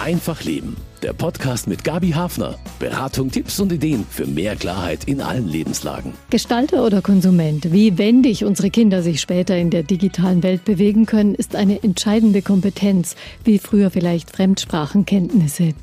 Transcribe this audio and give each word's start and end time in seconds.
Einfach 0.00 0.42
Leben. 0.44 0.78
Der 1.02 1.12
Podcast 1.12 1.68
mit 1.68 1.84
Gabi 1.84 2.12
Hafner. 2.12 2.58
Beratung, 2.78 3.30
Tipps 3.30 3.60
und 3.60 3.70
Ideen 3.70 4.06
für 4.08 4.26
mehr 4.26 4.56
Klarheit 4.56 5.04
in 5.04 5.20
allen 5.20 5.46
Lebenslagen. 5.46 6.14
Gestalter 6.30 6.86
oder 6.86 7.02
Konsument, 7.02 7.70
wie 7.70 7.98
wendig 7.98 8.46
unsere 8.46 8.70
Kinder 8.70 9.02
sich 9.02 9.20
später 9.20 9.58
in 9.58 9.68
der 9.68 9.82
digitalen 9.82 10.42
Welt 10.42 10.64
bewegen 10.64 11.04
können, 11.04 11.34
ist 11.34 11.54
eine 11.54 11.82
entscheidende 11.82 12.40
Kompetenz, 12.40 13.14
wie 13.44 13.58
früher 13.58 13.90
vielleicht 13.90 14.30
Fremdsprachenkenntnisse. 14.30 15.74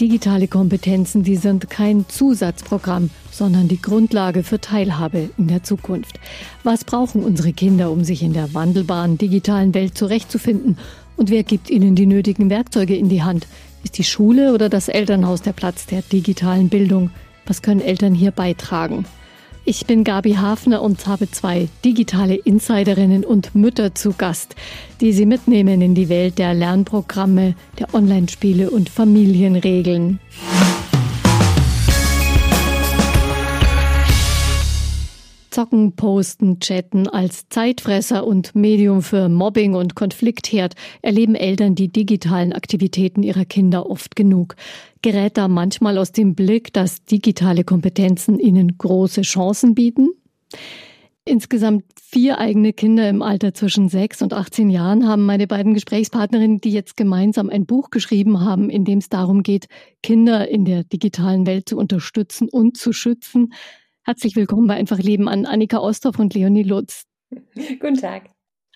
Digitale 0.00 0.48
Kompetenzen, 0.48 1.22
die 1.22 1.36
sind 1.36 1.70
kein 1.70 2.06
Zusatzprogramm, 2.08 3.10
sondern 3.30 3.68
die 3.68 3.80
Grundlage 3.80 4.42
für 4.42 4.60
Teilhabe 4.60 5.30
in 5.38 5.46
der 5.46 5.62
Zukunft. 5.62 6.18
Was 6.64 6.82
brauchen 6.82 7.22
unsere 7.22 7.52
Kinder, 7.52 7.92
um 7.92 8.02
sich 8.02 8.24
in 8.24 8.32
der 8.32 8.52
wandelbaren 8.52 9.16
digitalen 9.16 9.72
Welt 9.74 9.96
zurechtzufinden 9.96 10.76
und 11.16 11.30
wer 11.30 11.42
gibt 11.42 11.70
ihnen 11.70 11.94
die 11.94 12.06
nötigen 12.06 12.50
Werkzeuge 12.50 12.96
in 12.96 13.08
die 13.08 13.22
Hand? 13.22 13.46
Ist 13.82 13.98
die 13.98 14.04
Schule 14.04 14.54
oder 14.54 14.68
das 14.68 14.88
Elternhaus 14.88 15.42
der 15.42 15.52
Platz 15.52 15.86
der 15.86 16.02
digitalen 16.02 16.68
Bildung? 16.68 17.10
Was 17.46 17.62
können 17.62 17.80
Eltern 17.80 18.14
hier 18.14 18.30
beitragen? 18.30 19.04
Ich 19.66 19.86
bin 19.86 20.04
Gabi 20.04 20.34
Hafner 20.34 20.82
und 20.82 21.06
habe 21.06 21.30
zwei 21.30 21.68
digitale 21.84 22.34
Insiderinnen 22.34 23.24
und 23.24 23.54
Mütter 23.54 23.94
zu 23.94 24.12
Gast, 24.12 24.56
die 25.00 25.12
Sie 25.14 25.24
mitnehmen 25.24 25.80
in 25.80 25.94
die 25.94 26.10
Welt 26.10 26.38
der 26.38 26.52
Lernprogramme, 26.52 27.54
der 27.78 27.94
Online-Spiele 27.94 28.70
und 28.70 28.90
Familienregeln. 28.90 30.20
Zocken, 35.54 35.92
Posten, 35.94 36.58
Chatten 36.58 37.06
als 37.06 37.48
Zeitfresser 37.48 38.26
und 38.26 38.56
Medium 38.56 39.02
für 39.02 39.28
Mobbing 39.28 39.74
und 39.74 39.94
Konfliktherd 39.94 40.74
erleben 41.00 41.36
Eltern 41.36 41.76
die 41.76 41.92
digitalen 41.92 42.52
Aktivitäten 42.52 43.22
ihrer 43.22 43.44
Kinder 43.44 43.88
oft 43.88 44.16
genug. 44.16 44.56
Gerät 45.00 45.36
da 45.36 45.46
manchmal 45.46 45.96
aus 45.98 46.10
dem 46.10 46.34
Blick, 46.34 46.72
dass 46.72 47.04
digitale 47.04 47.62
Kompetenzen 47.62 48.40
ihnen 48.40 48.78
große 48.78 49.22
Chancen 49.22 49.76
bieten? 49.76 50.08
Insgesamt 51.24 51.84
vier 52.02 52.38
eigene 52.38 52.72
Kinder 52.72 53.08
im 53.08 53.22
Alter 53.22 53.54
zwischen 53.54 53.88
sechs 53.88 54.22
und 54.22 54.32
18 54.32 54.70
Jahren 54.70 55.06
haben 55.06 55.24
meine 55.24 55.46
beiden 55.46 55.72
Gesprächspartnerinnen, 55.72 56.62
die 56.62 56.72
jetzt 56.72 56.96
gemeinsam 56.96 57.48
ein 57.48 57.64
Buch 57.64 57.90
geschrieben 57.90 58.40
haben, 58.40 58.70
in 58.70 58.84
dem 58.84 58.98
es 58.98 59.08
darum 59.08 59.44
geht, 59.44 59.68
Kinder 60.02 60.48
in 60.48 60.64
der 60.64 60.82
digitalen 60.82 61.46
Welt 61.46 61.68
zu 61.68 61.78
unterstützen 61.78 62.48
und 62.48 62.76
zu 62.76 62.92
schützen, 62.92 63.52
Herzlich 64.06 64.36
willkommen 64.36 64.66
bei 64.66 64.74
Einfach 64.74 64.98
Leben 64.98 65.30
an 65.30 65.46
Annika 65.46 65.78
Osthoff 65.78 66.18
und 66.18 66.34
Leonie 66.34 66.62
Lutz. 66.62 67.04
Guten 67.54 67.94
Tag. 67.94 68.24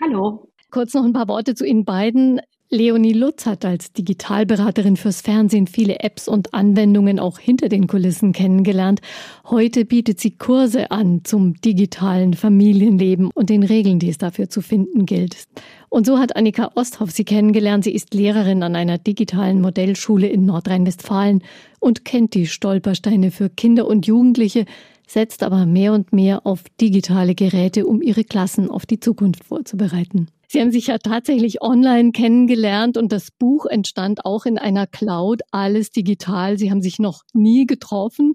Hallo. 0.02 0.48
Kurz 0.70 0.94
noch 0.94 1.04
ein 1.04 1.12
paar 1.12 1.28
Worte 1.28 1.54
zu 1.54 1.66
Ihnen 1.66 1.84
beiden. 1.84 2.40
Leonie 2.70 3.12
Lutz 3.12 3.44
hat 3.44 3.66
als 3.66 3.92
Digitalberaterin 3.92 4.96
fürs 4.96 5.20
Fernsehen 5.20 5.66
viele 5.66 6.00
Apps 6.00 6.28
und 6.28 6.54
Anwendungen 6.54 7.18
auch 7.18 7.38
hinter 7.38 7.68
den 7.68 7.86
Kulissen 7.86 8.32
kennengelernt. 8.32 9.00
Heute 9.44 9.84
bietet 9.84 10.18
sie 10.18 10.30
Kurse 10.30 10.90
an 10.90 11.20
zum 11.24 11.60
digitalen 11.60 12.32
Familienleben 12.32 13.30
und 13.34 13.50
den 13.50 13.64
Regeln, 13.64 13.98
die 13.98 14.08
es 14.08 14.16
dafür 14.16 14.48
zu 14.48 14.62
finden 14.62 15.04
gilt. 15.04 15.44
Und 15.90 16.06
so 16.06 16.18
hat 16.18 16.36
Annika 16.36 16.72
Osthoff 16.74 17.10
sie 17.10 17.24
kennengelernt. 17.24 17.84
Sie 17.84 17.94
ist 17.94 18.14
Lehrerin 18.14 18.62
an 18.62 18.76
einer 18.76 18.96
digitalen 18.96 19.60
Modellschule 19.60 20.26
in 20.26 20.46
Nordrhein-Westfalen 20.46 21.42
und 21.80 22.06
kennt 22.06 22.32
die 22.32 22.46
Stolpersteine 22.46 23.30
für 23.30 23.50
Kinder 23.50 23.86
und 23.86 24.06
Jugendliche, 24.06 24.64
setzt 25.10 25.42
aber 25.42 25.66
mehr 25.66 25.92
und 25.92 26.12
mehr 26.12 26.46
auf 26.46 26.64
digitale 26.80 27.34
Geräte, 27.34 27.86
um 27.86 28.02
ihre 28.02 28.24
Klassen 28.24 28.70
auf 28.70 28.86
die 28.86 29.00
Zukunft 29.00 29.44
vorzubereiten. 29.44 30.28
Sie 30.46 30.60
haben 30.60 30.72
sich 30.72 30.86
ja 30.86 30.98
tatsächlich 30.98 31.60
online 31.60 32.12
kennengelernt 32.12 32.96
und 32.96 33.12
das 33.12 33.30
Buch 33.30 33.66
entstand 33.66 34.24
auch 34.24 34.46
in 34.46 34.58
einer 34.58 34.86
Cloud, 34.86 35.42
alles 35.50 35.90
digital. 35.90 36.58
Sie 36.58 36.70
haben 36.70 36.80
sich 36.80 36.98
noch 36.98 37.22
nie 37.34 37.66
getroffen. 37.66 38.34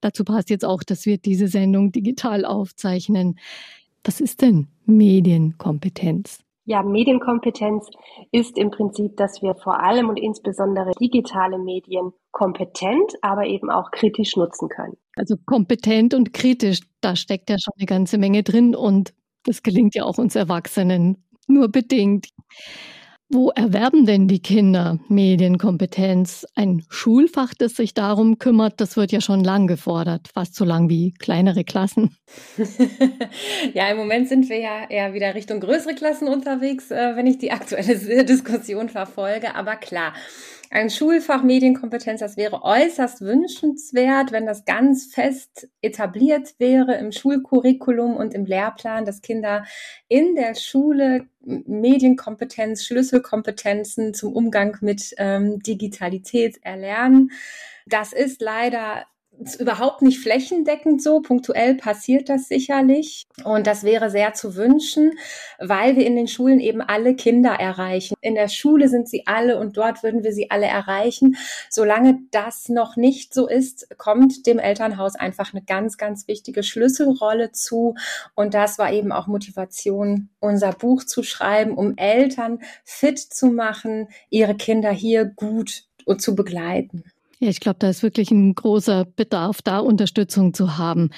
Dazu 0.00 0.24
passt 0.24 0.50
jetzt 0.50 0.64
auch, 0.64 0.82
dass 0.82 1.06
wir 1.06 1.18
diese 1.18 1.46
Sendung 1.46 1.92
digital 1.92 2.44
aufzeichnen. 2.44 3.38
Was 4.02 4.20
ist 4.20 4.42
denn 4.42 4.66
Medienkompetenz? 4.86 6.40
Ja, 6.64 6.82
Medienkompetenz 6.82 7.88
ist 8.30 8.56
im 8.56 8.70
Prinzip, 8.70 9.16
dass 9.16 9.42
wir 9.42 9.56
vor 9.56 9.80
allem 9.82 10.08
und 10.08 10.16
insbesondere 10.16 10.92
digitale 11.00 11.58
Medien 11.58 12.12
kompetent, 12.30 13.14
aber 13.20 13.46
eben 13.46 13.68
auch 13.68 13.90
kritisch 13.90 14.36
nutzen 14.36 14.68
können. 14.68 14.96
Also 15.16 15.36
kompetent 15.44 16.14
und 16.14 16.32
kritisch, 16.32 16.80
da 17.00 17.16
steckt 17.16 17.50
ja 17.50 17.56
schon 17.58 17.74
eine 17.78 17.86
ganze 17.86 18.16
Menge 18.16 18.44
drin 18.44 18.76
und 18.76 19.12
das 19.44 19.62
gelingt 19.62 19.96
ja 19.96 20.04
auch 20.04 20.18
uns 20.18 20.36
Erwachsenen 20.36 21.24
nur 21.48 21.68
bedingt. 21.68 22.28
Wo 23.34 23.48
erwerben 23.48 24.04
denn 24.04 24.28
die 24.28 24.42
Kinder 24.42 24.98
Medienkompetenz? 25.08 26.46
Ein 26.54 26.84
Schulfach, 26.90 27.54
das 27.54 27.74
sich 27.76 27.94
darum 27.94 28.38
kümmert, 28.38 28.78
das 28.78 28.98
wird 28.98 29.10
ja 29.10 29.22
schon 29.22 29.42
lang 29.42 29.66
gefordert, 29.66 30.28
fast 30.34 30.54
so 30.54 30.66
lang 30.66 30.90
wie 30.90 31.14
kleinere 31.14 31.64
Klassen. 31.64 32.14
ja, 33.72 33.88
im 33.88 33.96
Moment 33.96 34.28
sind 34.28 34.50
wir 34.50 34.60
ja 34.60 34.84
eher 34.86 35.14
wieder 35.14 35.34
Richtung 35.34 35.60
größere 35.60 35.94
Klassen 35.94 36.28
unterwegs, 36.28 36.90
äh, 36.90 37.16
wenn 37.16 37.26
ich 37.26 37.38
die 37.38 37.52
aktuelle 37.52 37.96
Diskussion 38.26 38.90
verfolge. 38.90 39.54
Aber 39.54 39.76
klar, 39.76 40.12
ein 40.72 40.88
Schulfach 40.88 41.42
Medienkompetenz, 41.42 42.20
das 42.20 42.38
wäre 42.38 42.62
äußerst 42.62 43.20
wünschenswert, 43.20 44.32
wenn 44.32 44.46
das 44.46 44.64
ganz 44.64 45.04
fest 45.12 45.68
etabliert 45.82 46.54
wäre 46.58 46.94
im 46.96 47.12
Schulcurriculum 47.12 48.16
und 48.16 48.32
im 48.32 48.46
Lehrplan, 48.46 49.04
dass 49.04 49.20
Kinder 49.20 49.66
in 50.08 50.34
der 50.34 50.54
Schule 50.54 51.26
Medienkompetenz, 51.40 52.84
Schlüsselkompetenzen 52.84 54.14
zum 54.14 54.32
Umgang 54.32 54.78
mit 54.80 55.14
ähm, 55.18 55.58
Digitalität 55.58 56.58
erlernen. 56.62 57.32
Das 57.86 58.14
ist 58.14 58.40
leider 58.40 59.04
ist 59.48 59.60
überhaupt 59.60 60.02
nicht 60.02 60.20
flächendeckend 60.20 61.02
so. 61.02 61.20
Punktuell 61.20 61.74
passiert 61.74 62.28
das 62.28 62.48
sicherlich. 62.48 63.24
Und 63.44 63.66
das 63.66 63.84
wäre 63.84 64.10
sehr 64.10 64.34
zu 64.34 64.56
wünschen, 64.56 65.12
weil 65.58 65.96
wir 65.96 66.06
in 66.06 66.16
den 66.16 66.28
Schulen 66.28 66.60
eben 66.60 66.80
alle 66.80 67.14
Kinder 67.14 67.52
erreichen. 67.52 68.14
In 68.20 68.34
der 68.34 68.48
Schule 68.48 68.88
sind 68.88 69.08
sie 69.08 69.26
alle 69.26 69.58
und 69.58 69.76
dort 69.76 70.02
würden 70.02 70.24
wir 70.24 70.32
sie 70.32 70.50
alle 70.50 70.66
erreichen. 70.66 71.36
Solange 71.70 72.18
das 72.30 72.68
noch 72.68 72.96
nicht 72.96 73.34
so 73.34 73.48
ist, 73.48 73.88
kommt 73.98 74.46
dem 74.46 74.58
Elternhaus 74.58 75.14
einfach 75.14 75.52
eine 75.52 75.62
ganz, 75.62 75.96
ganz 75.96 76.28
wichtige 76.28 76.62
Schlüsselrolle 76.62 77.52
zu. 77.52 77.94
Und 78.34 78.54
das 78.54 78.78
war 78.78 78.92
eben 78.92 79.12
auch 79.12 79.26
Motivation, 79.26 80.30
unser 80.40 80.72
Buch 80.72 81.04
zu 81.04 81.22
schreiben, 81.22 81.76
um 81.76 81.96
Eltern 81.96 82.60
fit 82.84 83.18
zu 83.18 83.46
machen, 83.46 84.08
ihre 84.30 84.54
Kinder 84.54 84.90
hier 84.90 85.24
gut 85.24 85.84
zu 86.18 86.34
begleiten. 86.34 87.04
Ja, 87.42 87.48
ich 87.48 87.58
glaube, 87.58 87.80
da 87.80 87.88
ist 87.88 88.04
wirklich 88.04 88.30
ein 88.30 88.54
großer 88.54 89.04
Bedarf 89.04 89.62
da, 89.62 89.80
Unterstützung 89.80 90.54
zu 90.54 90.78
haben. 90.78 91.10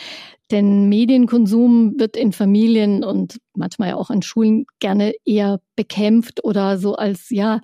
Denn 0.51 0.89
Medienkonsum 0.89 1.99
wird 1.99 2.17
in 2.17 2.33
Familien 2.33 3.05
und 3.05 3.43
manchmal 3.55 3.93
auch 3.93 4.09
an 4.09 4.23
Schulen 4.23 4.65
gerne 4.81 5.13
eher 5.27 5.61
bekämpft 5.77 6.43
oder 6.43 6.79
so 6.79 6.95
als, 6.95 7.29
ja, 7.29 7.61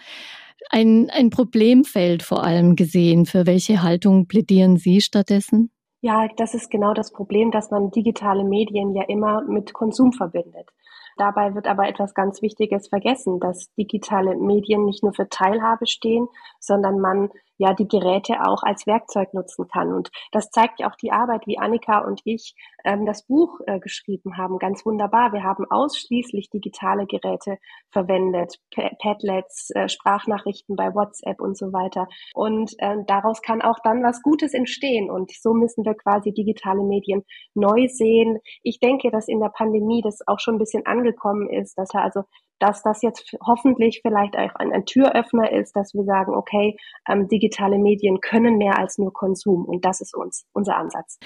ein, 0.69 1.09
ein 1.09 1.31
Problemfeld 1.31 2.22
vor 2.22 2.44
allem 2.44 2.76
gesehen. 2.76 3.25
Für 3.25 3.47
welche 3.47 3.82
Haltung 3.82 4.26
plädieren 4.26 4.77
Sie 4.77 5.00
stattdessen? 5.00 5.71
Ja, 6.03 6.28
das 6.37 6.53
ist 6.53 6.71
genau 6.71 6.92
das 6.92 7.12
Problem, 7.12 7.50
dass 7.50 7.71
man 7.71 7.91
digitale 7.91 8.44
Medien 8.44 8.94
ja 8.94 9.04
immer 9.09 9.41
mit 9.41 9.72
Konsum 9.72 10.12
verbindet. 10.12 10.69
Dabei 11.16 11.54
wird 11.54 11.66
aber 11.66 11.88
etwas 11.88 12.12
ganz 12.12 12.42
Wichtiges 12.42 12.88
vergessen, 12.88 13.41
dass 13.41 13.72
digitale 13.78 14.37
Medien 14.37 14.84
nicht 14.84 15.03
nur 15.03 15.15
für 15.15 15.31
Teilhabe 15.31 15.87
stehen, 15.87 16.28
sondern 16.59 16.98
man 16.98 17.31
ja 17.60 17.75
die 17.75 17.87
Geräte 17.87 18.41
auch 18.43 18.62
als 18.62 18.87
Werkzeug 18.87 19.34
nutzen 19.34 19.69
kann. 19.69 19.93
Und 19.93 20.10
das 20.32 20.50
zeigt 20.50 20.81
ja 20.81 20.91
auch 20.91 20.97
die 20.97 21.12
Arbeit, 21.12 21.47
wie 21.47 21.59
Annika 21.59 21.98
und 21.98 22.22
ich 22.25 22.54
ähm, 22.84 23.04
das 23.04 23.26
Buch 23.26 23.60
äh, 23.66 23.78
geschrieben 23.78 24.38
haben. 24.38 24.59
Ganz 24.59 24.87
wunderbar. 24.87 25.34
Wir 25.34 25.43
haben 25.43 25.66
ausschließlich 25.69 26.48
digitale 26.48 27.04
Geräte 27.04 27.59
verwendet, 27.91 28.59
Padlets, 28.98 29.71
äh, 29.75 29.91
Sprachnachrichten 29.91 30.75
bei 30.75 30.95
WhatsApp 30.95 31.39
und 31.39 31.57
so 31.57 31.66
weiter. 31.74 32.09
Und 32.33 32.72
äh, 32.78 32.97
daraus 33.07 33.42
kann 33.42 33.60
auch 33.60 33.78
dann 33.84 34.03
was 34.03 34.22
Gutes 34.22 34.54
entstehen. 34.54 35.10
Und 35.10 35.30
so 35.30 35.53
müssen 35.53 35.84
wir 35.84 35.95
quasi 35.95 36.33
digitale 36.33 36.83
Medien 36.83 37.24
neu 37.54 37.89
sehen. 37.89 38.39
Ich 38.63 38.80
denke, 38.80 39.10
dass 39.10 39.28
in 39.28 39.41
der 39.41 39.51
Pandemie 39.51 40.01
das 40.01 40.21
auch 40.27 40.41
schon 40.41 40.54
ein 40.54 40.59
bisschen 40.59 40.86
angekommen 40.86 41.51
ist, 41.51 41.77
dass 41.77 41.92
er 41.92 42.04
also 42.04 42.22
dass 42.60 42.83
das 42.83 43.03
jetzt 43.03 43.36
hoffentlich 43.45 44.01
vielleicht 44.03 44.36
auch 44.36 44.54
ein, 44.54 44.72
ein 44.72 44.84
Türöffner 44.84 45.51
ist, 45.51 45.74
dass 45.74 45.95
wir 45.95 46.04
sagen, 46.04 46.34
okay, 46.34 46.77
ähm, 47.09 47.27
digitale 47.27 47.78
Medien 47.78 48.21
können 48.21 48.57
mehr 48.59 48.78
als 48.78 48.98
nur 48.98 49.12
Konsum 49.12 49.65
und 49.65 49.84
das 49.84 50.01
ist 50.01 50.15
uns 50.15 50.47
unser 50.53 50.77
Ansatz. 50.77 51.18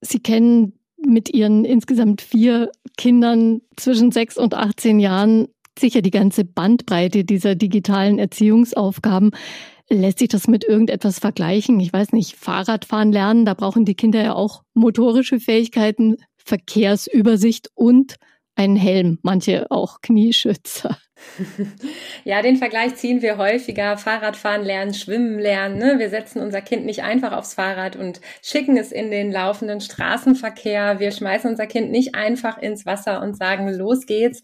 Sie 0.00 0.20
kennen 0.20 0.78
mit 0.96 1.32
Ihren 1.32 1.64
insgesamt 1.64 2.22
vier 2.22 2.70
Kindern 2.96 3.60
zwischen 3.76 4.10
sechs 4.10 4.36
und 4.36 4.54
18 4.54 4.98
Jahren 4.98 5.48
sicher 5.78 6.02
die 6.02 6.10
ganze 6.10 6.44
Bandbreite 6.44 7.24
dieser 7.24 7.54
digitalen 7.54 8.18
Erziehungsaufgaben. 8.18 9.30
Lässt 9.88 10.20
sich 10.20 10.28
das 10.28 10.48
mit 10.48 10.64
irgendetwas 10.64 11.18
vergleichen? 11.18 11.80
Ich 11.80 11.92
weiß 11.92 12.12
nicht, 12.12 12.36
Fahrradfahren 12.36 13.12
lernen, 13.12 13.44
da 13.44 13.54
brauchen 13.54 13.84
die 13.84 13.94
Kinder 13.94 14.22
ja 14.22 14.34
auch 14.34 14.62
motorische 14.74 15.40
Fähigkeiten, 15.40 16.16
Verkehrsübersicht 16.36 17.70
und 17.74 18.16
einen 18.54 18.76
Helm, 18.76 19.18
manche 19.22 19.70
auch 19.70 20.00
Knieschützer. 20.00 20.98
Ja, 22.24 22.42
den 22.42 22.56
Vergleich 22.56 22.96
ziehen 22.96 23.22
wir 23.22 23.36
häufiger. 23.36 23.96
Fahrradfahren 23.96 24.64
lernen, 24.64 24.94
schwimmen 24.94 25.38
lernen. 25.38 25.78
Ne? 25.78 25.98
Wir 25.98 26.08
setzen 26.08 26.40
unser 26.40 26.60
Kind 26.60 26.84
nicht 26.84 27.02
einfach 27.02 27.32
aufs 27.32 27.54
Fahrrad 27.54 27.96
und 27.96 28.20
schicken 28.42 28.76
es 28.76 28.92
in 28.92 29.10
den 29.10 29.32
laufenden 29.32 29.80
Straßenverkehr. 29.80 31.00
Wir 31.00 31.10
schmeißen 31.10 31.50
unser 31.50 31.66
Kind 31.66 31.90
nicht 31.90 32.14
einfach 32.14 32.58
ins 32.58 32.86
Wasser 32.86 33.22
und 33.22 33.36
sagen, 33.36 33.68
los 33.68 34.06
geht's. 34.06 34.42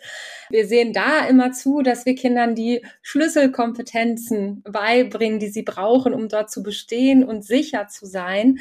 Wir 0.50 0.66
sehen 0.66 0.92
da 0.92 1.26
immer 1.28 1.52
zu, 1.52 1.82
dass 1.82 2.04
wir 2.04 2.14
Kindern 2.14 2.54
die 2.54 2.84
Schlüsselkompetenzen 3.02 4.62
beibringen, 4.62 5.38
die 5.38 5.48
sie 5.48 5.62
brauchen, 5.62 6.14
um 6.14 6.28
dort 6.28 6.50
zu 6.50 6.62
bestehen 6.62 7.24
und 7.24 7.44
sicher 7.44 7.88
zu 7.88 8.06
sein. 8.06 8.58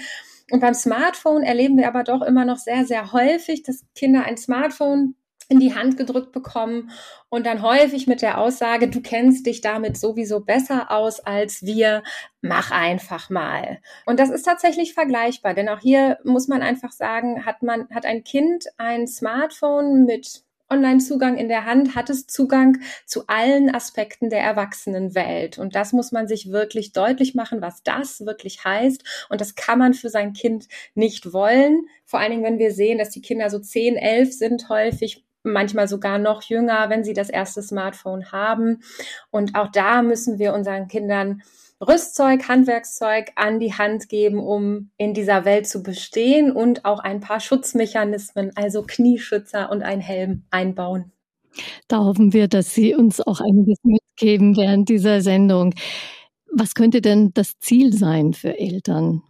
Und 0.51 0.61
beim 0.61 0.73
Smartphone 0.73 1.43
erleben 1.43 1.77
wir 1.77 1.87
aber 1.87 2.03
doch 2.03 2.21
immer 2.21 2.45
noch 2.45 2.57
sehr, 2.57 2.85
sehr 2.85 3.11
häufig, 3.11 3.63
dass 3.63 3.83
Kinder 3.95 4.23
ein 4.23 4.37
Smartphone 4.37 5.15
in 5.49 5.59
die 5.59 5.75
Hand 5.75 5.97
gedrückt 5.97 6.31
bekommen 6.31 6.91
und 7.29 7.45
dann 7.45 7.61
häufig 7.61 8.07
mit 8.07 8.21
der 8.21 8.37
Aussage, 8.37 8.89
du 8.89 9.01
kennst 9.01 9.45
dich 9.45 9.61
damit 9.61 9.97
sowieso 9.97 10.41
besser 10.41 10.91
aus 10.91 11.19
als 11.19 11.63
wir, 11.63 12.03
mach 12.41 12.71
einfach 12.71 13.29
mal. 13.29 13.79
Und 14.05 14.19
das 14.19 14.29
ist 14.29 14.43
tatsächlich 14.43 14.93
vergleichbar, 14.93 15.53
denn 15.53 15.69
auch 15.69 15.79
hier 15.79 16.17
muss 16.23 16.47
man 16.47 16.61
einfach 16.61 16.91
sagen, 16.91 17.45
hat 17.45 17.63
man, 17.63 17.87
hat 17.93 18.05
ein 18.05 18.23
Kind 18.23 18.65
ein 18.77 19.07
Smartphone 19.07 20.05
mit 20.05 20.43
Online-Zugang 20.69 21.37
in 21.37 21.47
der 21.47 21.65
Hand, 21.65 21.95
hat 21.95 22.09
es 22.09 22.27
Zugang 22.27 22.79
zu 23.05 23.27
allen 23.27 23.73
Aspekten 23.73 24.29
der 24.29 24.41
Erwachsenenwelt. 24.41 25.57
Und 25.57 25.75
das 25.75 25.93
muss 25.93 26.11
man 26.11 26.27
sich 26.27 26.51
wirklich 26.51 26.91
deutlich 26.91 27.35
machen, 27.35 27.61
was 27.61 27.83
das 27.83 28.25
wirklich 28.25 28.65
heißt. 28.65 29.03
Und 29.29 29.39
das 29.39 29.55
kann 29.55 29.79
man 29.79 29.93
für 29.93 30.09
sein 30.09 30.33
Kind 30.33 30.67
nicht 30.93 31.31
wollen. 31.31 31.85
Vor 32.03 32.19
allen 32.19 32.31
Dingen, 32.31 32.43
wenn 32.43 32.59
wir 32.59 32.71
sehen, 32.71 32.97
dass 32.97 33.11
die 33.11 33.21
Kinder 33.21 33.49
so 33.49 33.59
10, 33.59 33.95
11 33.95 34.33
sind 34.33 34.69
häufig 34.69 35.23
manchmal 35.51 35.87
sogar 35.87 36.17
noch 36.17 36.43
jünger, 36.43 36.89
wenn 36.89 37.03
sie 37.03 37.13
das 37.13 37.29
erste 37.29 37.61
Smartphone 37.61 38.31
haben. 38.31 38.81
Und 39.31 39.55
auch 39.55 39.71
da 39.71 40.01
müssen 40.01 40.39
wir 40.39 40.53
unseren 40.53 40.87
Kindern 40.87 41.41
Rüstzeug, 41.79 42.47
Handwerkszeug 42.47 43.31
an 43.35 43.59
die 43.59 43.73
Hand 43.73 44.09
geben, 44.09 44.39
um 44.39 44.89
in 44.97 45.13
dieser 45.13 45.45
Welt 45.45 45.67
zu 45.67 45.83
bestehen 45.83 46.51
und 46.51 46.85
auch 46.85 46.99
ein 46.99 47.19
paar 47.19 47.39
Schutzmechanismen, 47.39 48.51
also 48.55 48.81
Knieschützer 48.81 49.69
und 49.71 49.83
ein 49.83 50.01
Helm 50.01 50.43
einbauen. 50.49 51.11
Da 51.87 51.99
hoffen 51.99 52.33
wir, 52.33 52.47
dass 52.47 52.73
Sie 52.73 52.95
uns 52.95 53.21
auch 53.21 53.41
einiges 53.41 53.77
mitgeben 53.83 54.57
während 54.57 54.89
dieser 54.89 55.21
Sendung. 55.21 55.73
Was 56.51 56.73
könnte 56.73 57.01
denn 57.01 57.31
das 57.33 57.59
Ziel 57.59 57.93
sein 57.93 58.33
für 58.33 58.57
Eltern? 58.57 59.21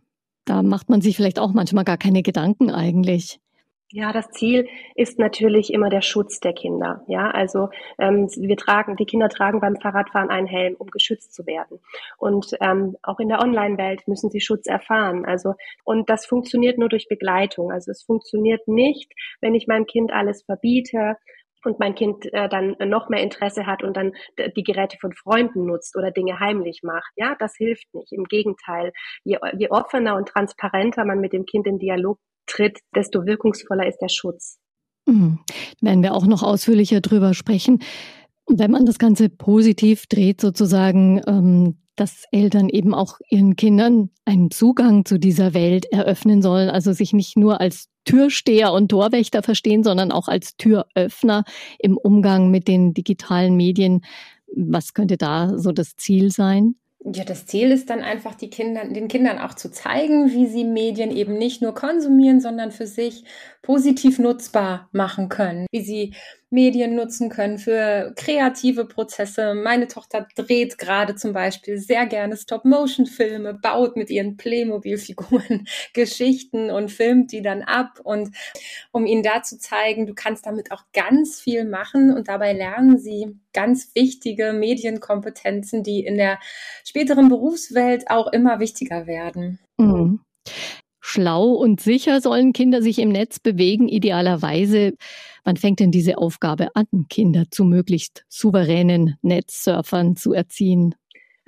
Da 0.46 0.64
macht 0.64 0.90
man 0.90 1.02
sich 1.02 1.18
vielleicht 1.18 1.40
auch 1.40 1.52
manchmal 1.52 1.84
gar 1.84 1.98
keine 1.98 2.24
Gedanken 2.24 2.72
eigentlich. 2.72 3.40
Ja, 3.90 4.12
das 4.12 4.30
Ziel 4.32 4.68
ist 4.96 5.18
natürlich 5.18 5.72
immer 5.72 5.90
der 5.90 6.02
Schutz 6.02 6.42
der 6.42 6.52
Kinder. 6.52 7.06
Ja, 7.08 7.32
also 7.32 7.70
ähm, 7.98 8.28
wir 8.36 8.58
tragen, 8.58 8.98
die 8.98 9.06
Kinder 9.06 9.30
tragen 9.30 9.62
beim 9.62 9.78
Fahrradfahren 9.78 10.30
einen 10.30 10.46
Helm, 10.46 10.76
um 10.78 10.88
geschützt 10.88 11.34
zu 11.34 11.46
werden. 11.46 11.80
Und 12.18 12.52
ähm, 12.60 12.98
auch 13.02 13.20
in 13.20 13.30
der 13.30 13.40
Online-Welt 13.40 14.06
müssen 14.06 14.30
sie 14.30 14.42
Schutz 14.42 14.68
erfahren. 14.68 15.24
Also 15.26 15.54
und 15.86 16.10
das 16.10 16.26
funktioniert 16.26 16.78
nur 16.78 16.90
durch 16.90 17.08
Begleitung. 17.08 17.72
Also 17.72 17.92
es 17.92 18.04
funktioniert 18.04 18.68
nicht, 18.68 19.14
wenn 19.40 19.56
ich 19.56 19.68
meinem 19.68 19.86
Kind 19.86 20.12
alles 20.12 20.44
verbiete 20.44 21.16
und 21.64 21.80
mein 21.80 21.96
Kind 21.96 22.26
äh, 22.34 22.50
dann 22.50 22.76
noch 22.90 23.08
mehr 23.08 23.24
Interesse 23.24 23.66
hat 23.66 23.84
und 23.84 23.96
dann 23.96 24.12
die 24.38 24.64
Geräte 24.64 24.98
von 25.00 25.14
Freunden 25.14 25.66
nutzt 25.66 25.96
oder 25.96 26.12
Dinge 26.12 26.42
heimlich 26.42 26.82
macht. 26.84 27.12
Ja, 27.16 27.36
das 27.40 27.56
hilft 27.56 27.94
nicht. 27.94 28.12
Im 28.12 28.26
Gegenteil, 28.26 28.92
je, 29.24 29.38
je 29.58 29.70
offener 29.70 30.18
und 30.18 30.28
transparenter 30.28 31.06
man 31.06 31.22
mit 31.22 31.32
dem 31.32 31.46
Kind 31.46 31.68
in 31.68 31.80
Dialog 31.80 32.20
tritt, 32.48 32.80
desto 32.96 33.26
wirkungsvoller 33.26 33.88
ist 33.88 34.00
der 34.00 34.10
Schutz. 34.10 34.58
Mhm. 35.06 35.40
Werden 35.82 36.04
wir 36.04 36.14
auch 36.14 36.26
noch 36.26 36.44
ausführlicher 36.44 37.02
drüber 37.02 37.34
sprechen. 37.34 37.80
Wenn 38.48 38.72
man 38.72 38.86
das 38.86 39.00
Ganze 39.00 39.30
positiv 39.30 40.08
dreht, 40.08 40.42
sozusagen, 40.42 41.22
ähm, 41.28 41.78
dass 41.96 42.26
Eltern 42.32 42.70
eben 42.70 42.94
auch 42.94 43.20
ihren 43.30 43.56
Kindern 43.56 44.10
einen 44.24 44.52
Zugang 44.52 45.04
zu 45.04 45.18
dieser 45.18 45.54
Welt 45.54 45.86
eröffnen 45.92 46.42
sollen, 46.42 46.70
also 46.70 46.94
sich 46.94 47.12
nicht 47.12 47.38
nur 47.38 47.60
als 47.60 47.90
Türsteher 48.06 48.72
und 48.72 48.90
Torwächter 48.90 49.44
verstehen, 49.44 49.84
sondern 49.84 50.12
auch 50.12 50.28
als 50.28 50.56
Türöffner 50.58 51.44
im 51.80 51.98
Umgang 51.98 52.52
mit 52.52 52.68
den 52.68 52.94
digitalen 52.94 53.56
Medien. 53.56 54.02
Was 54.56 54.94
könnte 54.94 55.18
da 55.18 55.58
so 55.58 55.72
das 55.72 55.98
Ziel 55.98 56.32
sein? 56.32 56.76
Ja, 57.14 57.24
das 57.24 57.46
Ziel 57.46 57.72
ist 57.72 57.90
dann 57.90 58.02
einfach, 58.02 58.36
die 58.36 58.50
Kinder, 58.50 58.84
den 58.86 59.08
Kindern 59.08 59.40
auch 59.40 59.54
zu 59.54 59.72
zeigen, 59.72 60.30
wie 60.34 60.46
sie 60.46 60.66
Medien 60.66 61.10
eben 61.10 61.38
nicht 61.38 61.62
nur 61.62 61.74
konsumieren, 61.74 62.42
sondern 62.42 62.72
für 62.72 62.86
sich 62.86 63.24
positiv 63.62 64.20
nutzbar 64.20 64.90
machen 64.92 65.30
können, 65.30 65.68
wie 65.72 65.82
sie 65.82 66.16
Medien 66.50 66.96
nutzen 66.96 67.30
können 67.30 67.58
für 67.58 68.14
kreative 68.16 68.86
Prozesse. 68.86 69.54
Meine 69.54 69.88
Tochter 69.88 70.28
dreht 70.36 70.78
gerade 70.78 71.16
zum 71.16 71.34
Beispiel 71.34 71.78
sehr 71.78 72.06
gerne 72.06 72.38
Stop-Motion-Filme, 72.38 73.56
baut 73.56 73.98
mit 73.98 74.10
ihren 74.10 74.38
Playmobil-Figuren 74.38 75.68
Geschichten 75.94 76.72
und 76.72 76.90
filmt 76.90 77.34
die 77.34 77.42
dann 77.42 77.64
ab. 77.64 78.00
Und 78.02 78.30
um 78.92 79.06
ihnen 79.06 79.24
da 79.24 79.44
zu 79.44 79.60
zeigen, 79.60 80.06
du 80.06 80.14
kannst 80.14 80.46
damit 80.46 80.72
auch 80.72 80.84
ganz 80.94 81.42
viel 81.42 81.66
machen 81.66 82.14
und 82.16 82.30
dabei 82.30 82.54
lernen 82.54 82.98
sie 82.98 83.38
ganz 83.52 83.92
wichtige 83.94 84.54
Medienkompetenzen, 84.54 85.84
die 85.84 86.06
in 86.06 86.16
der 86.16 86.40
späteren 86.86 87.28
Berufswelt 87.28 88.10
auch 88.10 88.28
immer 88.32 88.60
wichtiger 88.60 89.06
werden. 89.06 89.60
Mhm. 89.78 90.22
Schlau 91.10 91.52
und 91.52 91.80
sicher 91.80 92.20
sollen 92.20 92.52
Kinder 92.52 92.82
sich 92.82 93.00
im 93.00 93.08
Netz 93.08 93.40
bewegen, 93.40 93.88
idealerweise. 93.88 94.98
Wann 95.46 95.56
fängt 95.56 95.80
denn 95.80 95.90
diese 95.90 96.18
Aufgabe 96.18 96.76
an, 96.76 96.86
Kinder 97.10 97.46
zu 97.50 97.64
möglichst 97.64 98.26
souveränen 98.28 99.16
Netzsurfern 99.22 100.18
zu 100.18 100.34
erziehen? 100.34 100.96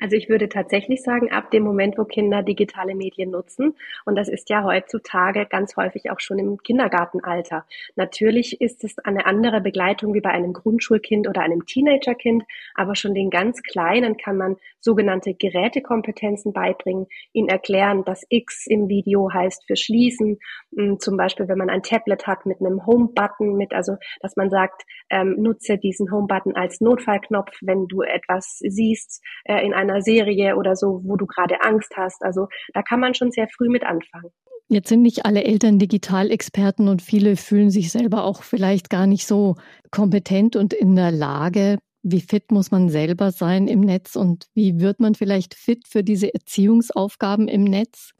Also 0.01 0.15
ich 0.15 0.29
würde 0.29 0.49
tatsächlich 0.49 1.01
sagen, 1.01 1.31
ab 1.31 1.51
dem 1.51 1.63
Moment, 1.63 1.97
wo 1.97 2.05
Kinder 2.05 2.43
digitale 2.43 2.95
Medien 2.95 3.31
nutzen, 3.31 3.75
und 4.05 4.15
das 4.15 4.29
ist 4.29 4.49
ja 4.49 4.63
heutzutage 4.63 5.45
ganz 5.45 5.75
häufig 5.75 6.09
auch 6.11 6.19
schon 6.19 6.39
im 6.39 6.57
Kindergartenalter. 6.57 7.65
Natürlich 7.95 8.61
ist 8.61 8.83
es 8.83 8.97
eine 8.99 9.25
andere 9.25 9.61
Begleitung 9.61 10.13
wie 10.13 10.21
bei 10.21 10.29
einem 10.29 10.53
Grundschulkind 10.53 11.27
oder 11.27 11.41
einem 11.41 11.65
Teenagerkind, 11.65 12.43
aber 12.75 12.95
schon 12.95 13.13
den 13.13 13.29
ganz 13.29 13.61
Kleinen 13.61 14.17
kann 14.17 14.37
man 14.37 14.55
sogenannte 14.79 15.33
Gerätekompetenzen 15.33 16.53
beibringen, 16.53 17.07
ihnen 17.33 17.49
erklären, 17.49 18.03
dass 18.05 18.25
X 18.29 18.65
im 18.67 18.87
Video 18.87 19.31
heißt 19.33 19.65
für 19.67 19.75
schließen, 19.75 20.39
hm, 20.75 20.99
zum 20.99 21.17
Beispiel 21.17 21.47
wenn 21.47 21.57
man 21.57 21.69
ein 21.69 21.83
Tablet 21.83 22.27
hat 22.27 22.45
mit 22.45 22.59
einem 22.61 22.85
Home-Button, 22.85 23.57
mit 23.57 23.73
also, 23.73 23.97
dass 24.21 24.35
man 24.35 24.49
sagt, 24.49 24.83
ähm, 25.09 25.35
nutze 25.41 25.77
diesen 25.77 26.11
Home-Button 26.11 26.55
als 26.55 26.79
Notfallknopf, 26.81 27.51
wenn 27.61 27.87
du 27.87 28.01
etwas 28.01 28.59
siehst 28.59 29.23
äh, 29.43 29.65
in 29.65 29.73
einer 29.89 30.01
Serie 30.01 30.55
oder 30.55 30.75
so, 30.75 31.01
wo 31.03 31.15
du 31.15 31.25
gerade 31.25 31.61
Angst 31.61 31.93
hast. 31.97 32.23
Also 32.23 32.47
da 32.73 32.81
kann 32.81 32.99
man 32.99 33.13
schon 33.13 33.31
sehr 33.31 33.47
früh 33.47 33.69
mit 33.69 33.83
anfangen. 33.83 34.31
Jetzt 34.67 34.89
sind 34.89 35.01
nicht 35.01 35.25
alle 35.25 35.43
Eltern 35.43 35.79
Digitalexperten 35.79 36.89
und 36.89 37.01
viele 37.01 37.35
fühlen 37.35 37.71
sich 37.71 37.91
selber 37.91 38.23
auch 38.23 38.43
vielleicht 38.43 38.91
gar 38.91 39.07
nicht 39.07 39.25
so 39.25 39.55
kompetent 39.89 40.55
und 40.55 40.73
in 40.73 40.95
der 40.95 41.11
Lage, 41.11 41.79
wie 42.03 42.21
fit 42.21 42.51
muss 42.51 42.69
man 42.69 42.89
selber 42.89 43.31
sein 43.31 43.67
im 43.67 43.81
Netz 43.81 44.15
und 44.15 44.45
wie 44.53 44.79
wird 44.79 44.99
man 44.99 45.15
vielleicht 45.15 45.55
fit 45.55 45.87
für 45.87 46.03
diese 46.03 46.33
Erziehungsaufgaben 46.33 47.47
im 47.47 47.63
Netz? 47.63 48.11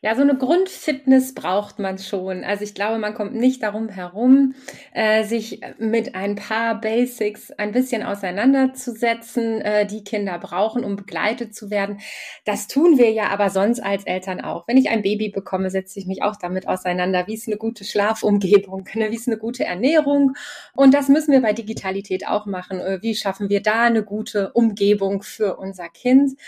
Ja, 0.00 0.14
so 0.14 0.22
eine 0.22 0.36
Grundfitness 0.36 1.34
braucht 1.34 1.78
man 1.78 1.98
schon. 1.98 2.44
Also 2.44 2.64
ich 2.64 2.74
glaube, 2.74 2.98
man 2.98 3.14
kommt 3.14 3.34
nicht 3.34 3.62
darum 3.62 3.88
herum, 3.88 4.54
äh, 4.92 5.24
sich 5.24 5.60
mit 5.78 6.14
ein 6.14 6.36
paar 6.36 6.80
Basics 6.80 7.50
ein 7.50 7.72
bisschen 7.72 8.02
auseinanderzusetzen, 8.02 9.60
äh, 9.60 9.86
die 9.86 10.04
Kinder 10.04 10.38
brauchen, 10.38 10.84
um 10.84 10.96
begleitet 10.96 11.54
zu 11.54 11.70
werden. 11.70 11.98
Das 12.44 12.68
tun 12.68 12.96
wir 12.96 13.10
ja 13.10 13.28
aber 13.28 13.50
sonst 13.50 13.80
als 13.80 14.04
Eltern 14.04 14.40
auch. 14.40 14.66
Wenn 14.68 14.76
ich 14.76 14.88
ein 14.88 15.02
Baby 15.02 15.28
bekomme, 15.28 15.68
setze 15.70 15.98
ich 15.98 16.06
mich 16.06 16.22
auch 16.22 16.36
damit 16.36 16.68
auseinander, 16.68 17.26
wie 17.26 17.34
ist 17.34 17.48
eine 17.48 17.56
gute 17.56 17.84
Schlafumgebung, 17.84 18.88
ne? 18.94 19.10
wie 19.10 19.16
ist 19.16 19.28
eine 19.28 19.38
gute 19.38 19.64
Ernährung. 19.64 20.34
Und 20.74 20.94
das 20.94 21.08
müssen 21.08 21.32
wir 21.32 21.42
bei 21.42 21.52
Digitalität 21.52 22.26
auch 22.26 22.46
machen. 22.46 22.80
Äh, 22.80 23.02
wie 23.02 23.14
schaffen 23.14 23.48
wir 23.48 23.62
da 23.62 23.82
eine 23.82 24.04
gute 24.04 24.52
Umgebung 24.52 25.22
für 25.22 25.56
unser 25.56 25.88
Kind? 25.88 26.38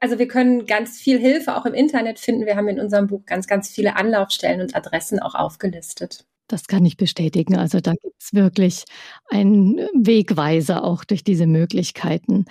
Also 0.00 0.18
wir 0.18 0.26
können 0.26 0.66
ganz 0.66 0.98
viel 0.98 1.18
Hilfe 1.18 1.56
auch 1.56 1.66
im 1.66 1.74
Internet 1.74 2.18
finden. 2.18 2.46
Wir 2.46 2.56
haben 2.56 2.63
haben 2.64 2.76
in 2.76 2.82
unserem 2.82 3.06
Buch 3.06 3.24
ganz, 3.26 3.46
ganz 3.46 3.68
viele 3.68 3.96
Anlaufstellen 3.96 4.60
und 4.60 4.74
Adressen 4.74 5.18
auch 5.18 5.34
aufgelistet. 5.34 6.24
Das 6.46 6.66
kann 6.66 6.84
ich 6.84 6.98
bestätigen. 6.98 7.56
Also 7.56 7.80
da 7.80 7.92
gibt 7.92 8.16
es 8.20 8.34
wirklich 8.34 8.84
einen 9.30 9.76
Wegweiser 9.94 10.84
auch 10.84 11.04
durch 11.04 11.24
diese 11.24 11.46
Möglichkeiten. 11.46 12.44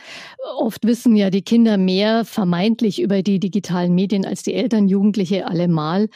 Oft 0.58 0.84
wissen 0.86 1.16
ja 1.16 1.30
die 1.30 1.44
Kinder 1.44 1.78
mehr 1.78 2.26
vermeintlich 2.26 3.00
über 3.00 3.22
die 3.22 3.40
digitalen 3.40 3.94
Medien 3.94 4.26
als 4.26 4.42
die 4.42 4.56
Eltern, 4.56 4.88
Jugendliche 4.88 5.46
allemal. 5.46 6.10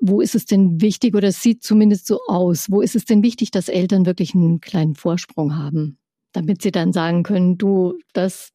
Wo 0.00 0.20
ist 0.22 0.34
es 0.34 0.46
denn 0.46 0.80
wichtig 0.80 1.14
oder 1.14 1.28
es 1.28 1.42
sieht 1.42 1.62
zumindest 1.62 2.06
so 2.06 2.18
aus? 2.28 2.70
Wo 2.70 2.80
ist 2.80 2.96
es 2.96 3.04
denn 3.04 3.22
wichtig, 3.22 3.50
dass 3.50 3.68
Eltern 3.68 4.06
wirklich 4.06 4.34
einen 4.34 4.60
kleinen 4.60 4.94
Vorsprung 4.94 5.56
haben, 5.56 5.98
damit 6.32 6.62
sie 6.62 6.70
dann 6.70 6.94
sagen 6.94 7.24
können, 7.24 7.58
du, 7.58 7.98
das 8.14 8.52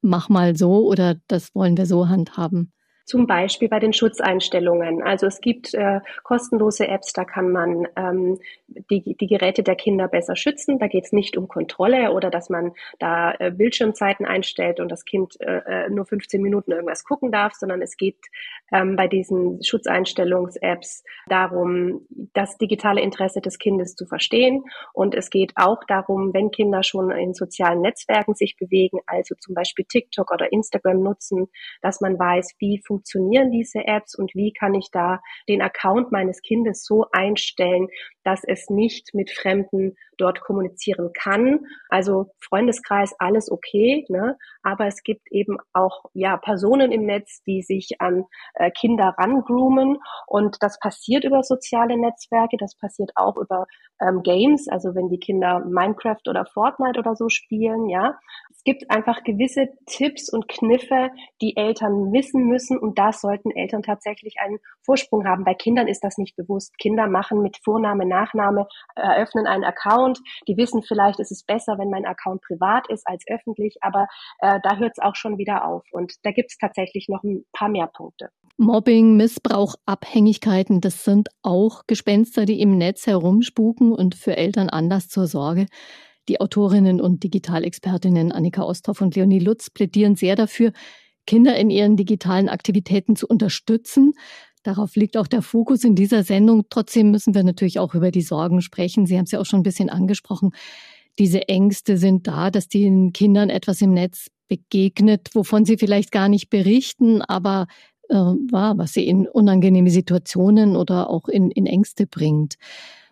mach 0.00 0.30
mal 0.30 0.56
so 0.56 0.86
oder 0.88 1.16
das 1.26 1.54
wollen 1.54 1.76
wir 1.76 1.84
so 1.84 2.08
handhaben? 2.08 2.72
Zum 3.10 3.26
Beispiel 3.26 3.68
bei 3.68 3.80
den 3.80 3.92
Schutzeinstellungen. 3.92 5.02
Also 5.02 5.26
es 5.26 5.40
gibt 5.40 5.74
äh, 5.74 5.98
kostenlose 6.22 6.86
Apps, 6.86 7.12
da 7.12 7.24
kann 7.24 7.50
man 7.50 7.88
ähm, 7.96 8.38
die, 8.68 9.16
die 9.16 9.26
Geräte 9.26 9.64
der 9.64 9.74
Kinder 9.74 10.06
besser 10.06 10.36
schützen. 10.36 10.78
Da 10.78 10.86
geht 10.86 11.06
es 11.06 11.12
nicht 11.12 11.36
um 11.36 11.48
Kontrolle 11.48 12.12
oder 12.12 12.30
dass 12.30 12.50
man 12.50 12.70
da 13.00 13.34
äh, 13.40 13.50
Bildschirmzeiten 13.50 14.26
einstellt 14.26 14.78
und 14.78 14.92
das 14.92 15.04
Kind 15.04 15.40
äh, 15.40 15.86
äh 15.86 15.90
nur 15.90 16.06
15 16.06 16.40
Minuten 16.40 16.70
irgendwas 16.70 17.02
gucken 17.02 17.32
darf, 17.32 17.54
sondern 17.54 17.82
es 17.82 17.96
geht 17.96 18.14
ähm, 18.70 18.94
bei 18.94 19.08
diesen 19.08 19.60
Schutzeinstellungs-Apps 19.60 21.02
darum, 21.26 22.06
das 22.32 22.58
digitale 22.58 23.00
Interesse 23.00 23.40
des 23.40 23.58
Kindes 23.58 23.96
zu 23.96 24.06
verstehen. 24.06 24.62
Und 24.92 25.16
es 25.16 25.30
geht 25.30 25.52
auch 25.56 25.82
darum, 25.88 26.32
wenn 26.32 26.52
Kinder 26.52 26.84
schon 26.84 27.10
in 27.10 27.34
sozialen 27.34 27.80
Netzwerken 27.80 28.36
sich 28.36 28.56
bewegen, 28.56 29.00
also 29.06 29.34
zum 29.34 29.56
Beispiel 29.56 29.84
TikTok 29.84 30.30
oder 30.30 30.52
Instagram 30.52 31.02
nutzen, 31.02 31.48
dass 31.82 32.00
man 32.00 32.16
weiß, 32.16 32.54
wie 32.60 32.80
funktionieren 33.00 33.50
diese 33.50 33.86
Apps 33.86 34.14
und 34.14 34.34
wie 34.34 34.52
kann 34.52 34.74
ich 34.74 34.90
da 34.92 35.20
den 35.48 35.62
Account 35.62 36.12
meines 36.12 36.42
Kindes 36.42 36.84
so 36.84 37.06
einstellen, 37.12 37.88
dass 38.24 38.44
es 38.44 38.68
nicht 38.68 39.14
mit 39.14 39.30
Fremden 39.30 39.96
dort 40.18 40.40
kommunizieren 40.42 41.10
kann. 41.14 41.60
Also 41.88 42.26
Freundeskreis, 42.40 43.14
alles 43.18 43.50
okay, 43.50 44.04
ne? 44.08 44.36
Aber 44.62 44.86
es 44.86 45.02
gibt 45.02 45.30
eben 45.30 45.58
auch 45.72 46.04
ja 46.14 46.36
Personen 46.36 46.92
im 46.92 47.04
Netz, 47.06 47.42
die 47.44 47.62
sich 47.62 48.00
an 48.00 48.24
äh, 48.54 48.70
Kinder 48.70 49.14
rangroomen 49.18 49.98
und 50.26 50.56
das 50.60 50.78
passiert 50.78 51.24
über 51.24 51.42
soziale 51.42 51.96
Netzwerke, 51.98 52.56
das 52.58 52.76
passiert 52.76 53.12
auch 53.14 53.36
über 53.36 53.66
ähm, 54.00 54.22
Games, 54.22 54.68
also 54.68 54.94
wenn 54.94 55.08
die 55.08 55.18
Kinder 55.18 55.60
Minecraft 55.60 56.22
oder 56.28 56.46
Fortnite 56.46 56.98
oder 56.98 57.14
so 57.14 57.28
spielen, 57.28 57.88
ja. 57.88 58.18
Es 58.50 58.64
gibt 58.64 58.90
einfach 58.90 59.22
gewisse 59.24 59.68
Tipps 59.86 60.30
und 60.30 60.48
Kniffe, 60.48 61.10
die 61.40 61.56
Eltern 61.56 62.12
wissen 62.12 62.46
müssen 62.46 62.78
und 62.78 62.98
da 62.98 63.12
sollten 63.12 63.50
Eltern 63.50 63.82
tatsächlich 63.82 64.36
einen 64.40 64.58
Vorsprung 64.84 65.26
haben. 65.26 65.44
Bei 65.44 65.54
Kindern 65.54 65.88
ist 65.88 66.04
das 66.04 66.18
nicht 66.18 66.36
bewusst. 66.36 66.76
Kinder 66.78 67.06
machen 67.06 67.42
mit 67.42 67.58
Vorname, 67.64 68.06
Nachname, 68.06 68.66
eröffnen 68.96 69.46
einen 69.46 69.64
Account. 69.64 70.20
Die 70.48 70.56
wissen 70.56 70.82
vielleicht, 70.82 71.20
es 71.20 71.30
ist 71.30 71.46
besser, 71.46 71.78
wenn 71.78 71.90
mein 71.90 72.06
Account 72.06 72.42
privat 72.42 72.88
ist 72.90 73.06
als 73.06 73.24
öffentlich, 73.28 73.78
aber 73.80 74.08
äh, 74.40 74.49
da 74.58 74.76
hört 74.76 74.92
es 74.96 75.02
auch 75.02 75.14
schon 75.14 75.38
wieder 75.38 75.64
auf. 75.64 75.84
Und 75.92 76.14
da 76.22 76.32
gibt 76.32 76.50
es 76.50 76.58
tatsächlich 76.58 77.08
noch 77.08 77.22
ein 77.22 77.44
paar 77.52 77.68
mehr 77.68 77.86
Punkte. 77.86 78.30
Mobbing, 78.56 79.16
Missbrauch, 79.16 79.76
Abhängigkeiten, 79.86 80.82
das 80.82 81.04
sind 81.04 81.30
auch 81.42 81.86
Gespenster, 81.86 82.44
die 82.44 82.60
im 82.60 82.76
Netz 82.76 83.06
herumspuken 83.06 83.92
und 83.92 84.14
für 84.14 84.36
Eltern 84.36 84.68
Anlass 84.68 85.08
zur 85.08 85.26
Sorge. 85.26 85.66
Die 86.28 86.40
Autorinnen 86.40 87.00
und 87.00 87.24
Digitalexpertinnen 87.24 88.32
Annika 88.32 88.62
Osthoff 88.62 89.00
und 89.00 89.16
Leonie 89.16 89.38
Lutz 89.38 89.70
plädieren 89.70 90.14
sehr 90.14 90.36
dafür, 90.36 90.72
Kinder 91.26 91.56
in 91.56 91.70
ihren 91.70 91.96
digitalen 91.96 92.48
Aktivitäten 92.48 93.16
zu 93.16 93.26
unterstützen. 93.26 94.12
Darauf 94.62 94.94
liegt 94.94 95.16
auch 95.16 95.26
der 95.26 95.42
Fokus 95.42 95.84
in 95.84 95.94
dieser 95.94 96.22
Sendung. 96.22 96.64
Trotzdem 96.68 97.10
müssen 97.10 97.34
wir 97.34 97.44
natürlich 97.44 97.78
auch 97.78 97.94
über 97.94 98.10
die 98.10 98.20
Sorgen 98.20 98.60
sprechen. 98.60 99.06
Sie 99.06 99.16
haben 99.16 99.24
es 99.24 99.30
ja 99.30 99.40
auch 99.40 99.46
schon 99.46 99.60
ein 99.60 99.64
bisschen 99.64 99.88
angesprochen. 99.88 100.50
Diese 101.18 101.48
Ängste 101.48 101.96
sind 101.96 102.26
da, 102.26 102.50
dass 102.50 102.68
den 102.68 103.12
Kindern 103.12 103.50
etwas 103.50 103.80
im 103.80 103.92
Netz 103.92 104.30
begegnet, 104.50 105.30
wovon 105.32 105.64
sie 105.64 105.78
vielleicht 105.78 106.12
gar 106.12 106.28
nicht 106.28 106.50
berichten, 106.50 107.22
aber 107.22 107.68
äh, 108.10 108.14
war, 108.14 108.76
was 108.76 108.92
sie 108.92 109.06
in 109.06 109.26
unangenehme 109.26 109.90
Situationen 109.90 110.76
oder 110.76 111.08
auch 111.08 111.28
in, 111.28 111.50
in 111.50 111.66
Ängste 111.66 112.06
bringt. 112.06 112.56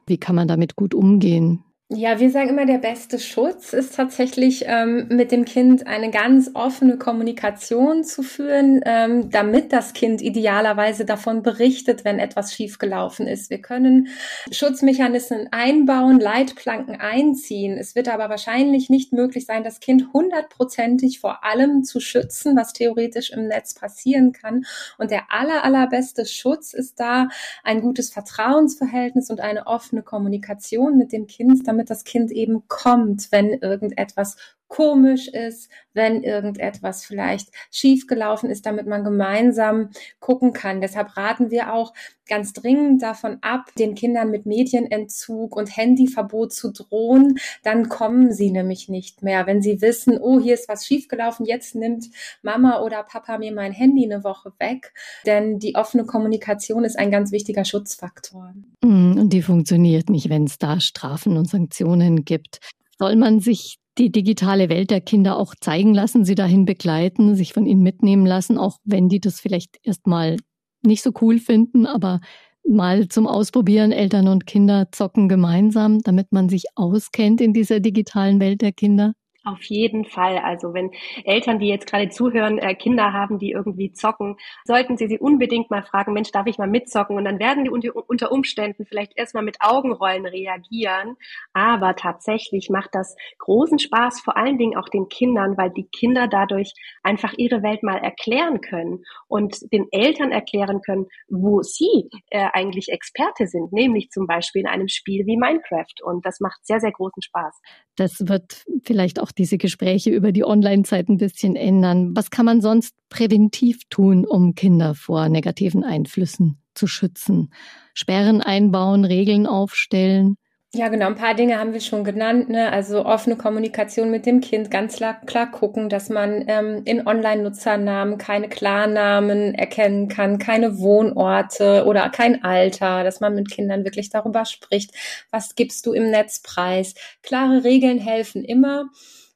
Wie 0.06 0.18
kann 0.18 0.34
man 0.34 0.48
damit 0.48 0.76
gut 0.76 0.92
umgehen? 0.92 1.64
Ja, 1.90 2.20
wir 2.20 2.30
sagen 2.30 2.50
immer, 2.50 2.66
der 2.66 2.76
beste 2.76 3.18
Schutz 3.18 3.72
ist 3.72 3.94
tatsächlich 3.94 4.64
ähm, 4.66 5.06
mit 5.08 5.32
dem 5.32 5.46
Kind 5.46 5.86
eine 5.86 6.10
ganz 6.10 6.50
offene 6.52 6.98
Kommunikation 6.98 8.04
zu 8.04 8.22
führen, 8.22 8.82
ähm, 8.84 9.30
damit 9.30 9.72
das 9.72 9.94
Kind 9.94 10.20
idealerweise 10.20 11.06
davon 11.06 11.42
berichtet, 11.42 12.04
wenn 12.04 12.18
etwas 12.18 12.52
schiefgelaufen 12.52 13.26
ist. 13.26 13.48
Wir 13.48 13.62
können 13.62 14.08
Schutzmechanismen 14.52 15.48
einbauen, 15.50 16.20
Leitplanken 16.20 16.96
einziehen. 16.96 17.78
Es 17.78 17.94
wird 17.94 18.08
aber 18.08 18.28
wahrscheinlich 18.28 18.90
nicht 18.90 19.14
möglich 19.14 19.46
sein, 19.46 19.64
das 19.64 19.80
Kind 19.80 20.12
hundertprozentig 20.12 21.20
vor 21.20 21.42
allem 21.42 21.84
zu 21.84 22.00
schützen, 22.00 22.54
was 22.54 22.74
theoretisch 22.74 23.30
im 23.30 23.48
Netz 23.48 23.72
passieren 23.72 24.32
kann. 24.32 24.66
Und 24.98 25.10
der 25.10 25.32
aller, 25.32 25.64
allerbeste 25.64 26.26
Schutz 26.26 26.74
ist 26.74 27.00
da 27.00 27.28
ein 27.64 27.80
gutes 27.80 28.10
Vertrauensverhältnis 28.10 29.30
und 29.30 29.40
eine 29.40 29.66
offene 29.66 30.02
Kommunikation 30.02 30.98
mit 30.98 31.12
dem 31.12 31.26
Kind, 31.26 31.66
damit 31.66 31.77
das 31.84 32.04
Kind 32.04 32.30
eben 32.30 32.66
kommt, 32.68 33.30
wenn 33.32 33.50
irgendetwas 33.50 34.36
komisch 34.68 35.28
ist, 35.28 35.70
wenn 35.94 36.22
irgendetwas 36.22 37.04
vielleicht 37.04 37.48
schiefgelaufen 37.72 38.50
ist, 38.50 38.66
damit 38.66 38.86
man 38.86 39.02
gemeinsam 39.02 39.90
gucken 40.20 40.52
kann. 40.52 40.80
Deshalb 40.80 41.16
raten 41.16 41.50
wir 41.50 41.72
auch 41.72 41.92
ganz 42.28 42.52
dringend 42.52 43.02
davon 43.02 43.38
ab, 43.40 43.70
den 43.78 43.94
Kindern 43.94 44.30
mit 44.30 44.46
Medienentzug 44.46 45.56
und 45.56 45.74
Handyverbot 45.76 46.52
zu 46.52 46.70
drohen. 46.72 47.38
Dann 47.64 47.88
kommen 47.88 48.32
sie 48.32 48.50
nämlich 48.50 48.88
nicht 48.88 49.22
mehr. 49.22 49.46
Wenn 49.46 49.62
sie 49.62 49.80
wissen, 49.80 50.18
oh, 50.20 50.38
hier 50.38 50.54
ist 50.54 50.68
was 50.68 50.86
schiefgelaufen, 50.86 51.46
jetzt 51.46 51.74
nimmt 51.74 52.06
Mama 52.42 52.82
oder 52.82 53.02
Papa 53.02 53.38
mir 53.38 53.52
mein 53.52 53.72
Handy 53.72 54.04
eine 54.04 54.22
Woche 54.22 54.52
weg. 54.58 54.92
Denn 55.26 55.58
die 55.58 55.74
offene 55.74 56.04
Kommunikation 56.04 56.84
ist 56.84 56.98
ein 56.98 57.10
ganz 57.10 57.32
wichtiger 57.32 57.64
Schutzfaktor. 57.64 58.52
Mm, 58.84 59.18
und 59.18 59.32
die 59.32 59.42
funktioniert 59.42 60.10
nicht, 60.10 60.28
wenn 60.28 60.44
es 60.44 60.58
da 60.58 60.78
Strafen 60.80 61.36
und 61.36 61.48
Sanktionen 61.48 62.24
gibt. 62.24 62.60
Soll 62.98 63.16
man 63.16 63.40
sich 63.40 63.78
die 63.98 64.12
digitale 64.12 64.68
Welt 64.68 64.90
der 64.90 65.00
Kinder 65.00 65.36
auch 65.36 65.54
zeigen 65.60 65.94
lassen, 65.94 66.24
sie 66.24 66.34
dahin 66.34 66.64
begleiten, 66.64 67.34
sich 67.34 67.52
von 67.52 67.66
ihnen 67.66 67.82
mitnehmen 67.82 68.26
lassen, 68.26 68.58
auch 68.58 68.78
wenn 68.84 69.08
die 69.08 69.20
das 69.20 69.40
vielleicht 69.40 69.78
erstmal 69.82 70.36
nicht 70.82 71.02
so 71.02 71.12
cool 71.20 71.38
finden, 71.38 71.86
aber 71.86 72.20
mal 72.66 73.08
zum 73.08 73.26
Ausprobieren, 73.26 73.92
Eltern 73.92 74.28
und 74.28 74.46
Kinder 74.46 74.88
zocken 74.92 75.28
gemeinsam, 75.28 76.00
damit 76.00 76.32
man 76.32 76.48
sich 76.48 76.64
auskennt 76.76 77.40
in 77.40 77.52
dieser 77.52 77.80
digitalen 77.80 78.40
Welt 78.40 78.62
der 78.62 78.72
Kinder? 78.72 79.14
Auf 79.44 79.62
jeden 79.62 80.04
Fall. 80.04 80.38
Also 80.38 80.74
wenn 80.74 80.90
Eltern, 81.24 81.60
die 81.60 81.68
jetzt 81.68 81.88
gerade 81.88 82.08
zuhören, 82.08 82.58
äh, 82.58 82.74
Kinder 82.74 83.12
haben, 83.12 83.38
die 83.38 83.52
irgendwie 83.52 83.92
zocken, 83.92 84.36
sollten 84.64 84.96
sie 84.96 85.06
sie 85.06 85.18
unbedingt 85.18 85.70
mal 85.70 85.84
fragen, 85.84 86.12
Mensch, 86.12 86.32
darf 86.32 86.46
ich 86.48 86.58
mal 86.58 86.66
mitzocken? 86.66 87.16
Und 87.16 87.24
dann 87.24 87.38
werden 87.38 87.64
die 87.64 87.70
unter 87.70 88.32
Umständen 88.32 88.84
vielleicht 88.84 89.16
erstmal 89.16 89.44
mit 89.44 89.58
Augenrollen 89.60 90.26
reagieren. 90.26 91.16
Aber 91.52 91.94
tatsächlich 91.94 92.68
macht 92.68 92.90
das 92.92 93.16
großen 93.38 93.78
Spaß, 93.78 94.20
vor 94.20 94.36
allen 94.36 94.58
Dingen 94.58 94.76
auch 94.76 94.88
den 94.88 95.08
Kindern, 95.08 95.56
weil 95.56 95.70
die 95.70 95.88
Kinder 95.88 96.26
dadurch 96.26 96.72
einfach 97.04 97.32
ihre 97.36 97.62
Welt 97.62 97.84
mal 97.84 97.98
erklären 97.98 98.60
können 98.60 99.04
und 99.28 99.72
den 99.72 99.86
Eltern 99.92 100.32
erklären 100.32 100.80
können, 100.82 101.06
wo 101.28 101.62
sie 101.62 102.10
äh, 102.30 102.48
eigentlich 102.52 102.88
Experte 102.88 103.46
sind, 103.46 103.72
nämlich 103.72 104.10
zum 104.10 104.26
Beispiel 104.26 104.62
in 104.62 104.68
einem 104.68 104.88
Spiel 104.88 105.24
wie 105.26 105.36
Minecraft. 105.36 106.02
Und 106.02 106.26
das 106.26 106.40
macht 106.40 106.66
sehr, 106.66 106.80
sehr 106.80 106.92
großen 106.92 107.22
Spaß. 107.22 107.60
Das 107.96 108.28
wird 108.28 108.64
vielleicht 108.84 109.20
auch 109.20 109.27
diese 109.32 109.58
Gespräche 109.58 110.10
über 110.10 110.32
die 110.32 110.44
Online-Zeit 110.44 111.08
ein 111.08 111.18
bisschen 111.18 111.56
ändern. 111.56 112.14
Was 112.14 112.30
kann 112.30 112.46
man 112.46 112.60
sonst 112.60 112.94
präventiv 113.08 113.80
tun, 113.90 114.24
um 114.24 114.54
Kinder 114.54 114.94
vor 114.94 115.28
negativen 115.28 115.84
Einflüssen 115.84 116.62
zu 116.74 116.86
schützen? 116.86 117.52
Sperren 117.94 118.40
einbauen, 118.40 119.04
Regeln 119.04 119.46
aufstellen? 119.46 120.36
Ja, 120.74 120.88
genau. 120.88 121.06
Ein 121.06 121.14
paar 121.14 121.34
Dinge 121.34 121.58
haben 121.58 121.72
wir 121.72 121.80
schon 121.80 122.04
genannt. 122.04 122.50
Ne? 122.50 122.70
Also 122.70 123.06
offene 123.06 123.36
Kommunikation 123.36 124.10
mit 124.10 124.26
dem 124.26 124.42
Kind, 124.42 124.70
ganz 124.70 124.96
klar, 124.96 125.18
klar 125.24 125.50
gucken, 125.50 125.88
dass 125.88 126.10
man 126.10 126.44
ähm, 126.46 126.82
in 126.84 127.06
Online-Nutzernamen 127.06 128.18
keine 128.18 128.50
Klarnamen 128.50 129.54
erkennen 129.54 130.08
kann, 130.08 130.38
keine 130.38 130.78
Wohnorte 130.78 131.86
oder 131.86 132.10
kein 132.10 132.44
Alter, 132.44 133.02
dass 133.02 133.20
man 133.20 133.34
mit 133.34 133.50
Kindern 133.50 133.84
wirklich 133.84 134.10
darüber 134.10 134.44
spricht, 134.44 134.92
was 135.30 135.54
gibst 135.54 135.86
du 135.86 135.94
im 135.94 136.10
Netzpreis. 136.10 136.94
Klare 137.22 137.64
Regeln 137.64 137.98
helfen 137.98 138.44
immer. 138.44 138.90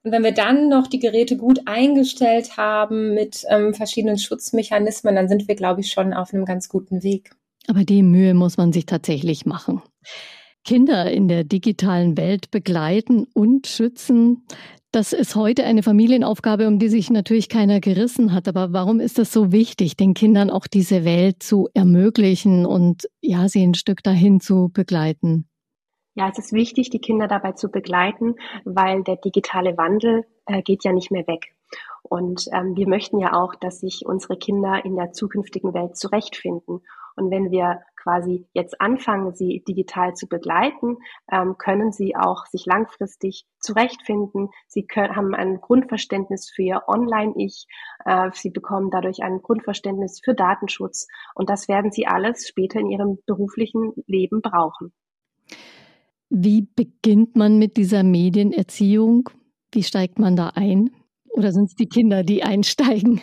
Und 0.05 0.12
wenn 0.12 0.25
wir 0.25 0.33
dann 0.33 0.69
noch 0.69 0.87
die 0.87 0.99
Geräte 0.99 1.39
gut 1.39 1.61
eingestellt 1.65 2.59
haben 2.59 3.15
mit 3.15 3.45
ähm, 3.49 3.73
verschiedenen 3.73 4.19
Schutzmechanismen, 4.19 5.15
dann 5.15 5.29
sind 5.29 5.49
wir, 5.49 5.55
glaube 5.55 5.81
ich, 5.81 5.93
schon 5.93 6.12
auf 6.12 6.35
einem 6.35 6.45
ganz 6.45 6.69
guten 6.69 7.03
Weg. 7.03 7.31
Aber 7.69 7.85
die 7.85 8.03
Mühe 8.03 8.35
muss 8.35 8.59
man 8.59 8.73
sich 8.73 8.85
tatsächlich 8.85 9.47
machen. 9.47 9.81
Kinder 10.64 11.11
in 11.11 11.28
der 11.28 11.45
digitalen 11.45 12.16
Welt 12.16 12.50
begleiten 12.50 13.26
und 13.35 13.66
schützen. 13.66 14.45
Das 14.92 15.14
ist 15.14 15.37
heute 15.37 15.64
eine 15.64 15.83
Familienaufgabe, 15.83 16.69
um 16.69 16.78
die 16.78 16.88
sich 16.88 17.11
natürlich 17.11 17.49
keiner 17.49 17.81
gerissen 17.81 18.33
hat. 18.35 18.47
Aber 18.47 18.73
warum 18.73 19.00
ist 19.00 19.19
das 19.19 19.33
so 19.33 19.50
wichtig, 19.50 19.97
den 19.97 20.12
Kindern 20.12 20.50
auch 20.50 20.66
diese 20.66 21.04
Welt 21.04 21.42
zu 21.42 21.69
ermöglichen 21.73 22.66
und 22.66 23.09
ja, 23.23 23.49
sie 23.49 23.62
ein 23.62 23.75
Stück 23.75 24.02
dahin 24.02 24.40
zu 24.40 24.71
begleiten? 24.73 25.49
Ja, 26.14 26.28
es 26.28 26.38
ist 26.38 26.52
wichtig, 26.52 26.90
die 26.90 26.99
Kinder 26.99 27.26
dabei 27.26 27.52
zu 27.52 27.71
begleiten, 27.71 28.35
weil 28.64 29.02
der 29.02 29.16
digitale 29.16 29.78
Wandel 29.78 30.26
äh, 30.45 30.61
geht 30.61 30.85
ja 30.85 30.92
nicht 30.92 31.11
mehr 31.11 31.26
weg. 31.26 31.54
Und 32.02 32.49
ähm, 32.52 32.76
wir 32.76 32.87
möchten 32.87 33.19
ja 33.19 33.33
auch, 33.33 33.54
dass 33.54 33.81
sich 33.81 34.04
unsere 34.04 34.37
Kinder 34.37 34.85
in 34.85 34.97
der 34.97 35.12
zukünftigen 35.12 35.73
Welt 35.73 35.97
zurechtfinden. 35.97 36.83
Und 37.16 37.31
wenn 37.31 37.50
wir 37.50 37.81
quasi 38.02 38.47
jetzt 38.52 38.81
anfangen, 38.81 39.35
sie 39.35 39.62
digital 39.66 40.14
zu 40.14 40.26
begleiten, 40.26 40.99
ähm, 41.31 41.57
können 41.59 41.92
sie 41.92 42.16
auch 42.16 42.47
sich 42.47 42.66
langfristig 42.66 43.45
zurechtfinden. 43.61 44.49
Sie 44.66 44.85
können, 44.85 45.14
haben 45.14 45.35
ein 45.35 45.61
Grundverständnis 45.61 46.50
für 46.50 46.62
ihr 46.62 46.83
Online-Ich. 46.87 47.66
Äh, 48.04 48.31
sie 48.33 48.50
bekommen 48.50 48.90
dadurch 48.90 49.23
ein 49.23 49.40
Grundverständnis 49.42 50.21
für 50.23 50.35
Datenschutz. 50.35 51.07
Und 51.35 51.49
das 51.49 51.69
werden 51.69 51.92
sie 51.92 52.07
alles 52.07 52.49
später 52.49 52.81
in 52.81 52.90
ihrem 52.90 53.19
beruflichen 53.26 53.92
Leben 54.07 54.42
brauchen. 54.42 54.92
Wie 56.28 56.62
beginnt 56.62 57.37
man 57.37 57.59
mit 57.59 57.76
dieser 57.76 58.02
Medienerziehung? 58.02 59.28
Wie 59.71 59.83
steigt 59.83 60.19
man 60.19 60.35
da 60.35 60.49
ein? 60.54 60.90
Oder 61.31 61.52
sind 61.52 61.64
es 61.64 61.75
die 61.75 61.88
Kinder, 61.88 62.23
die 62.23 62.42
einsteigen? 62.42 63.21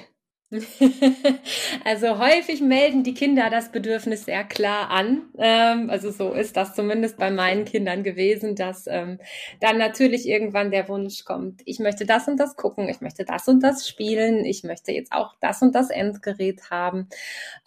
Also 1.85 2.17
häufig 2.19 2.61
melden 2.61 3.03
die 3.03 3.13
Kinder 3.13 3.49
das 3.49 3.71
Bedürfnis 3.71 4.25
sehr 4.25 4.43
klar 4.43 4.89
an. 4.89 5.21
Ähm, 5.37 5.89
also 5.89 6.11
so 6.11 6.33
ist 6.33 6.57
das 6.57 6.75
zumindest 6.75 7.17
bei 7.17 7.29
meinen 7.29 7.65
Kindern 7.65 8.03
gewesen, 8.03 8.55
dass 8.55 8.87
ähm, 8.87 9.19
dann 9.59 9.77
natürlich 9.77 10.27
irgendwann 10.27 10.71
der 10.71 10.87
Wunsch 10.89 11.23
kommt, 11.23 11.61
ich 11.65 11.79
möchte 11.79 12.05
das 12.05 12.27
und 12.27 12.37
das 12.39 12.55
gucken, 12.55 12.89
ich 12.89 13.01
möchte 13.01 13.25
das 13.25 13.47
und 13.47 13.61
das 13.61 13.87
spielen, 13.87 14.45
ich 14.45 14.63
möchte 14.63 14.91
jetzt 14.91 15.11
auch 15.11 15.35
das 15.39 15.61
und 15.61 15.75
das 15.75 15.89
Endgerät 15.89 16.69
haben. 16.71 17.07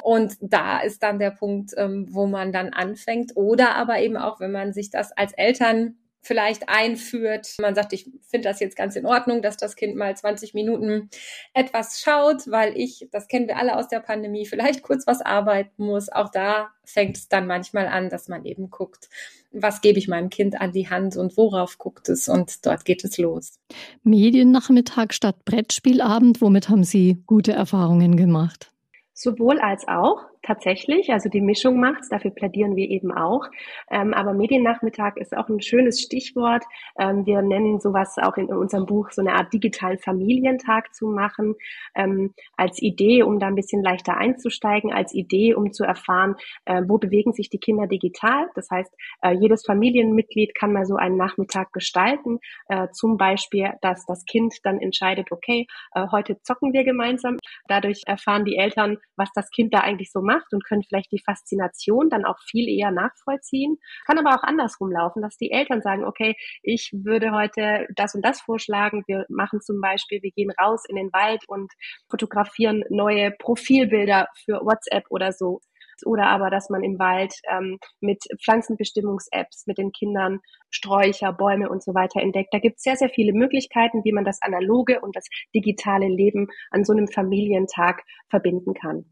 Und 0.03 0.37
da 0.41 0.81
ist 0.81 1.03
dann 1.03 1.19
der 1.19 1.31
Punkt, 1.31 1.73
ähm, 1.77 2.07
wo 2.11 2.27
man 2.27 2.53
dann 2.53 2.71
anfängt. 2.71 3.33
Oder 3.37 3.77
aber 3.77 4.01
eben 4.01 4.17
auch, 4.17 4.41
wenn 4.41 4.53
man 4.53 4.73
sich 4.73 4.91
das 4.91 5.13
als 5.13 5.33
Eltern 5.33 5.97
vielleicht 6.23 6.69
einführt. 6.69 7.57
Man 7.61 7.75
sagt, 7.75 7.93
ich 7.93 8.05
finde 8.29 8.49
das 8.49 8.61
jetzt 8.61 8.77
ganz 8.77 8.97
in 8.97 9.07
Ordnung, 9.07 9.43
dass 9.43 9.57
das 9.57 9.77
Kind 9.77 9.97
mal 9.97 10.17
20 10.17 10.55
Minuten 10.55 11.11
etwas 11.53 12.01
schaut, 12.01 12.51
weil 12.51 12.77
ich, 12.77 13.09
das 13.11 13.29
kennen 13.29 13.49
wir 13.49 13.57
alle 13.57 13.77
aus 13.77 13.89
der 13.89 14.01
Pandemie, 14.01 14.47
vielleicht 14.47 14.83
kurz 14.83 15.07
was 15.07 15.21
arbeiten 15.21 15.85
muss. 15.85 16.11
Auch 16.11 16.31
da 16.31 16.71
fängt 16.85 17.17
es 17.17 17.29
dann 17.29 17.47
manchmal 17.47 17.89
an, 17.89 18.09
dass 18.09 18.29
man 18.29 18.45
eben 18.45 18.71
guckt, 18.71 19.09
was 19.51 19.81
gebe 19.81 19.99
ich 19.99 20.09
meinem 20.09 20.31
Kind 20.31 20.61
an 20.61 20.73
die 20.73 20.89
Hand 20.89 21.17
und 21.17 21.37
worauf 21.37 21.77
guckt 21.77 22.09
es 22.09 22.29
und 22.29 22.65
dort 22.65 22.85
geht 22.85 23.05
es 23.05 23.19
los. 23.19 23.59
Mediennachmittag 24.05 25.13
statt 25.13 25.45
Brettspielabend, 25.45 26.41
womit 26.41 26.69
haben 26.69 26.85
Sie 26.85 27.23
gute 27.27 27.53
Erfahrungen 27.53 28.17
gemacht? 28.17 28.71
Sowohl 29.13 29.61
als 29.61 29.87
auch 29.87 30.32
tatsächlich. 30.43 31.13
Also 31.13 31.29
die 31.29 31.41
Mischung 31.41 31.81
macht's, 31.81 32.09
dafür 32.09 32.33
plädieren 32.33 32.77
wir 32.77 32.89
eben 32.91 33.13
auch. 33.13 33.47
Ähm, 33.91 34.13
aber 34.13 34.35
Mediennachmittag 34.35 35.17
ist 35.17 35.37
auch 35.37 35.49
ein 35.49 35.61
schönes 35.61 36.01
Stichwort. 36.01 36.65
Ähm, 36.99 37.25
wir 37.27 37.43
nennen 37.43 37.81
sowas 37.81 38.17
auch 38.21 38.37
in, 38.37 38.47
unserem 38.47 38.87
Buch 38.87 39.11
so 39.11 39.23
eine 39.23 39.35
Art 39.35 39.53
digitalen 39.53 39.99
Familientag 39.99 40.95
zu 40.95 41.07
machen, 41.07 41.55
ähm, 41.95 42.35
als 42.57 42.83
Idee, 42.83 43.23
um 43.23 43.39
da 43.39 43.47
ein 43.47 43.55
bisschen 43.55 43.83
leichter 43.83 44.17
einzusteigen, 44.17 44.93
als 44.93 45.15
Idee, 45.15 45.55
um 45.55 45.73
zu 45.73 45.85
erfahren, 45.85 46.37
äh, 46.65 46.83
wo 46.87 46.99
bewegen 46.99 47.33
sich 47.33 47.49
die 47.49 47.59
Kinder 47.59 47.87
digital. 47.87 48.49
Das 48.55 48.69
heißt, 48.71 48.93
äh, 49.23 49.33
jedes 49.33 49.65
Familienmitglied 49.65 50.55
kann 50.55 50.73
mal 50.73 50.87
so 50.87 50.97
einen 50.97 51.17
Nachmittag 51.17 51.73
gestalten. 51.73 52.41
Äh, 52.69 52.89
zum 52.93 53.17
Beispiel, 53.17 53.73
dass 53.81 54.05
das 54.07 54.25
Kind 54.25 54.55
dann 54.65 54.81
entscheidet, 54.81 55.31
okay, 55.31 55.67
äh, 55.95 56.07
heute 56.11 56.41
zocken 56.43 56.73
wir 56.73 56.85
gemeinsam. 56.85 57.39
Dadurch 57.69 58.03
erfahren 58.07 58.45
die 58.45 58.57
Eltern, 58.57 58.99
was 59.17 59.31
das 59.35 59.51
Kind 59.51 59.73
da 59.73 59.81
eigentlich 59.81 60.11
so 60.11 60.21
macht 60.21 60.32
macht 60.33 60.53
und 60.53 60.65
können 60.65 60.83
vielleicht 60.83 61.13
die 61.13 61.23
Faszination 61.25 62.09
dann 62.09 62.25
auch 62.25 62.39
viel 62.51 62.69
eher 62.69 62.91
nachvollziehen. 62.91 63.77
Kann 64.07 64.19
aber 64.19 64.31
auch 64.37 64.43
andersrum 64.43 64.91
laufen, 64.91 65.23
dass 65.23 65.37
die 65.37 65.51
Eltern 65.51 65.83
sagen, 65.83 66.05
okay, 66.05 66.35
ich 66.63 66.91
würde 66.93 67.33
heute 67.33 67.87
das 67.95 68.15
und 68.15 68.25
das 68.25 68.41
vorschlagen. 68.41 69.05
Wir 69.07 69.27
machen 69.29 69.61
zum 69.61 69.81
Beispiel, 69.81 70.23
wir 70.23 70.31
gehen 70.31 70.53
raus 70.61 70.85
in 70.89 70.97
den 70.97 71.13
Wald 71.13 71.43
und 71.49 71.73
fotografieren 72.11 72.83
neue 72.91 73.31
Profilbilder 73.33 74.29
für 74.45 74.61
WhatsApp 74.65 75.05
oder 75.11 75.33
so 75.33 75.61
oder 76.05 76.27
aber, 76.27 76.51
dass 76.51 76.71
man 76.71 76.83
im 76.83 76.99
Wald 76.99 77.35
ähm, 77.51 77.79
mit 78.01 78.25
Pflanzenbestimmungs-Apps 78.43 79.67
mit 79.67 79.79
den 79.79 79.93
Kindern 79.93 80.41
Sträucher, 80.71 81.33
Bäume 81.33 81.69
und 81.69 81.83
so 81.83 81.95
weiter 81.95 82.21
entdeckt. 82.21 82.53
Da 82.53 82.59
gibt 82.59 82.77
es 82.77 82.83
sehr, 82.83 82.97
sehr 82.97 83.11
viele 83.11 83.33
Möglichkeiten, 83.33 84.03
wie 84.05 84.13
man 84.13 84.25
das 84.25 84.41
analoge 84.43 85.01
und 85.01 85.15
das 85.17 85.27
digitale 85.55 86.09
Leben 86.09 86.49
an 86.71 86.85
so 86.85 86.93
einem 86.93 87.09
Familientag 87.09 88.03
verbinden 88.31 88.75
kann. 88.75 89.05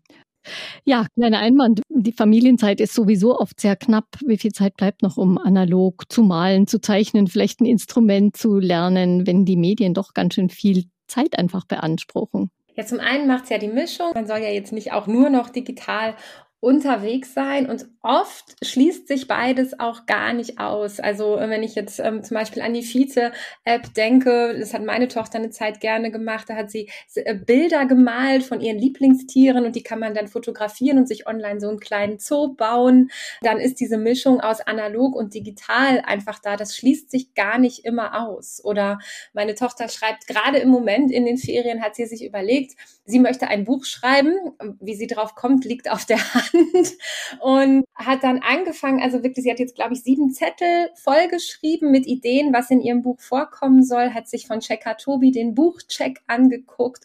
Ja, 0.84 1.06
kleiner 1.14 1.38
Einwand. 1.38 1.82
Die 1.88 2.12
Familienzeit 2.12 2.80
ist 2.80 2.94
sowieso 2.94 3.38
oft 3.38 3.60
sehr 3.60 3.76
knapp. 3.76 4.06
Wie 4.24 4.38
viel 4.38 4.52
Zeit 4.52 4.76
bleibt 4.76 5.02
noch, 5.02 5.16
um 5.16 5.38
analog 5.38 6.10
zu 6.10 6.22
malen, 6.22 6.66
zu 6.66 6.80
zeichnen, 6.80 7.26
vielleicht 7.26 7.60
ein 7.60 7.66
Instrument 7.66 8.36
zu 8.36 8.58
lernen, 8.58 9.26
wenn 9.26 9.44
die 9.44 9.56
Medien 9.56 9.94
doch 9.94 10.14
ganz 10.14 10.34
schön 10.34 10.48
viel 10.48 10.84
Zeit 11.06 11.38
einfach 11.38 11.64
beanspruchen? 11.66 12.50
Ja, 12.76 12.86
zum 12.86 13.00
einen 13.00 13.26
macht 13.26 13.44
es 13.44 13.50
ja 13.50 13.58
die 13.58 13.68
Mischung. 13.68 14.12
Man 14.14 14.26
soll 14.26 14.38
ja 14.38 14.48
jetzt 14.48 14.72
nicht 14.72 14.92
auch 14.92 15.06
nur 15.06 15.28
noch 15.28 15.50
digital 15.50 16.14
unterwegs 16.60 17.32
sein 17.32 17.70
und 17.70 17.86
oft 18.02 18.54
schließt 18.62 19.08
sich 19.08 19.26
beides 19.26 19.80
auch 19.80 20.04
gar 20.04 20.34
nicht 20.34 20.60
aus. 20.60 21.00
Also 21.00 21.38
wenn 21.38 21.62
ich 21.62 21.74
jetzt 21.74 21.98
ähm, 22.00 22.22
zum 22.22 22.34
Beispiel 22.34 22.60
an 22.60 22.74
die 22.74 22.82
Vize-App 22.82 23.94
denke, 23.94 24.54
das 24.58 24.74
hat 24.74 24.84
meine 24.84 25.08
Tochter 25.08 25.38
eine 25.38 25.48
Zeit 25.48 25.80
gerne 25.80 26.10
gemacht, 26.10 26.50
da 26.50 26.56
hat 26.56 26.70
sie 26.70 26.90
äh, 27.14 27.34
Bilder 27.34 27.86
gemalt 27.86 28.42
von 28.42 28.60
ihren 28.60 28.78
Lieblingstieren 28.78 29.64
und 29.64 29.74
die 29.74 29.82
kann 29.82 30.00
man 30.00 30.12
dann 30.12 30.28
fotografieren 30.28 30.98
und 30.98 31.08
sich 31.08 31.26
online 31.26 31.60
so 31.60 31.68
einen 31.70 31.80
kleinen 31.80 32.18
Zoo 32.18 32.54
bauen. 32.54 33.10
Dann 33.40 33.58
ist 33.58 33.80
diese 33.80 33.96
Mischung 33.96 34.42
aus 34.42 34.60
analog 34.60 35.16
und 35.16 35.32
digital 35.32 36.02
einfach 36.04 36.40
da. 36.40 36.58
Das 36.58 36.76
schließt 36.76 37.10
sich 37.10 37.32
gar 37.32 37.58
nicht 37.58 37.86
immer 37.86 38.28
aus. 38.28 38.62
Oder 38.62 38.98
meine 39.32 39.54
Tochter 39.54 39.88
schreibt 39.88 40.26
gerade 40.26 40.58
im 40.58 40.68
Moment 40.68 41.10
in 41.10 41.24
den 41.24 41.38
Ferien, 41.38 41.82
hat 41.82 41.96
sie 41.96 42.04
sich 42.04 42.22
überlegt, 42.22 42.76
sie 43.06 43.18
möchte 43.18 43.48
ein 43.48 43.64
Buch 43.64 43.86
schreiben. 43.86 44.34
Wie 44.78 44.94
sie 44.94 45.06
drauf 45.06 45.34
kommt, 45.34 45.64
liegt 45.64 45.90
auf 45.90 46.04
der 46.04 46.18
Hand 46.34 46.49
und 47.40 47.84
hat 47.94 48.22
dann 48.22 48.40
angefangen, 48.40 49.02
also 49.02 49.22
wirklich, 49.22 49.44
sie 49.44 49.50
hat 49.50 49.58
jetzt, 49.58 49.74
glaube 49.74 49.94
ich, 49.94 50.02
sieben 50.02 50.32
Zettel 50.32 50.90
vollgeschrieben 51.02 51.90
mit 51.90 52.06
Ideen, 52.06 52.52
was 52.52 52.70
in 52.70 52.80
ihrem 52.80 53.02
Buch 53.02 53.20
vorkommen 53.20 53.82
soll, 53.82 54.10
hat 54.14 54.28
sich 54.28 54.46
von 54.46 54.60
Checker 54.60 54.96
Tobi 54.96 55.30
den 55.30 55.54
Buchcheck 55.54 56.20
angeguckt 56.26 57.04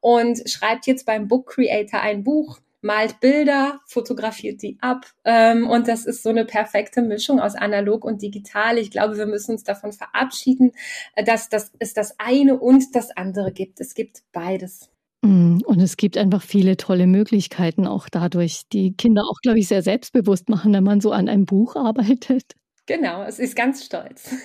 und 0.00 0.48
schreibt 0.48 0.86
jetzt 0.86 1.06
beim 1.06 1.28
Book 1.28 1.48
Creator 1.48 2.00
ein 2.00 2.24
Buch 2.24 2.58
malt 2.86 3.20
Bilder, 3.20 3.80
fotografiert 3.86 4.62
die 4.62 4.78
ab. 4.80 5.06
Ähm, 5.24 5.68
und 5.68 5.88
das 5.88 6.06
ist 6.06 6.22
so 6.22 6.30
eine 6.30 6.44
perfekte 6.44 7.02
Mischung 7.02 7.40
aus 7.40 7.54
analog 7.54 8.04
und 8.04 8.22
digital. 8.22 8.78
Ich 8.78 8.90
glaube, 8.90 9.18
wir 9.18 9.26
müssen 9.26 9.52
uns 9.52 9.64
davon 9.64 9.92
verabschieden, 9.92 10.72
äh, 11.14 11.24
dass, 11.24 11.48
dass 11.48 11.72
es 11.78 11.92
das 11.92 12.14
eine 12.18 12.58
und 12.58 12.94
das 12.94 13.10
andere 13.16 13.52
gibt. 13.52 13.80
Es 13.80 13.94
gibt 13.94 14.22
beides. 14.32 14.88
Mm, 15.26 15.58
und 15.64 15.80
es 15.80 15.96
gibt 15.96 16.16
einfach 16.16 16.42
viele 16.42 16.76
tolle 16.76 17.06
Möglichkeiten 17.06 17.86
auch 17.86 18.08
dadurch, 18.08 18.62
die 18.72 18.94
Kinder 18.94 19.24
auch, 19.24 19.40
glaube 19.42 19.58
ich, 19.58 19.66
sehr 19.66 19.82
selbstbewusst 19.82 20.48
machen, 20.48 20.72
wenn 20.72 20.84
man 20.84 21.00
so 21.00 21.10
an 21.10 21.28
einem 21.28 21.46
Buch 21.46 21.74
arbeitet. 21.74 22.54
Genau, 22.86 23.24
es 23.24 23.40
ist 23.40 23.56
ganz 23.56 23.84
stolz. 23.84 24.30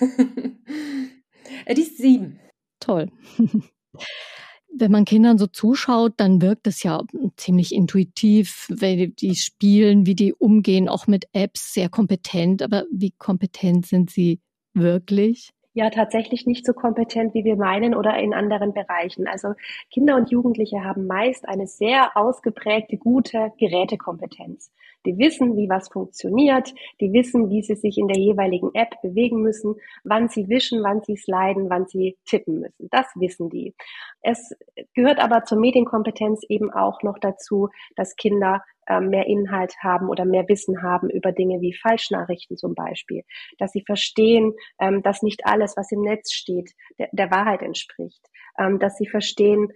die 1.76 1.80
ist 1.80 1.98
sieben. 1.98 2.40
Toll. 2.80 3.10
Wenn 4.74 4.90
man 4.90 5.04
Kindern 5.04 5.36
so 5.36 5.46
zuschaut, 5.46 6.14
dann 6.16 6.40
wirkt 6.40 6.66
es 6.66 6.82
ja 6.82 7.02
ziemlich 7.36 7.74
intuitiv, 7.74 8.66
wenn 8.70 9.14
die 9.16 9.36
spielen, 9.36 10.06
wie 10.06 10.14
die 10.14 10.32
umgehen, 10.32 10.88
auch 10.88 11.06
mit 11.06 11.26
Apps, 11.34 11.74
sehr 11.74 11.90
kompetent. 11.90 12.62
Aber 12.62 12.86
wie 12.90 13.10
kompetent 13.10 13.86
sind 13.86 14.10
sie 14.10 14.40
wirklich? 14.72 15.52
Ja 15.74 15.90
tatsächlich 15.90 16.46
nicht 16.46 16.66
so 16.66 16.72
kompetent, 16.72 17.34
wie 17.34 17.44
wir 17.44 17.56
meinen 17.56 17.94
oder 17.94 18.18
in 18.18 18.34
anderen 18.34 18.72
Bereichen. 18.74 19.26
Also 19.26 19.54
Kinder 19.90 20.16
und 20.16 20.30
Jugendliche 20.30 20.84
haben 20.84 21.06
meist 21.06 21.48
eine 21.48 21.66
sehr 21.66 22.16
ausgeprägte, 22.16 22.96
gute 22.98 23.52
Gerätekompetenz. 23.58 24.70
Die 25.06 25.18
wissen, 25.18 25.56
wie 25.56 25.68
was 25.68 25.88
funktioniert, 25.88 26.72
die 27.00 27.12
wissen, 27.12 27.50
wie 27.50 27.62
sie 27.62 27.74
sich 27.74 27.98
in 27.98 28.08
der 28.08 28.18
jeweiligen 28.18 28.70
App 28.74 29.00
bewegen 29.02 29.42
müssen, 29.42 29.74
wann 30.04 30.28
sie 30.28 30.48
wischen, 30.48 30.82
wann 30.82 31.02
sie 31.02 31.16
sliden, 31.16 31.68
wann 31.70 31.86
sie 31.86 32.16
tippen 32.24 32.60
müssen. 32.60 32.88
Das 32.90 33.06
wissen 33.16 33.50
die. 33.50 33.74
Es 34.22 34.54
gehört 34.94 35.18
aber 35.18 35.44
zur 35.44 35.58
Medienkompetenz 35.58 36.42
eben 36.48 36.70
auch 36.70 37.02
noch 37.02 37.18
dazu, 37.18 37.68
dass 37.96 38.16
Kinder 38.16 38.62
ähm, 38.88 39.08
mehr 39.08 39.26
Inhalt 39.26 39.74
haben 39.82 40.08
oder 40.08 40.24
mehr 40.24 40.48
Wissen 40.48 40.82
haben 40.82 41.10
über 41.10 41.32
Dinge 41.32 41.60
wie 41.60 41.72
Falschnachrichten 41.72 42.56
zum 42.56 42.74
Beispiel, 42.74 43.22
dass 43.58 43.72
sie 43.72 43.82
verstehen, 43.84 44.54
ähm, 44.80 45.02
dass 45.02 45.22
nicht 45.22 45.46
alles, 45.46 45.76
was 45.76 45.92
im 45.92 46.02
Netz 46.02 46.32
steht, 46.32 46.72
der, 46.98 47.08
der 47.12 47.30
Wahrheit 47.30 47.62
entspricht, 47.62 48.20
ähm, 48.58 48.78
dass 48.78 48.96
sie 48.96 49.06
verstehen, 49.06 49.68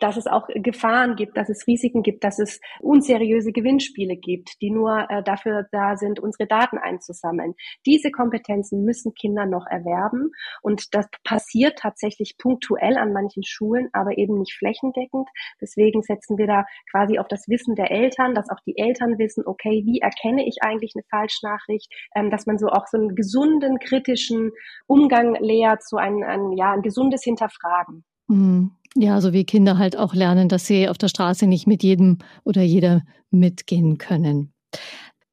dass 0.00 0.16
es 0.16 0.26
auch 0.26 0.46
Gefahren 0.54 1.16
gibt, 1.16 1.36
dass 1.36 1.48
es 1.48 1.66
Risiken 1.66 2.02
gibt, 2.02 2.24
dass 2.24 2.38
es 2.38 2.60
unseriöse 2.80 3.52
Gewinnspiele 3.52 4.16
gibt, 4.16 4.60
die 4.60 4.70
nur 4.70 5.06
äh, 5.10 5.22
dafür 5.22 5.66
da 5.72 5.96
sind, 5.96 6.20
unsere 6.20 6.46
Daten 6.46 6.78
einzusammeln. 6.78 7.54
Diese 7.86 8.10
Kompetenzen 8.10 8.84
müssen 8.84 9.14
Kinder 9.14 9.46
noch 9.46 9.66
erwerben 9.66 10.30
und 10.62 10.94
das 10.94 11.06
passiert 11.24 11.78
tatsächlich 11.78 12.36
punktuell 12.38 12.96
an 12.96 13.12
manchen 13.12 13.42
Schulen, 13.44 13.88
aber 13.92 14.18
eben 14.18 14.38
nicht 14.38 14.54
flächendeckend. 14.54 15.28
Deswegen 15.60 16.02
setzen 16.02 16.38
wir 16.38 16.46
da 16.46 16.64
quasi 16.90 17.18
auf 17.18 17.28
das 17.28 17.48
Wissen 17.48 17.74
der 17.74 17.90
Eltern, 17.90 18.34
dass 18.34 18.50
auch 18.50 18.60
die 18.66 18.78
Eltern 18.78 19.18
wissen, 19.18 19.44
okay, 19.46 19.82
wie 19.84 20.00
erkenne 20.00 20.46
ich 20.46 20.58
eigentlich 20.62 20.92
eine 20.94 21.04
Falschnachricht, 21.10 21.92
ähm, 22.14 22.30
dass 22.30 22.46
man 22.46 22.58
so 22.58 22.68
auch 22.68 22.86
so 22.86 22.98
einen 22.98 23.14
gesunden, 23.14 23.78
kritischen 23.78 24.52
Umgang 24.86 25.34
lehrt, 25.34 25.86
so 25.86 25.96
ein, 25.96 26.22
ein 26.22 26.52
ja, 26.52 26.72
ein 26.72 26.82
gesundes 26.82 27.22
Hinterfragen. 27.24 28.04
Mhm. 28.28 28.72
Ja, 28.96 29.20
so 29.20 29.32
wie 29.32 29.44
Kinder 29.44 29.78
halt 29.78 29.96
auch 29.96 30.14
lernen, 30.14 30.48
dass 30.48 30.66
sie 30.66 30.88
auf 30.88 30.98
der 30.98 31.08
Straße 31.08 31.46
nicht 31.46 31.66
mit 31.66 31.82
jedem 31.82 32.18
oder 32.44 32.62
jeder 32.62 33.02
mitgehen 33.30 33.98
können. 33.98 34.52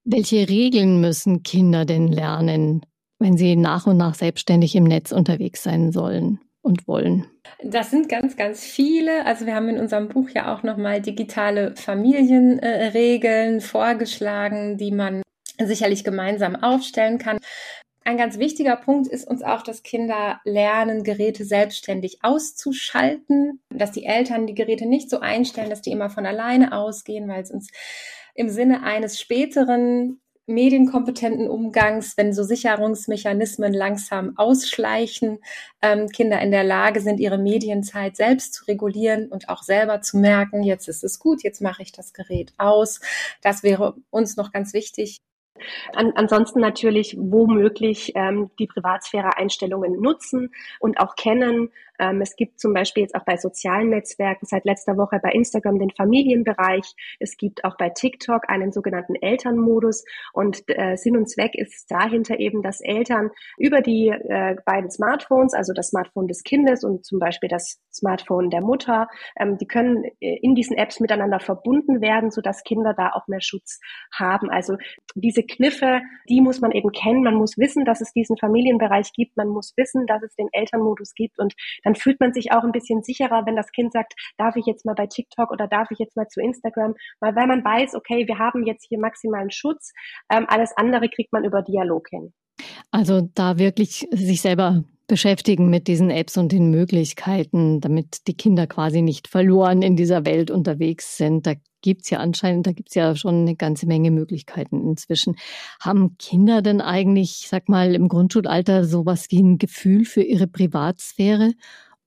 Welche 0.03 0.49
Regeln 0.49 0.99
müssen 0.99 1.43
Kinder 1.43 1.85
denn 1.85 2.07
lernen, 2.07 2.81
wenn 3.19 3.37
sie 3.37 3.55
nach 3.55 3.85
und 3.85 3.97
nach 3.97 4.15
selbstständig 4.15 4.75
im 4.75 4.85
Netz 4.85 5.11
unterwegs 5.11 5.61
sein 5.61 5.91
sollen 5.91 6.39
und 6.63 6.87
wollen? 6.87 7.27
Das 7.63 7.91
sind 7.91 8.09
ganz, 8.09 8.35
ganz 8.35 8.63
viele. 8.63 9.27
Also 9.27 9.45
wir 9.45 9.53
haben 9.53 9.69
in 9.69 9.79
unserem 9.79 10.07
Buch 10.09 10.29
ja 10.29 10.53
auch 10.53 10.63
nochmal 10.63 11.01
digitale 11.01 11.75
Familienregeln 11.75 13.57
äh, 13.57 13.61
vorgeschlagen, 13.61 14.77
die 14.77 14.91
man 14.91 15.21
sicherlich 15.59 16.03
gemeinsam 16.03 16.55
aufstellen 16.55 17.19
kann. 17.19 17.37
Ein 18.03 18.17
ganz 18.17 18.39
wichtiger 18.39 18.75
Punkt 18.77 19.07
ist 19.07 19.27
uns 19.27 19.43
auch, 19.43 19.61
dass 19.61 19.83
Kinder 19.83 20.41
lernen, 20.43 21.03
Geräte 21.03 21.45
selbstständig 21.45 22.19
auszuschalten, 22.23 23.61
dass 23.69 23.91
die 23.91 24.05
Eltern 24.05 24.47
die 24.47 24.55
Geräte 24.55 24.87
nicht 24.87 25.09
so 25.09 25.19
einstellen, 25.19 25.69
dass 25.69 25.81
die 25.81 25.91
immer 25.91 26.09
von 26.09 26.25
alleine 26.25 26.75
ausgehen, 26.75 27.27
weil 27.27 27.43
es 27.43 27.51
uns 27.51 27.69
im 28.33 28.49
Sinne 28.49 28.81
eines 28.81 29.19
späteren 29.19 30.19
medienkompetenten 30.47 31.47
Umgangs, 31.47 32.17
wenn 32.17 32.33
so 32.33 32.43
Sicherungsmechanismen 32.43 33.73
langsam 33.73 34.33
ausschleichen, 34.35 35.37
ähm, 35.83 36.09
Kinder 36.09 36.41
in 36.41 36.51
der 36.51 36.63
Lage 36.63 37.01
sind, 37.01 37.19
ihre 37.19 37.37
Medienzeit 37.37 38.17
selbst 38.17 38.55
zu 38.55 38.65
regulieren 38.65 39.27
und 39.27 39.49
auch 39.49 39.61
selber 39.61 40.01
zu 40.01 40.17
merken, 40.17 40.63
jetzt 40.63 40.87
ist 40.87 41.03
es 41.03 41.19
gut, 41.19 41.43
jetzt 41.43 41.61
mache 41.61 41.83
ich 41.83 41.91
das 41.91 42.13
Gerät 42.13 42.53
aus. 42.57 42.99
Das 43.41 43.61
wäre 43.61 43.95
uns 44.09 44.37
noch 44.37 44.51
ganz 44.51 44.73
wichtig. 44.73 45.19
An, 45.93 46.13
ansonsten 46.15 46.59
natürlich 46.59 47.15
womöglich 47.17 48.13
ähm, 48.15 48.51
die 48.59 48.67
Privatsphäre-Einstellungen 48.67 50.01
nutzen 50.01 50.51
und 50.79 50.99
auch 50.99 51.15
kennen, 51.15 51.69
ähm, 51.99 52.21
es 52.21 52.35
gibt 52.35 52.59
zum 52.59 52.73
Beispiel 52.73 53.03
jetzt 53.03 53.15
auch 53.15 53.25
bei 53.25 53.37
sozialen 53.37 53.89
Netzwerken 53.89 54.45
seit 54.45 54.65
letzter 54.65 54.97
Woche 54.97 55.19
bei 55.21 55.31
Instagram 55.31 55.79
den 55.79 55.91
Familienbereich. 55.91 56.85
Es 57.19 57.37
gibt 57.37 57.63
auch 57.63 57.77
bei 57.77 57.89
TikTok 57.89 58.49
einen 58.49 58.71
sogenannten 58.71 59.15
Elternmodus. 59.15 60.03
Und 60.33 60.63
äh, 60.67 60.95
Sinn 60.97 61.17
und 61.17 61.29
Zweck 61.29 61.55
ist 61.55 61.89
dahinter 61.89 62.39
eben, 62.39 62.61
dass 62.61 62.81
Eltern 62.81 63.29
über 63.57 63.81
die 63.81 64.09
äh, 64.09 64.55
beiden 64.65 64.89
Smartphones, 64.89 65.53
also 65.53 65.73
das 65.73 65.89
Smartphone 65.89 66.27
des 66.27 66.43
Kindes 66.43 66.83
und 66.83 67.05
zum 67.05 67.19
Beispiel 67.19 67.49
das 67.49 67.79
Smartphone 67.93 68.49
der 68.49 68.61
Mutter, 68.61 69.07
ähm, 69.39 69.57
die 69.57 69.67
können 69.67 70.03
äh, 70.19 70.37
in 70.41 70.55
diesen 70.55 70.77
Apps 70.77 70.99
miteinander 70.99 71.39
verbunden 71.39 72.01
werden, 72.01 72.31
sodass 72.31 72.63
Kinder 72.63 72.93
da 72.93 73.11
auch 73.13 73.27
mehr 73.27 73.41
Schutz 73.41 73.79
haben. 74.13 74.49
Also 74.49 74.77
diese 75.15 75.43
Kniffe, 75.43 76.01
die 76.29 76.41
muss 76.41 76.61
man 76.61 76.71
eben 76.71 76.91
kennen. 76.91 77.23
Man 77.23 77.35
muss 77.35 77.57
wissen, 77.57 77.85
dass 77.85 78.01
es 78.01 78.13
diesen 78.13 78.37
Familienbereich 78.37 79.11
gibt. 79.13 79.37
Man 79.37 79.49
muss 79.49 79.73
wissen, 79.77 80.05
dass 80.07 80.23
es 80.23 80.35
den 80.35 80.47
Elternmodus 80.51 81.13
gibt. 81.13 81.39
Und 81.39 81.53
dann 81.83 81.90
dann 81.91 81.95
fühlt 81.95 82.19
man 82.21 82.33
sich 82.33 82.51
auch 82.53 82.63
ein 82.63 82.71
bisschen 82.71 83.03
sicherer, 83.03 83.45
wenn 83.45 83.55
das 83.55 83.71
Kind 83.71 83.91
sagt, 83.91 84.13
darf 84.37 84.55
ich 84.55 84.65
jetzt 84.65 84.85
mal 84.85 84.95
bei 84.95 85.07
TikTok 85.07 85.51
oder 85.51 85.67
darf 85.67 85.91
ich 85.91 85.99
jetzt 85.99 86.15
mal 86.15 86.27
zu 86.27 86.39
Instagram, 86.39 86.95
weil 87.19 87.35
wenn 87.35 87.49
man 87.49 87.63
weiß, 87.63 87.95
okay, 87.95 88.27
wir 88.27 88.39
haben 88.39 88.65
jetzt 88.65 88.85
hier 88.87 88.99
maximalen 88.99 89.51
Schutz, 89.51 89.91
ähm, 90.31 90.45
alles 90.47 90.71
andere 90.77 91.09
kriegt 91.09 91.33
man 91.33 91.43
über 91.43 91.61
Dialog 91.61 92.07
hin. 92.09 92.33
Also 92.91 93.29
da 93.33 93.57
wirklich 93.57 94.07
sich 94.11 94.41
selber 94.41 94.83
beschäftigen 95.11 95.69
mit 95.69 95.89
diesen 95.89 96.09
Apps 96.09 96.37
und 96.37 96.53
den 96.53 96.71
Möglichkeiten, 96.71 97.81
damit 97.81 98.27
die 98.27 98.33
Kinder 98.33 98.65
quasi 98.65 99.01
nicht 99.01 99.27
verloren 99.27 99.81
in 99.81 99.97
dieser 99.97 100.25
Welt 100.25 100.49
unterwegs 100.49 101.17
sind. 101.17 101.45
Da 101.45 101.55
gibt 101.81 102.03
es 102.03 102.11
ja 102.11 102.19
anscheinend, 102.19 102.65
da 102.65 102.71
gibt 102.71 102.87
es 102.87 102.95
ja 102.95 103.13
schon 103.13 103.41
eine 103.41 103.57
ganze 103.57 103.87
Menge 103.87 104.09
Möglichkeiten 104.09 104.87
inzwischen. 104.87 105.35
Haben 105.81 106.15
Kinder 106.17 106.61
denn 106.61 106.79
eigentlich, 106.79 107.45
sag 107.49 107.67
mal, 107.67 107.93
im 107.93 108.07
Grundschulalter 108.07 108.85
sowas 108.85 109.25
wie 109.31 109.43
ein 109.43 109.57
Gefühl 109.57 110.05
für 110.05 110.23
ihre 110.23 110.47
Privatsphäre? 110.47 111.51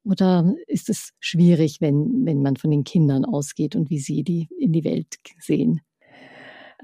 Oder 0.05 0.55
ist 0.67 0.88
es 0.88 1.11
schwierig, 1.21 1.83
wenn, 1.83 2.25
wenn 2.25 2.40
man 2.40 2.57
von 2.57 2.71
den 2.71 2.85
Kindern 2.85 3.27
ausgeht 3.27 3.77
und 3.77 3.90
wie 3.90 3.99
sie 3.99 4.23
die 4.23 4.49
in 4.59 4.73
die 4.73 4.85
Welt 4.85 5.19
sehen? 5.40 5.83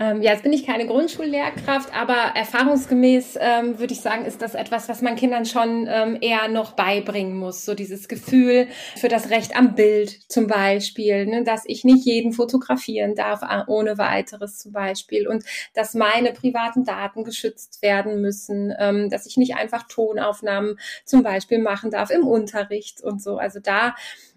Ähm, 0.00 0.22
ja, 0.22 0.32
jetzt 0.32 0.42
bin 0.42 0.54
ich 0.54 0.64
keine 0.64 0.86
Grundschullehrkraft, 0.86 1.94
aber 1.94 2.14
erfahrungsgemäß 2.34 3.36
ähm, 3.38 3.78
würde 3.78 3.92
ich 3.92 4.00
sagen, 4.00 4.24
ist 4.24 4.40
das 4.40 4.54
etwas, 4.54 4.88
was 4.88 5.02
man 5.02 5.14
Kindern 5.14 5.44
schon 5.44 5.86
ähm, 5.90 6.16
eher 6.22 6.48
noch 6.48 6.72
beibringen 6.72 7.36
muss. 7.36 7.66
So 7.66 7.74
dieses 7.74 8.08
Gefühl 8.08 8.68
für 8.96 9.08
das 9.08 9.28
Recht 9.28 9.54
am 9.54 9.74
Bild 9.74 10.18
zum 10.30 10.46
Beispiel, 10.46 11.26
ne, 11.26 11.44
dass 11.44 11.64
ich 11.66 11.84
nicht 11.84 12.06
jeden 12.06 12.32
fotografieren 12.32 13.14
darf 13.14 13.42
äh, 13.42 13.62
ohne 13.66 13.98
weiteres 13.98 14.56
zum 14.56 14.72
Beispiel 14.72 15.28
und 15.28 15.44
dass 15.74 15.92
meine 15.92 16.32
privaten 16.32 16.84
Daten 16.84 17.22
geschützt 17.22 17.82
werden 17.82 18.22
müssen, 18.22 18.72
ähm, 18.78 19.10
dass 19.10 19.26
ich 19.26 19.36
nicht 19.36 19.56
einfach 19.56 19.82
Tonaufnahmen 19.86 20.78
zum 21.04 21.22
Beispiel 21.22 21.58
machen 21.58 21.90
darf 21.90 22.08
im 22.08 22.26
Unterricht 22.26 23.02
und 23.02 23.22
so. 23.22 23.36
Also 23.36 23.60
da 23.60 23.94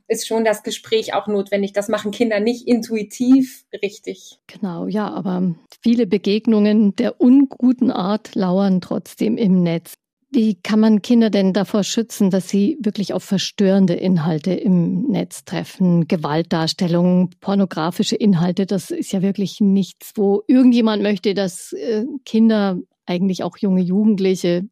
ist 0.08 0.28
schon 0.28 0.44
das 0.44 0.64
Gespräch 0.64 1.14
auch 1.14 1.28
notwendig. 1.28 1.74
Das 1.74 1.88
machen 1.88 2.12
Kinder 2.12 2.40
nicht 2.40 2.68
intuitiv 2.68 3.66
richtig. 3.82 4.40
Genau, 4.48 4.88
ja, 4.88 5.10
aber 5.10 5.56
viele 5.82 6.08
Begegnungen 6.08 6.96
der 6.96 7.22
unguten 7.22 7.92
Art 7.92 8.36
lauern 8.36 8.82
trotzdem 8.82 9.38
im 9.38 9.64
Netz. 9.64 9.94
Wie 10.30 10.56
kann 10.56 10.80
man 10.80 11.04
Kinder 11.04 11.30
denn 11.30 11.54
davor 11.54 11.84
schützen, 11.84 12.32
dass 12.32 12.50
sie 12.50 12.80
wirklich 12.82 13.14
auf 13.14 13.24
verstörende 13.24 13.94
Inhalte 13.94 14.52
im 14.52 15.04
Netz 15.04 15.46
treffen? 15.46 16.08
Gewaltdarstellungen, 16.08 17.30
pornografische 17.40 18.16
Inhalte, 18.16 18.66
das 18.66 18.90
ist 18.90 19.12
ja 19.12 19.22
wirklich 19.22 19.60
nichts, 19.60 20.14
wo 20.16 20.42
irgendjemand 20.48 21.04
möchte, 21.04 21.36
dass 21.36 21.72
äh, 21.74 22.06
Kinder, 22.26 22.80
eigentlich 23.06 23.44
auch 23.44 23.58
junge 23.58 23.82
Jugendliche, 23.82 24.64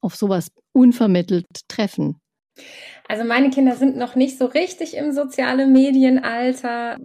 auf 0.00 0.14
sowas 0.14 0.50
unvermittelt 0.72 1.46
treffen. 1.68 2.20
Also 3.08 3.24
meine 3.24 3.50
Kinder 3.50 3.74
sind 3.74 3.96
noch 3.96 4.14
nicht 4.14 4.36
so 4.38 4.44
richtig 4.44 4.94
im 4.94 5.12
soziale 5.12 5.66
Medienalter. 5.66 6.98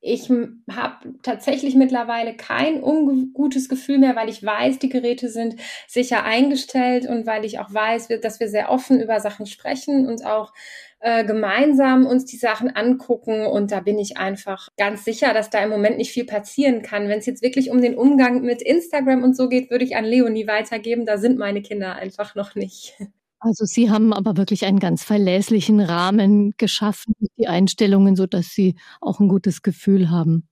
Ich 0.00 0.30
habe 0.30 1.14
tatsächlich 1.24 1.74
mittlerweile 1.74 2.36
kein 2.36 2.80
ungutes 2.80 3.68
Gefühl 3.68 3.98
mehr, 3.98 4.14
weil 4.14 4.28
ich 4.28 4.44
weiß, 4.44 4.78
die 4.78 4.88
Geräte 4.88 5.28
sind 5.28 5.56
sicher 5.88 6.22
eingestellt 6.22 7.06
und 7.08 7.26
weil 7.26 7.44
ich 7.44 7.58
auch 7.58 7.74
weiß, 7.74 8.08
dass 8.22 8.38
wir 8.38 8.48
sehr 8.48 8.70
offen 8.70 9.00
über 9.00 9.18
Sachen 9.18 9.46
sprechen 9.46 10.06
und 10.06 10.24
auch 10.24 10.52
äh, 11.00 11.24
gemeinsam 11.24 12.06
uns 12.06 12.24
die 12.24 12.36
Sachen 12.36 12.74
angucken. 12.76 13.44
Und 13.44 13.72
da 13.72 13.80
bin 13.80 13.98
ich 13.98 14.16
einfach 14.16 14.68
ganz 14.76 15.04
sicher, 15.04 15.34
dass 15.34 15.50
da 15.50 15.62
im 15.62 15.70
Moment 15.70 15.96
nicht 15.96 16.12
viel 16.12 16.24
passieren 16.26 16.82
kann. 16.82 17.08
Wenn 17.08 17.18
es 17.18 17.26
jetzt 17.26 17.42
wirklich 17.42 17.70
um 17.70 17.80
den 17.80 17.96
Umgang 17.96 18.42
mit 18.42 18.62
Instagram 18.62 19.24
und 19.24 19.36
so 19.36 19.48
geht, 19.48 19.70
würde 19.70 19.84
ich 19.84 19.96
an 19.96 20.04
Leonie 20.04 20.46
weitergeben. 20.46 21.06
Da 21.06 21.18
sind 21.18 21.38
meine 21.38 21.62
Kinder 21.62 21.96
einfach 21.96 22.36
noch 22.36 22.54
nicht. 22.54 22.94
Also 23.40 23.64
Sie 23.64 23.90
haben 23.90 24.12
aber 24.12 24.36
wirklich 24.36 24.64
einen 24.64 24.80
ganz 24.80 25.04
verlässlichen 25.04 25.80
Rahmen 25.80 26.54
geschaffen, 26.56 27.14
die 27.38 27.46
Einstellungen, 27.46 28.16
so 28.16 28.26
dass 28.26 28.48
Sie 28.48 28.74
auch 29.00 29.20
ein 29.20 29.28
gutes 29.28 29.62
Gefühl 29.62 30.10
haben. 30.10 30.48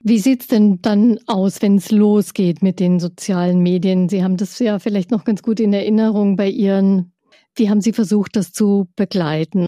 Wie 0.00 0.18
sieht's 0.18 0.46
denn 0.46 0.80
dann 0.82 1.18
aus, 1.26 1.62
wenn 1.62 1.76
es 1.76 1.90
losgeht 1.90 2.62
mit 2.62 2.80
den 2.80 3.00
sozialen 3.00 3.60
Medien? 3.62 4.08
Sie 4.08 4.22
haben 4.22 4.36
das 4.36 4.58
ja 4.58 4.78
vielleicht 4.78 5.10
noch 5.10 5.24
ganz 5.24 5.42
gut 5.42 5.58
in 5.60 5.72
Erinnerung 5.72 6.36
bei 6.36 6.48
Ihren. 6.48 7.12
Wie 7.54 7.70
haben 7.70 7.80
Sie 7.80 7.92
versucht, 7.92 8.36
das 8.36 8.52
zu 8.52 8.88
begleiten? 8.96 9.66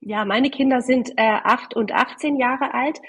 Ja, 0.00 0.24
meine 0.24 0.50
Kinder 0.50 0.82
sind 0.82 1.10
äh, 1.16 1.38
acht 1.44 1.74
und 1.76 1.92
18 1.92 2.36
Jahre 2.36 2.74
alt. 2.74 3.00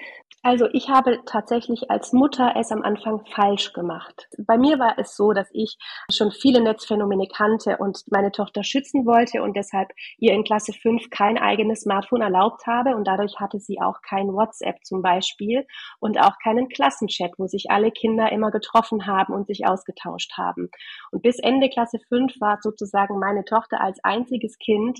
Also 0.45 0.67
ich 0.73 0.89
habe 0.89 1.21
tatsächlich 1.25 1.89
als 1.89 2.12
Mutter 2.12 2.56
es 2.58 2.73
am 2.73 2.82
Anfang 2.82 3.25
falsch 3.34 3.71
gemacht. 3.71 4.27
Bei 4.45 4.58
mir 4.58 4.77
war 4.77 4.99
es 4.99 5.15
so, 5.15 5.32
dass 5.32 5.47
ich 5.53 5.77
schon 6.12 6.32
viele 6.32 6.62
Netzphänomene 6.62 7.29
kannte 7.34 7.77
und 7.77 8.03
meine 8.12 8.29
Tochter 8.29 8.62
schützen 8.62 9.06
wollte 9.06 9.41
und 9.41 9.56
deshalb 9.56 9.88
ihr 10.17 10.34
in 10.34 10.43
Klasse 10.43 10.73
5 10.73 11.10
kein 11.12 11.38
eigenes 11.38 11.84
Smartphone 11.84 12.23
erlaubt 12.23 12.67
habe 12.67 12.93
und 12.93 13.08
dadurch 13.08 13.39
hatte 13.39 13.62
sie 13.62 13.79
auch 13.79 14.01
kein 14.01 14.34
WhatsApp 14.34 14.84
zum 14.84 15.01
Beispiel 15.01 15.65
und 16.01 16.19
auch 16.19 16.38
keinen 16.43 16.67
Klassenchat, 16.67 17.32
wo 17.38 17.47
sich 17.47 17.71
alle 17.71 17.91
Kinder 17.91 18.29
immer 18.29 18.51
getroffen 18.51 19.08
haben 19.08 19.34
und 19.34 19.47
sich 19.47 19.65
ausgetauscht 19.65 20.34
haben. 20.38 20.69
Und 21.12 21.21
bis 21.21 21.39
Ende 21.39 21.69
Klasse 21.69 21.99
5 22.10 22.41
war 22.41 22.58
sozusagen 22.62 23.17
meine 23.17 23.45
Tochter 23.45 23.79
als 23.79 23.97
einziges 24.03 24.58
Kind 24.58 24.99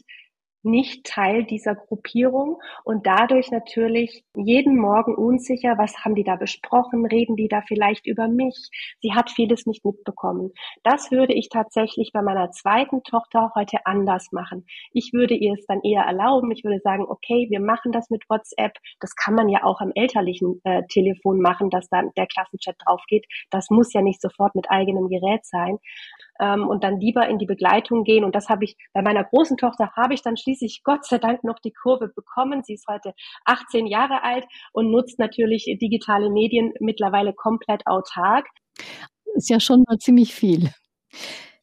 nicht 0.64 1.06
Teil 1.06 1.44
dieser 1.44 1.76
Gruppierung 1.76 2.62
und 2.84 3.06
dadurch 3.06 3.52
natürlich 3.52 4.24
jeden 4.36 4.78
Morgen 4.78 5.16
unsicher, 5.16 5.78
was 5.78 6.04
haben 6.04 6.16
die 6.16 6.24
da 6.24 6.36
besprochen, 6.36 7.06
reden 7.06 7.36
die 7.36 7.48
da 7.48 7.62
vielleicht 7.62 8.08
über 8.08 8.28
mich. 8.28 8.70
Sie 9.02 9.14
hat 9.14 9.30
vieles 9.30 9.66
nicht 9.66 9.86
mitbekommen. 9.86 10.52
Das 10.84 11.12
würde 11.12 11.34
ich 11.34 11.50
tatsächlich 11.50 12.12
bei 12.14 12.22
meiner 12.22 12.52
zweiten 12.52 13.04
Tochter 13.04 13.52
heute 13.56 13.86
anders 13.86 14.32
machen. 14.32 14.66
Ich 14.92 15.12
würde 15.14 15.36
ihr 15.36 15.54
es 15.54 15.66
dann 15.68 15.82
eher 15.82 16.04
erlauben. 16.04 16.52
Ich 16.52 16.64
würde 16.64 16.80
sagen, 16.80 17.06
okay, 17.08 17.48
wir 17.50 17.60
machen 17.60 17.92
das 17.92 18.10
mit 18.10 18.24
WhatsApp. 18.30 18.74
Das 19.00 19.16
kann 19.16 19.36
man 19.36 19.50
ja 19.50 19.64
auch 19.64 19.82
am 19.82 19.92
elterlichen 19.94 20.62
äh, 20.64 20.84
Telefon 20.90 21.40
machen, 21.40 21.70
dass 21.70 21.90
dann 21.90 22.12
der 22.18 22.28
Klassenchat 22.28 22.76
drauf 22.86 23.02
geht. 23.08 23.26
Das 23.50 23.70
muss 23.70 23.94
ja 23.94 24.02
nicht 24.02 24.22
sofort 24.22 24.56
mit 24.56 24.70
eigenem 24.70 25.10
Gerät 25.10 25.46
sein 25.46 25.78
ähm, 26.40 26.68
und 26.68 26.84
dann 26.84 27.00
lieber 27.00 27.28
in 27.28 27.38
die 27.38 27.46
Begleitung 27.46 28.04
gehen. 28.04 28.24
Und 28.24 28.36
das 28.36 28.50
habe 28.50 28.66
ich 28.66 28.76
bei 28.94 29.02
meiner 29.02 29.24
großen 29.24 29.58
Tochter 29.58 29.92
habe 29.96 30.14
ich 30.14 30.22
dann 30.22 30.38
schließlich 30.38 30.53
Gott 30.84 31.06
sei 31.06 31.18
Dank 31.18 31.44
noch 31.44 31.60
die 31.60 31.74
Kurve 31.74 32.10
bekommen. 32.10 32.64
Sie 32.64 32.74
ist 32.74 32.86
heute 32.88 33.14
18 33.46 33.88
Jahre 33.88 34.24
alt 34.24 34.46
und 34.72 34.92
nutzt 34.92 35.20
natürlich 35.20 35.66
digitale 35.82 36.30
Medien 36.30 36.74
mittlerweile 36.80 37.34
komplett 37.34 37.86
autark. 37.86 38.48
Ist 39.36 39.50
ja 39.50 39.60
schon 39.60 39.84
mal 39.88 39.98
ziemlich 39.98 40.34
viel. 40.34 40.70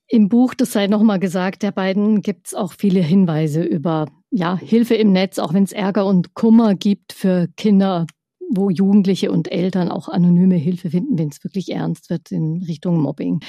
Im 0.09 0.29
Buch, 0.29 0.55
das 0.55 0.72
sei 0.72 0.88
nochmal 0.88 1.20
gesagt, 1.20 1.62
der 1.62 1.70
beiden 1.70 2.20
gibt 2.22 2.48
es 2.48 2.55
auch 2.55 2.72
viele 2.72 3.00
Hinweise 3.00 3.62
über 3.62 4.07
ja, 4.31 4.57
Hilfe 4.57 4.94
im 4.94 5.12
Netz, 5.12 5.38
auch 5.38 5.55
wenn 5.55 5.64
es 5.64 5.72
Ärger 5.72 6.07
und 6.07 6.35
Kummer 6.35 6.74
gibt 6.74 7.12
für 7.12 7.46
Kinder 7.57 8.07
wo 8.50 8.68
Jugendliche 8.68 9.31
und 9.31 9.50
Eltern 9.50 9.90
auch 9.90 10.09
anonyme 10.09 10.57
Hilfe 10.57 10.90
finden, 10.90 11.18
wenn 11.18 11.29
es 11.29 11.42
wirklich 11.44 11.70
ernst 11.70 12.11
wird 12.11 12.33
in 12.33 12.62
Richtung 12.66 13.00
Mobbing. 13.00 13.40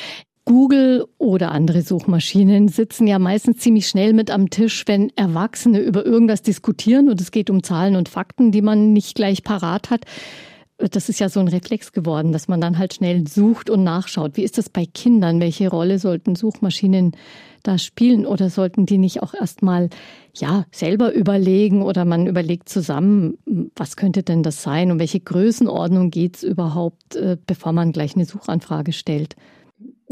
Google 0.51 1.07
oder 1.17 1.53
andere 1.53 1.81
Suchmaschinen 1.81 2.67
sitzen 2.67 3.07
ja 3.07 3.19
meistens 3.19 3.59
ziemlich 3.59 3.87
schnell 3.87 4.11
mit 4.11 4.29
am 4.29 4.49
Tisch, 4.49 4.83
wenn 4.85 5.09
Erwachsene 5.15 5.79
über 5.79 6.05
irgendwas 6.05 6.41
diskutieren 6.41 7.07
und 7.07 7.21
es 7.21 7.31
geht 7.31 7.49
um 7.49 7.63
Zahlen 7.63 7.95
und 7.95 8.09
Fakten, 8.09 8.51
die 8.51 8.61
man 8.61 8.91
nicht 8.91 9.15
gleich 9.15 9.45
parat 9.45 9.89
hat. 9.91 10.03
Das 10.77 11.07
ist 11.07 11.21
ja 11.21 11.29
so 11.29 11.39
ein 11.39 11.47
Reflex 11.47 11.93
geworden, 11.93 12.33
dass 12.33 12.49
man 12.49 12.59
dann 12.59 12.77
halt 12.77 12.93
schnell 12.93 13.25
sucht 13.29 13.69
und 13.69 13.85
nachschaut. 13.85 14.35
Wie 14.35 14.43
ist 14.43 14.57
das 14.57 14.67
bei 14.67 14.85
Kindern? 14.85 15.39
Welche 15.39 15.69
Rolle 15.69 15.99
sollten 15.99 16.35
Suchmaschinen 16.35 17.13
da 17.63 17.77
spielen 17.77 18.25
oder 18.25 18.49
sollten 18.49 18.85
die 18.85 18.97
nicht 18.97 19.23
auch 19.23 19.33
erstmal 19.33 19.89
ja 20.35 20.65
selber 20.73 21.13
überlegen 21.13 21.81
oder 21.81 22.03
man 22.03 22.27
überlegt 22.27 22.67
zusammen, 22.67 23.37
was 23.77 23.95
könnte 23.95 24.21
denn 24.21 24.43
das 24.43 24.63
sein 24.63 24.91
und 24.91 24.99
welche 24.99 25.21
Größenordnung 25.21 26.11
geht 26.11 26.35
es 26.35 26.43
überhaupt, 26.43 27.15
äh, 27.15 27.37
bevor 27.47 27.71
man 27.71 27.93
gleich 27.93 28.17
eine 28.17 28.25
Suchanfrage 28.25 28.91
stellt? 28.91 29.37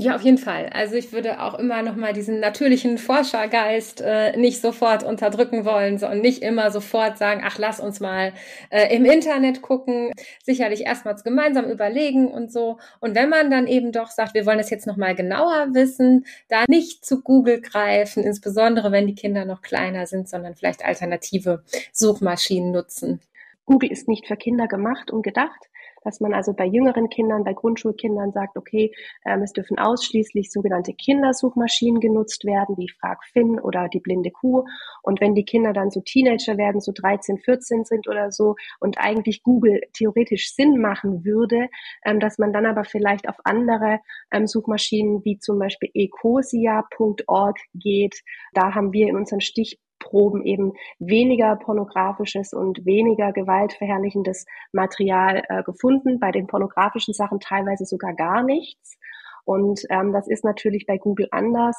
Ja, 0.02 0.16
auf 0.16 0.22
jeden 0.22 0.38
Fall. 0.38 0.70
Also 0.72 0.96
ich 0.96 1.12
würde 1.12 1.42
auch 1.42 1.60
immer 1.60 1.82
noch 1.82 1.98
mal 1.98 2.14
diesen 2.14 2.40
natürlichen 2.40 2.98
Forschergeist 2.98 4.00
äh, 4.00 4.38
nicht 4.38 4.62
sofort 4.62 5.04
unterdrücken 5.04 5.66
wollen, 5.66 5.98
sondern 5.98 6.22
nicht 6.22 6.42
immer 6.42 6.72
sofort 6.72 7.18
sagen, 7.18 7.42
ach, 7.44 7.58
lass 7.58 7.82
uns 7.82 8.00
mal 8.00 8.32
äh, 8.70 8.96
im 8.96 9.04
Internet 9.04 9.62
gucken. 9.62 10.14
Sicherlich 10.42 10.86
erstmals 10.86 11.26
gemeinsam 11.26 11.66
überlegen 11.70 12.30
und 12.30 12.50
so. 12.50 12.78
Und 13.02 13.14
wenn 13.14 13.28
man 13.28 13.52
dann 13.52 13.68
eben 13.68 13.92
doch 13.92 14.10
sagt, 14.10 14.36
wir 14.36 14.46
wollen 14.46 14.60
es 14.60 14.70
jetzt 14.70 14.88
noch 14.88 14.96
mal 14.96 15.16
genauer 15.16 15.74
wissen, 15.74 16.26
da 16.48 16.64
nicht 16.70 17.06
zu 17.06 17.22
Google 17.22 17.60
greifen, 17.60 18.24
insbesondere 18.24 18.94
wenn 18.94 19.06
die 19.06 19.16
Kinder 19.16 19.44
noch 19.44 19.62
kleiner 19.62 20.08
sind, 20.08 20.30
sondern 20.30 20.56
vielleicht 20.56 20.86
alternative 20.86 21.62
Suchmaschinen 21.92 22.72
nutzen. 22.72 23.20
Google 23.66 23.92
ist 23.92 24.08
nicht 24.08 24.28
für 24.28 24.38
Kinder 24.38 24.68
gemacht 24.68 25.12
und 25.12 25.24
gedacht 25.24 25.70
dass 26.04 26.20
man 26.20 26.34
also 26.34 26.54
bei 26.54 26.66
jüngeren 26.66 27.10
Kindern, 27.10 27.44
bei 27.44 27.54
Grundschulkindern 27.54 28.32
sagt, 28.32 28.58
okay, 28.58 28.92
ähm, 29.26 29.42
es 29.42 29.54
dürfen 29.54 29.78
ausschließlich 29.78 30.52
sogenannte 30.52 30.94
Kindersuchmaschinen 30.94 32.00
genutzt 32.00 32.46
werden, 32.46 32.78
wie 32.78 32.90
FragFin 32.90 33.60
oder 33.60 33.88
die 33.90 34.00
blinde 34.00 34.32
Kuh. 34.32 34.66
Und 35.04 35.22
wenn 35.22 35.36
die 35.36 35.46
Kinder 35.46 35.74
dann 35.74 35.92
so 35.92 36.02
Teenager 36.02 36.58
werden, 36.58 36.82
so 36.82 36.92
13, 36.94 37.38
14 37.40 37.86
sind 37.86 38.08
oder 38.08 38.32
so 38.32 38.56
und 38.80 38.98
eigentlich 39.00 39.44
Google 39.44 39.82
theoretisch 39.94 40.54
Sinn 40.54 40.80
machen 40.80 41.26
würde, 41.26 41.68
ähm, 42.06 42.20
dass 42.20 42.38
man 42.38 42.54
dann 42.54 42.66
aber 42.66 42.84
vielleicht 42.84 43.28
auf 43.28 43.36
andere 43.44 44.00
ähm, 44.32 44.48
Suchmaschinen 44.48 45.24
wie 45.26 45.40
zum 45.40 45.60
Beispiel 45.60 45.90
ecosia.org 45.94 47.58
geht. 47.74 48.22
Da 48.54 48.76
haben 48.76 48.94
wir 48.94 49.08
in 49.08 49.16
unseren 49.16 49.42
Stich 49.42 49.80
Proben 50.00 50.44
eben 50.44 50.74
weniger 51.00 51.56
pornografisches 51.58 52.54
und 52.54 52.86
weniger 52.86 53.32
gewaltverherrlichendes 53.32 54.46
Material 54.72 55.44
äh, 55.48 55.64
gefunden. 55.64 56.20
Bei 56.20 56.32
den 56.32 56.48
pornografischen 56.48 57.14
Sachen 57.14 57.40
teilweise 57.40 57.86
sogar 57.86 58.14
gar 58.14 58.44
nichts. 58.44 58.98
Und 59.46 59.82
ähm, 59.90 60.14
das 60.14 60.28
ist 60.28 60.44
natürlich 60.44 60.86
bei 60.86 60.98
Google 60.98 61.28
anders. 61.32 61.76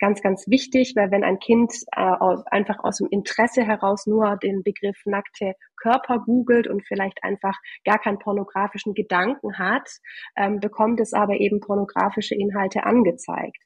Ganz, 0.00 0.20
ganz 0.22 0.48
wichtig, 0.48 0.94
weil 0.96 1.10
wenn 1.12 1.22
ein 1.22 1.38
Kind 1.38 1.72
äh, 1.96 2.00
aus, 2.00 2.44
einfach 2.46 2.82
aus 2.82 2.98
dem 2.98 3.08
Interesse 3.10 3.62
heraus 3.62 4.06
nur 4.06 4.36
den 4.36 4.62
Begriff 4.62 4.96
nackte 5.04 5.54
Körper 5.76 6.18
googelt 6.18 6.66
und 6.66 6.84
vielleicht 6.84 7.22
einfach 7.22 7.56
gar 7.84 7.98
keinen 7.98 8.18
pornografischen 8.18 8.94
Gedanken 8.94 9.56
hat, 9.56 9.88
ähm, 10.36 10.58
bekommt 10.58 11.00
es 11.00 11.12
aber 11.12 11.34
eben 11.34 11.60
pornografische 11.60 12.34
Inhalte 12.34 12.84
angezeigt. 12.84 13.58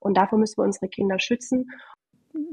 Und 0.00 0.16
davor 0.16 0.38
müssen 0.38 0.58
wir 0.58 0.64
unsere 0.64 0.88
Kinder 0.88 1.18
schützen. 1.18 1.66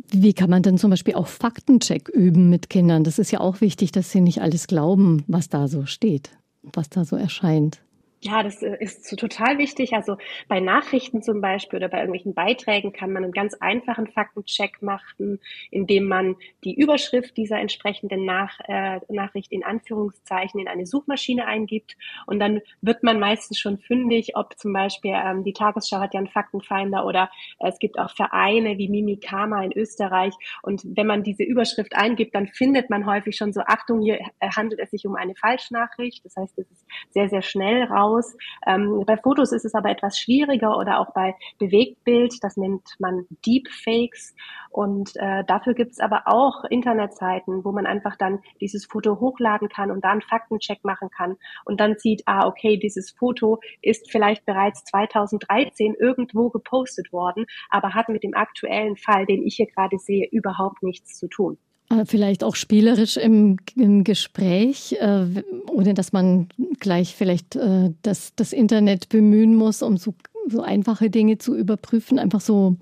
Wie 0.10 0.34
kann 0.34 0.50
man 0.50 0.64
denn 0.64 0.78
zum 0.78 0.92
Beispiel 0.92 1.16
auch 1.16 1.28
Faktencheck 1.28 2.10
üben 2.10 2.50
mit 2.50 2.70
Kindern? 2.70 3.04
Das 3.04 3.20
ist 3.20 3.32
ja 3.32 3.40
auch 3.40 3.62
wichtig, 3.62 3.92
dass 3.92 4.12
sie 4.12 4.22
nicht 4.22 4.42
alles 4.42 4.68
glauben, 4.68 5.24
was 5.28 5.50
da 5.50 5.68
so 5.68 5.86
steht, 5.86 6.32
was 6.62 6.90
da 6.90 7.06
so 7.06 7.16
erscheint. 7.16 7.82
Ja, 8.24 8.42
das 8.42 8.64
äh, 8.64 8.78
ist 8.80 9.20
total 9.20 9.58
wichtig. 9.58 9.94
Also 9.94 10.16
bei 10.48 10.62
Nachrichten 10.62 11.22
zum 11.22 11.42
Beispiel 11.42 11.78
oder 11.78 11.90
bei 11.90 11.98
irgendwelchen 11.98 12.34
Beiträgen 12.34 12.94
kann 12.94 13.12
man 13.12 13.26
einen 13.26 13.34
ganz 13.34 13.54
einfachen 13.56 14.08
Faktencheck 14.08 14.82
machen, 14.82 15.42
indem 15.72 16.08
man 16.08 16.38
die 16.64 16.74
Überschrift 16.74 17.36
dieser 17.36 17.60
entsprechenden 17.60 18.24
Nach 18.24 18.58
äh, 18.66 19.02
Nachricht 19.10 19.52
in 19.52 19.66
Anführungszeichen 19.66 20.62
in 20.62 20.70
eine 20.70 20.86
Suchmaschine 20.86 21.46
eingibt. 21.48 21.98
Und 22.26 22.40
dann 22.40 22.62
wird 22.80 23.04
man 23.04 23.20
meistens 23.20 23.60
schon 23.60 23.78
fündig, 23.78 24.38
ob 24.38 24.58
zum 24.58 24.72
Beispiel 24.72 25.12
ähm, 25.14 25.44
die 25.44 25.52
Tagesschau 25.52 26.00
hat 26.00 26.14
ja 26.14 26.20
einen 26.20 26.30
Faktenfinder 26.30 27.06
oder 27.06 27.30
es 27.60 27.78
gibt 27.78 28.00
auch 28.00 28.16
Vereine 28.16 28.78
wie 28.78 28.88
Mimikama 28.88 29.66
in 29.66 29.74
Österreich. 29.74 30.34
Und 30.62 30.82
wenn 30.86 31.08
man 31.08 31.24
diese 31.24 31.44
Überschrift 31.44 31.94
eingibt, 31.94 32.36
dann 32.36 32.48
findet 32.48 32.90
man 32.90 33.06
häufig 33.06 33.36
schon 33.36 33.52
so, 33.52 33.60
Achtung, 33.66 34.02
hier 34.02 34.22
äh, 34.40 34.50
handelt 34.56 34.80
es 34.80 34.92
sich 34.92 35.06
um 35.06 35.16
eine 35.16 35.36
Falschnachricht. 35.36 36.24
Das 36.24 36.38
heißt, 36.38 36.58
es 36.58 36.72
ist 36.72 36.86
sehr, 37.10 37.28
sehr 37.28 37.42
schnell 37.42 37.84
raus 37.84 38.13
aus. 38.14 38.36
Ähm, 38.66 39.04
bei 39.06 39.18
Fotos 39.18 39.52
ist 39.52 39.66
es 39.66 39.74
aber 39.76 39.90
etwas 39.90 40.18
schwieriger 40.18 40.78
oder 40.78 41.00
auch 41.00 41.14
bei 41.14 41.36
Bewegtbild, 41.60 42.36
das 42.42 42.58
nennt 42.58 42.96
man 43.00 43.26
Deepfakes. 43.46 44.36
Und 44.70 45.12
äh, 45.16 45.44
dafür 45.46 45.74
gibt 45.74 45.92
es 45.92 46.00
aber 46.00 46.24
auch 46.26 46.64
Internetseiten, 46.66 47.64
wo 47.64 47.72
man 47.72 47.86
einfach 47.86 48.16
dann 48.18 48.40
dieses 48.60 48.86
Foto 48.86 49.20
hochladen 49.20 49.70
kann 49.70 49.92
und 49.92 50.04
dann 50.04 50.22
Faktencheck 50.22 50.84
machen 50.84 51.10
kann 51.10 51.38
und 51.66 51.80
dann 51.80 51.96
sieht, 51.98 52.24
ah, 52.26 52.48
okay, 52.48 52.78
dieses 52.78 53.12
Foto 53.12 53.60
ist 53.82 54.12
vielleicht 54.12 54.46
bereits 54.46 54.84
2013 54.86 55.96
irgendwo 56.00 56.50
gepostet 56.50 57.12
worden, 57.12 57.46
aber 57.70 57.94
hat 57.94 58.10
mit 58.10 58.24
dem 58.24 58.34
aktuellen 58.34 58.98
Fall, 58.98 59.26
den 59.26 59.44
ich 59.44 59.56
hier 59.58 59.68
gerade 59.68 59.98
sehe, 59.98 60.28
überhaupt 60.32 60.82
nichts 60.82 61.18
zu 61.18 61.28
tun. 61.28 61.58
Äh, 61.90 62.06
vielleicht 62.06 62.44
auch 62.44 62.56
spielerisch 62.56 63.18
im, 63.18 63.58
im 63.76 64.04
Gespräch, 64.04 64.96
äh, 65.00 65.26
ohne 65.70 65.94
dass 65.94 66.14
man 66.14 66.48
gleich 66.80 67.16
vielleicht 67.16 67.56
äh, 67.56 67.92
das, 68.02 68.34
das 68.36 68.54
Internet 68.54 69.10
bemühen 69.10 69.56
muss, 69.56 69.82
um 69.82 69.98
so, 69.98 70.14
so 70.48 70.62
einfache 70.62 71.10
Dinge 71.10 71.38
zu 71.38 71.56
überprüfen. 71.56 72.20
Einfach 72.20 72.42
so 72.42 72.78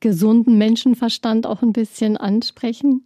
gesunden 0.00 0.58
Menschenverstand 0.58 1.46
auch 1.46 1.62
ein 1.62 1.72
bisschen 1.72 2.16
ansprechen. 2.16 3.04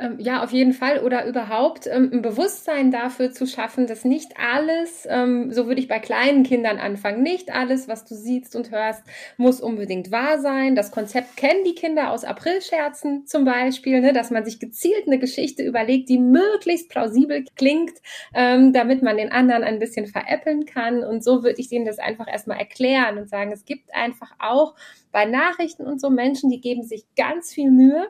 Ähm, 0.00 0.18
ja, 0.18 0.42
auf 0.42 0.50
jeden 0.50 0.72
Fall. 0.72 0.98
Oder 1.04 1.24
überhaupt 1.24 1.86
ähm, 1.86 2.10
ein 2.12 2.20
Bewusstsein 2.22 2.90
dafür 2.90 3.30
zu 3.30 3.46
schaffen, 3.46 3.86
dass 3.86 4.04
nicht 4.04 4.32
alles, 4.36 5.06
ähm, 5.08 5.52
so 5.52 5.68
würde 5.68 5.80
ich 5.80 5.86
bei 5.86 6.00
kleinen 6.00 6.42
Kindern 6.42 6.78
anfangen, 6.78 7.22
nicht 7.22 7.54
alles, 7.54 7.86
was 7.86 8.04
du 8.04 8.16
siehst 8.16 8.56
und 8.56 8.72
hörst, 8.72 9.04
muss 9.36 9.60
unbedingt 9.60 10.10
wahr 10.10 10.40
sein. 10.40 10.74
Das 10.74 10.90
Konzept 10.90 11.36
kennen 11.36 11.62
die 11.64 11.76
Kinder 11.76 12.10
aus 12.10 12.24
Aprilscherzen 12.24 13.24
zum 13.26 13.44
Beispiel, 13.44 14.00
ne, 14.00 14.12
dass 14.12 14.32
man 14.32 14.44
sich 14.44 14.58
gezielt 14.58 15.06
eine 15.06 15.20
Geschichte 15.20 15.62
überlegt, 15.62 16.08
die 16.08 16.18
möglichst 16.18 16.88
plausibel 16.88 17.44
klingt, 17.54 17.92
ähm, 18.34 18.72
damit 18.72 19.00
man 19.02 19.16
den 19.16 19.30
anderen 19.30 19.62
ein 19.62 19.78
bisschen 19.78 20.08
veräppeln 20.08 20.64
kann. 20.64 21.04
Und 21.04 21.22
so 21.22 21.44
würde 21.44 21.60
ich 21.60 21.68
denen 21.68 21.84
das 21.86 22.00
einfach 22.00 22.26
erstmal 22.26 22.58
erklären 22.58 23.16
und 23.16 23.28
sagen, 23.28 23.52
es 23.52 23.64
gibt 23.64 23.94
einfach 23.94 24.32
auch 24.40 24.74
bei 25.12 25.24
Nachrichten 25.24 25.86
und 25.86 26.00
so 26.00 26.10
Menschen, 26.10 26.50
die 26.50 26.60
geben 26.60 26.82
sich 26.82 27.04
ganz 27.14 27.52
viel 27.52 27.70
Mühe 27.70 28.08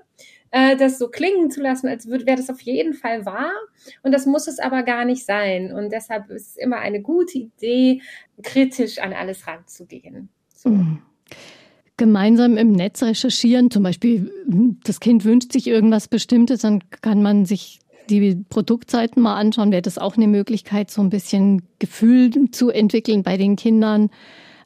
äh, 0.54 0.76
das 0.76 0.98
so 0.98 1.08
klingen 1.08 1.50
zu 1.50 1.60
lassen, 1.60 1.88
als 1.88 2.08
wäre 2.08 2.36
das 2.36 2.48
auf 2.48 2.60
jeden 2.60 2.94
Fall 2.94 3.26
wahr. 3.26 3.50
Und 4.04 4.12
das 4.12 4.24
muss 4.24 4.46
es 4.46 4.60
aber 4.60 4.84
gar 4.84 5.04
nicht 5.04 5.26
sein. 5.26 5.72
Und 5.72 5.90
deshalb 5.90 6.30
ist 6.30 6.50
es 6.50 6.56
immer 6.56 6.78
eine 6.78 7.02
gute 7.02 7.38
Idee, 7.38 8.00
kritisch 8.40 9.00
an 9.00 9.12
alles 9.12 9.48
ranzugehen. 9.48 10.28
So. 10.54 10.68
Mhm. 10.70 11.02
Gemeinsam 11.96 12.56
im 12.56 12.70
Netz 12.70 13.02
recherchieren, 13.02 13.72
zum 13.72 13.82
Beispiel, 13.82 14.30
das 14.84 15.00
Kind 15.00 15.24
wünscht 15.24 15.52
sich 15.52 15.66
irgendwas 15.66 16.06
Bestimmtes, 16.06 16.60
dann 16.60 16.82
kann 17.00 17.20
man 17.20 17.46
sich 17.46 17.80
die 18.08 18.36
Produktseiten 18.48 19.22
mal 19.22 19.36
anschauen. 19.36 19.72
Wäre 19.72 19.82
das 19.82 19.98
auch 19.98 20.16
eine 20.16 20.28
Möglichkeit, 20.28 20.88
so 20.88 21.02
ein 21.02 21.10
bisschen 21.10 21.62
Gefühl 21.80 22.30
zu 22.52 22.70
entwickeln 22.70 23.24
bei 23.24 23.36
den 23.36 23.56
Kindern, 23.56 24.10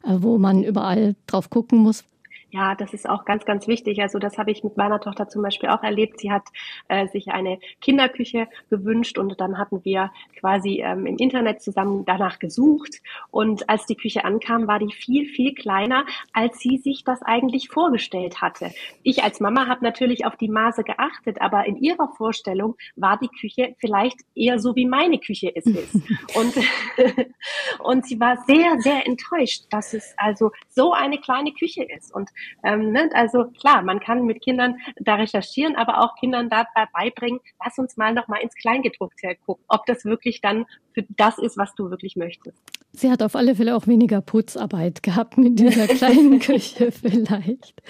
äh, 0.03 0.17
wo 0.17 0.37
man 0.37 0.63
überall 0.63 1.15
drauf 1.25 1.49
gucken 1.49 1.79
muss, 1.79 2.03
ja, 2.51 2.73
das 2.75 2.93
ist 2.93 3.07
auch 3.07 3.25
ganz, 3.25 3.45
ganz 3.45 3.67
wichtig. 3.67 4.01
Also 4.01 4.17
das 4.17 4.37
habe 4.37 4.51
ich 4.51 4.63
mit 4.63 4.75
meiner 4.75 4.99
Tochter 4.99 5.27
zum 5.27 5.43
Beispiel 5.43 5.69
auch 5.69 5.83
erlebt. 5.83 6.19
Sie 6.19 6.31
hat 6.31 6.47
äh, 6.87 7.07
sich 7.07 7.27
eine 7.29 7.59
Kinderküche 7.79 8.47
gewünscht 8.69 9.17
und 9.19 9.39
dann 9.39 9.57
hatten 9.57 9.83
wir 9.85 10.11
quasi 10.39 10.81
ähm, 10.83 11.05
im 11.05 11.17
Internet 11.17 11.61
zusammen 11.61 12.05
danach 12.05 12.39
gesucht. 12.39 13.01
Und 13.29 13.69
als 13.69 13.85
die 13.85 13.95
Küche 13.95 14.25
ankam, 14.25 14.67
war 14.67 14.79
die 14.79 14.91
viel, 14.91 15.27
viel 15.27 15.53
kleiner, 15.53 16.05
als 16.33 16.59
sie 16.59 16.77
sich 16.77 17.03
das 17.03 17.21
eigentlich 17.21 17.69
vorgestellt 17.69 18.41
hatte. 18.41 18.71
Ich 19.03 19.23
als 19.23 19.39
Mama 19.39 19.67
habe 19.67 19.83
natürlich 19.83 20.25
auf 20.25 20.35
die 20.35 20.49
Maße 20.49 20.83
geachtet, 20.83 21.41
aber 21.41 21.65
in 21.65 21.77
ihrer 21.77 22.09
Vorstellung 22.17 22.75
war 22.95 23.19
die 23.19 23.29
Küche 23.39 23.75
vielleicht 23.79 24.17
eher 24.33 24.59
so, 24.59 24.75
wie 24.75 24.87
meine 24.87 25.19
Küche 25.19 25.51
es 25.55 25.65
ist. 25.67 25.93
und, 26.35 26.55
und 27.79 28.05
sie 28.07 28.19
war 28.19 28.37
sehr, 28.47 28.79
sehr 28.79 29.05
enttäuscht, 29.05 29.65
dass 29.69 29.93
es 29.93 30.15
also 30.17 30.51
so 30.67 30.93
eine 30.93 31.19
kleine 31.19 31.53
Küche 31.53 31.83
ist. 31.83 32.13
Und 32.13 32.29
ähm, 32.63 32.91
ne? 32.91 33.09
Also 33.13 33.45
klar, 33.59 33.81
man 33.81 33.99
kann 33.99 34.25
mit 34.25 34.41
Kindern 34.41 34.77
da 34.99 35.15
recherchieren, 35.15 35.75
aber 35.75 35.99
auch 36.03 36.15
Kindern 36.15 36.49
dabei 36.49 36.87
beibringen, 36.93 37.39
lass 37.63 37.77
uns 37.77 37.97
mal 37.97 38.13
noch 38.13 38.27
mal 38.27 38.37
ins 38.37 38.55
Kleingedruckte 38.55 39.35
gucken, 39.45 39.63
ob 39.67 39.85
das 39.85 40.05
wirklich 40.05 40.41
dann 40.41 40.65
für 40.93 41.03
das 41.09 41.37
ist, 41.37 41.57
was 41.57 41.73
du 41.75 41.89
wirklich 41.89 42.15
möchtest. 42.15 42.57
Sie 42.91 43.11
hat 43.11 43.21
auf 43.21 43.35
alle 43.35 43.55
Fälle 43.55 43.75
auch 43.75 43.87
weniger 43.87 44.21
Putzarbeit 44.21 45.03
gehabt 45.03 45.37
mit 45.37 45.59
dieser 45.59 45.87
kleinen 45.87 46.39
Küche 46.39 46.91
vielleicht. 46.91 47.81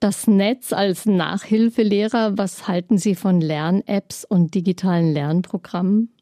Das 0.00 0.26
Netz 0.26 0.72
als 0.72 1.06
Nachhilfelehrer, 1.06 2.36
was 2.36 2.66
halten 2.66 2.98
Sie 2.98 3.14
von 3.14 3.40
Lern-Apps 3.40 4.24
und 4.24 4.54
digitalen 4.54 5.12
Lernprogrammen? 5.12 6.12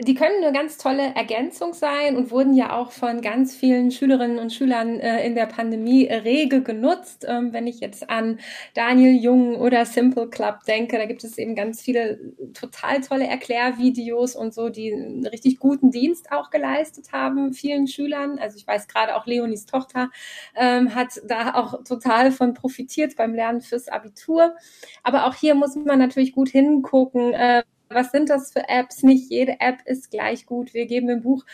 Die 0.00 0.14
können 0.14 0.42
eine 0.42 0.52
ganz 0.52 0.76
tolle 0.76 1.14
Ergänzung 1.14 1.72
sein 1.72 2.16
und 2.16 2.32
wurden 2.32 2.54
ja 2.54 2.76
auch 2.76 2.90
von 2.90 3.20
ganz 3.20 3.54
vielen 3.54 3.92
Schülerinnen 3.92 4.40
und 4.40 4.52
Schülern 4.52 4.98
äh, 4.98 5.24
in 5.24 5.36
der 5.36 5.46
Pandemie 5.46 6.06
rege 6.06 6.62
genutzt. 6.62 7.24
Ähm, 7.28 7.52
wenn 7.52 7.68
ich 7.68 7.78
jetzt 7.78 8.10
an 8.10 8.40
Daniel 8.74 9.14
Jung 9.14 9.54
oder 9.54 9.86
Simple 9.86 10.28
Club 10.28 10.64
denke, 10.66 10.98
da 10.98 11.06
gibt 11.06 11.22
es 11.22 11.38
eben 11.38 11.54
ganz 11.54 11.80
viele 11.80 12.18
total 12.54 13.02
tolle 13.02 13.28
Erklärvideos 13.28 14.34
und 14.34 14.52
so, 14.52 14.68
die 14.68 14.92
einen 14.92 15.26
richtig 15.28 15.60
guten 15.60 15.92
Dienst 15.92 16.32
auch 16.32 16.50
geleistet 16.50 17.12
haben, 17.12 17.52
vielen 17.52 17.86
Schülern. 17.86 18.40
Also 18.40 18.56
ich 18.56 18.66
weiß 18.66 18.88
gerade 18.88 19.14
auch 19.14 19.26
Leonis 19.26 19.64
Tochter 19.64 20.10
ähm, 20.56 20.94
hat 20.94 21.20
da 21.26 21.54
auch 21.54 21.84
total 21.84 22.32
von 22.32 22.52
profitiert 22.54 23.14
beim 23.16 23.32
Lernen 23.32 23.60
fürs 23.60 23.86
Abitur. 23.88 24.56
Aber 25.04 25.26
auch 25.26 25.34
hier 25.34 25.54
muss 25.54 25.76
man 25.76 26.00
natürlich 26.00 26.32
gut 26.32 26.48
hingucken. 26.48 27.32
Äh, 27.32 27.62
was 27.88 28.10
sind 28.10 28.30
das 28.30 28.52
für 28.52 28.68
Apps? 28.68 29.02
Nicht 29.02 29.30
jede 29.30 29.60
App 29.60 29.78
ist 29.84 30.10
gleich 30.10 30.46
gut. 30.46 30.74
Wir 30.74 30.86
geben 30.86 31.08
im 31.08 31.22
Buch 31.22 31.44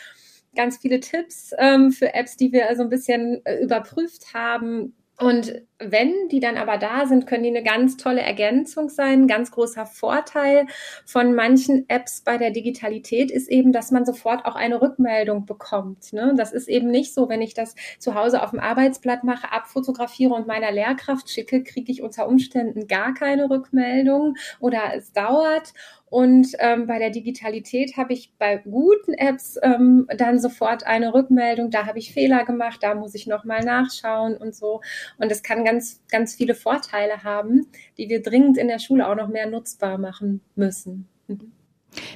ganz 0.55 0.77
viele 0.77 0.99
Tipps 0.99 1.51
ähm, 1.57 1.91
für 1.91 2.13
Apps, 2.13 2.35
die 2.35 2.51
wir 2.51 2.75
so 2.75 2.83
ein 2.83 2.89
bisschen 2.89 3.45
äh, 3.45 3.61
überprüft 3.61 4.33
haben. 4.33 4.93
Und 5.21 5.61
wenn 5.77 6.29
die 6.29 6.39
dann 6.39 6.57
aber 6.57 6.79
da 6.79 7.05
sind, 7.05 7.27
können 7.27 7.43
die 7.43 7.49
eine 7.49 7.61
ganz 7.61 7.95
tolle 7.95 8.21
Ergänzung 8.21 8.89
sein. 8.89 9.23
Ein 9.23 9.27
ganz 9.27 9.51
großer 9.51 9.85
Vorteil 9.85 10.65
von 11.05 11.35
manchen 11.35 11.87
Apps 11.89 12.21
bei 12.21 12.39
der 12.39 12.49
Digitalität 12.49 13.29
ist 13.29 13.47
eben, 13.47 13.71
dass 13.71 13.91
man 13.91 14.03
sofort 14.03 14.45
auch 14.45 14.55
eine 14.55 14.81
Rückmeldung 14.81 15.45
bekommt. 15.45 16.11
Ne? 16.11 16.33
Das 16.35 16.51
ist 16.51 16.67
eben 16.67 16.89
nicht 16.89 17.13
so, 17.13 17.29
wenn 17.29 17.43
ich 17.43 17.53
das 17.53 17.75
zu 17.99 18.15
Hause 18.15 18.41
auf 18.41 18.49
dem 18.49 18.59
Arbeitsblatt 18.59 19.23
mache, 19.23 19.51
abfotografiere 19.51 20.33
und 20.33 20.47
meiner 20.47 20.71
Lehrkraft 20.71 21.29
schicke, 21.29 21.63
kriege 21.63 21.91
ich 21.91 22.01
unter 22.01 22.27
Umständen 22.27 22.87
gar 22.87 23.13
keine 23.13 23.47
Rückmeldung 23.47 24.37
oder 24.59 24.95
es 24.95 25.13
dauert. 25.13 25.73
Und 26.11 26.49
ähm, 26.59 26.87
bei 26.87 26.99
der 26.99 27.09
Digitalität 27.09 27.95
habe 27.95 28.11
ich 28.11 28.33
bei 28.37 28.57
guten 28.57 29.13
Apps 29.13 29.57
ähm, 29.63 30.07
dann 30.17 30.39
sofort 30.39 30.85
eine 30.85 31.13
Rückmeldung, 31.13 31.71
da 31.71 31.85
habe 31.85 31.99
ich 31.99 32.11
Fehler 32.11 32.43
gemacht, 32.43 32.79
da 32.81 32.95
muss 32.95 33.15
ich 33.15 33.27
nochmal 33.27 33.63
nachschauen 33.63 34.35
und 34.35 34.53
so. 34.53 34.81
Und 35.17 35.31
es 35.31 35.41
kann 35.41 35.63
ganz, 35.63 36.01
ganz 36.11 36.35
viele 36.35 36.53
Vorteile 36.53 37.23
haben, 37.23 37.65
die 37.97 38.09
wir 38.09 38.21
dringend 38.21 38.57
in 38.57 38.67
der 38.67 38.79
Schule 38.79 39.07
auch 39.07 39.15
noch 39.15 39.29
mehr 39.29 39.49
nutzbar 39.49 39.97
machen 39.97 40.41
müssen. 40.55 41.07
Mhm. 41.27 41.53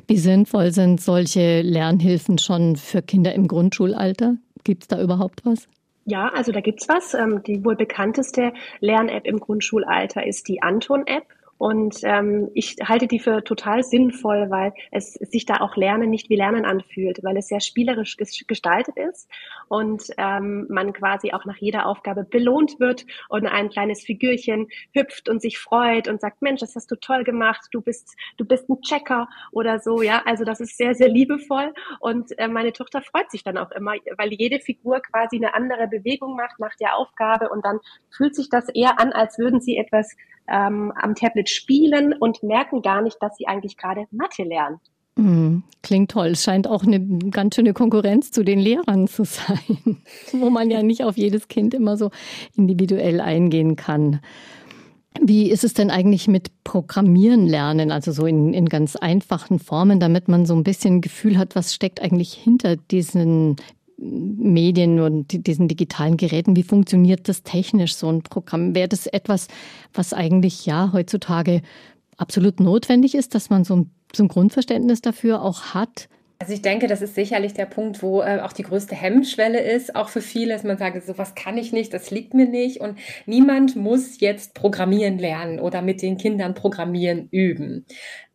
Wie 0.07 0.17
sinnvoll 0.17 0.73
sind 0.73 0.99
solche 0.99 1.61
Lernhilfen 1.61 2.37
schon 2.37 2.75
für 2.75 3.01
Kinder 3.01 3.33
im 3.33 3.47
Grundschulalter? 3.47 4.35
Gibt 4.65 4.83
es 4.83 4.87
da 4.89 5.01
überhaupt 5.01 5.45
was? 5.45 5.69
Ja, 6.03 6.33
also 6.35 6.51
da 6.51 6.59
gibt's 6.59 6.89
was. 6.89 7.13
Ähm, 7.13 7.43
die 7.43 7.63
wohl 7.63 7.77
bekannteste 7.77 8.51
Lern-App 8.81 9.25
im 9.25 9.39
Grundschulalter 9.39 10.27
ist 10.27 10.49
die 10.49 10.61
Anton-App. 10.61 11.27
Und 11.57 11.99
ähm, 12.03 12.49
ich 12.53 12.75
halte 12.83 13.07
die 13.07 13.19
für 13.19 13.43
total 13.43 13.83
sinnvoll, 13.83 14.49
weil 14.49 14.73
es 14.91 15.13
sich 15.13 15.45
da 15.45 15.61
auch 15.61 15.77
Lernen 15.77 16.09
nicht 16.09 16.29
wie 16.29 16.35
Lernen 16.35 16.65
anfühlt, 16.65 17.23
weil 17.23 17.37
es 17.37 17.47
sehr 17.47 17.61
spielerisch 17.61 18.17
gestaltet 18.17 18.97
ist 18.97 19.29
und 19.69 20.03
ähm, 20.17 20.67
man 20.69 20.91
quasi 20.91 21.31
auch 21.31 21.45
nach 21.45 21.57
jeder 21.57 21.85
Aufgabe 21.85 22.23
belohnt 22.23 22.79
wird 22.79 23.05
und 23.29 23.47
ein 23.47 23.69
kleines 23.69 24.03
Figürchen 24.03 24.67
hüpft 24.93 25.29
und 25.29 25.41
sich 25.41 25.57
freut 25.57 26.07
und 26.09 26.19
sagt, 26.19 26.41
Mensch, 26.41 26.59
das 26.59 26.75
hast 26.75 26.91
du 26.91 26.97
toll 26.97 27.23
gemacht, 27.23 27.67
du 27.71 27.81
bist, 27.81 28.15
du 28.37 28.45
bist 28.45 28.69
ein 28.69 28.81
Checker 28.81 29.29
oder 29.51 29.79
so, 29.79 30.01
ja. 30.01 30.23
Also 30.25 30.43
das 30.43 30.59
ist 30.59 30.77
sehr, 30.77 30.93
sehr 30.93 31.09
liebevoll 31.09 31.73
und 31.99 32.37
äh, 32.37 32.49
meine 32.49 32.73
Tochter 32.73 33.01
freut 33.01 33.31
sich 33.31 33.43
dann 33.43 33.57
auch 33.57 33.71
immer, 33.71 33.93
weil 34.17 34.33
jede 34.33 34.59
Figur 34.59 34.99
quasi 35.01 35.37
eine 35.37 35.53
andere 35.53 35.87
Bewegung 35.87 36.35
macht 36.35 36.59
nach 36.59 36.75
der 36.75 36.97
Aufgabe 36.97 37.49
und 37.49 37.63
dann 37.63 37.79
fühlt 38.09 38.35
sich 38.35 38.49
das 38.49 38.67
eher 38.69 38.99
an, 38.99 39.13
als 39.13 39.39
würden 39.39 39.61
sie 39.61 39.77
etwas 39.77 40.15
ähm, 40.47 40.91
am 40.95 41.15
Tablet 41.15 41.49
spielen 41.49 42.13
und 42.13 42.43
merken 42.43 42.81
gar 42.81 43.01
nicht, 43.01 43.17
dass 43.21 43.35
sie 43.37 43.47
eigentlich 43.47 43.77
gerade 43.77 44.05
Mathe 44.11 44.43
lernen. 44.43 44.79
Mm, 45.15 45.59
klingt 45.81 46.11
toll. 46.11 46.27
Es 46.27 46.43
scheint 46.43 46.67
auch 46.67 46.83
eine 46.83 46.99
ganz 47.31 47.55
schöne 47.55 47.73
Konkurrenz 47.73 48.31
zu 48.31 48.43
den 48.43 48.59
Lehrern 48.59 49.07
zu 49.07 49.23
sein, 49.23 49.97
wo 50.33 50.49
man 50.49 50.69
ja 50.69 50.83
nicht 50.83 51.03
auf 51.03 51.17
jedes 51.17 51.47
Kind 51.47 51.73
immer 51.73 51.97
so 51.97 52.11
individuell 52.55 53.21
eingehen 53.21 53.75
kann. 53.75 54.19
Wie 55.21 55.49
ist 55.49 55.63
es 55.63 55.73
denn 55.73 55.91
eigentlich 55.91 56.27
mit 56.27 56.51
Programmieren 56.65 57.45
lernen, 57.45 57.91
also 57.91 58.11
so 58.11 58.25
in, 58.25 58.53
in 58.53 58.67
ganz 58.67 58.97
einfachen 58.97 59.59
Formen, 59.59 60.01
damit 60.01 60.27
man 60.27 60.45
so 60.45 60.53
ein 60.53 60.63
bisschen 60.63 60.99
Gefühl 60.99 61.37
hat, 61.37 61.55
was 61.55 61.73
steckt 61.73 62.01
eigentlich 62.01 62.33
hinter 62.33 62.75
diesen 62.75 63.55
Medien 63.97 64.99
und 64.99 65.47
diesen 65.47 65.67
digitalen 65.67 66.17
Geräten. 66.17 66.55
Wie 66.55 66.63
funktioniert 66.63 67.29
das 67.29 67.43
technisch, 67.43 67.95
so 67.95 68.09
ein 68.09 68.23
Programm? 68.23 68.75
Wäre 68.75 68.89
das 68.89 69.07
etwas, 69.07 69.47
was 69.93 70.13
eigentlich 70.13 70.65
ja 70.65 70.91
heutzutage 70.93 71.61
absolut 72.17 72.59
notwendig 72.59 73.15
ist, 73.15 73.35
dass 73.35 73.49
man 73.49 73.63
so 73.63 73.75
ein, 73.77 73.91
so 74.13 74.23
ein 74.23 74.27
Grundverständnis 74.27 75.01
dafür 75.01 75.41
auch 75.41 75.73
hat? 75.73 76.09
Also 76.37 76.51
ich 76.51 76.61
denke, 76.61 76.87
das 76.87 77.01
ist 77.01 77.15
sicherlich 77.15 77.53
der 77.53 77.65
Punkt, 77.65 78.03
wo 78.03 78.21
äh, 78.21 78.41
auch 78.41 78.51
die 78.51 78.63
größte 78.63 78.93
Hemmschwelle 78.93 79.59
ist, 79.61 79.95
auch 79.95 80.09
für 80.09 80.19
viele, 80.19 80.53
dass 80.53 80.63
man 80.63 80.77
sagt, 80.77 81.01
sowas 81.05 81.33
kann 81.33 81.57
ich 81.57 81.71
nicht, 81.71 81.93
das 81.93 82.11
liegt 82.11 82.33
mir 82.33 82.45
nicht 82.45 82.81
und 82.81 82.99
niemand 83.25 83.77
muss 83.77 84.19
jetzt 84.19 84.53
programmieren 84.53 85.17
lernen 85.17 85.59
oder 85.59 85.81
mit 85.81 86.01
den 86.01 86.17
Kindern 86.17 86.53
programmieren 86.53 87.29
üben. 87.31 87.85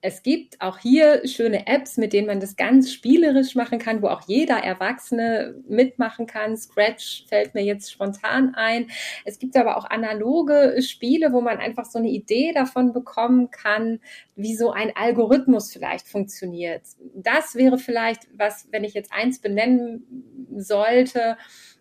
Es 0.02 0.22
gibt 0.22 0.62
auch 0.62 0.78
hier 0.78 1.26
schöne 1.26 1.66
Apps, 1.66 1.98
mit 1.98 2.14
denen 2.14 2.26
man 2.26 2.40
das 2.40 2.56
ganz 2.56 2.90
spielerisch 2.90 3.54
machen 3.54 3.78
kann, 3.78 4.00
wo 4.00 4.08
auch 4.08 4.22
jeder 4.26 4.56
Erwachsene 4.56 5.54
mitmachen 5.68 6.26
kann. 6.26 6.56
Scratch 6.56 7.26
fällt 7.28 7.54
mir 7.54 7.62
jetzt 7.62 7.92
spontan 7.92 8.54
ein. 8.54 8.90
Es 9.26 9.38
gibt 9.38 9.56
aber 9.56 9.76
auch 9.76 9.84
analoge 9.84 10.80
Spiele, 10.80 11.34
wo 11.34 11.42
man 11.42 11.58
einfach 11.58 11.84
so 11.84 11.98
eine 11.98 12.08
Idee 12.08 12.52
davon 12.54 12.94
bekommen 12.94 13.50
kann, 13.50 14.00
wie 14.36 14.56
so 14.56 14.70
ein 14.70 14.90
Algorithmus 14.96 15.70
vielleicht 15.70 16.08
funktioniert. 16.08 16.82
Das 17.14 17.54
wäre 17.54 17.76
vielleicht 17.76 18.26
was, 18.32 18.68
wenn 18.70 18.84
ich 18.84 18.94
jetzt 18.94 19.12
eins 19.12 19.38
benennen 19.38 20.46
sollte, 20.56 21.36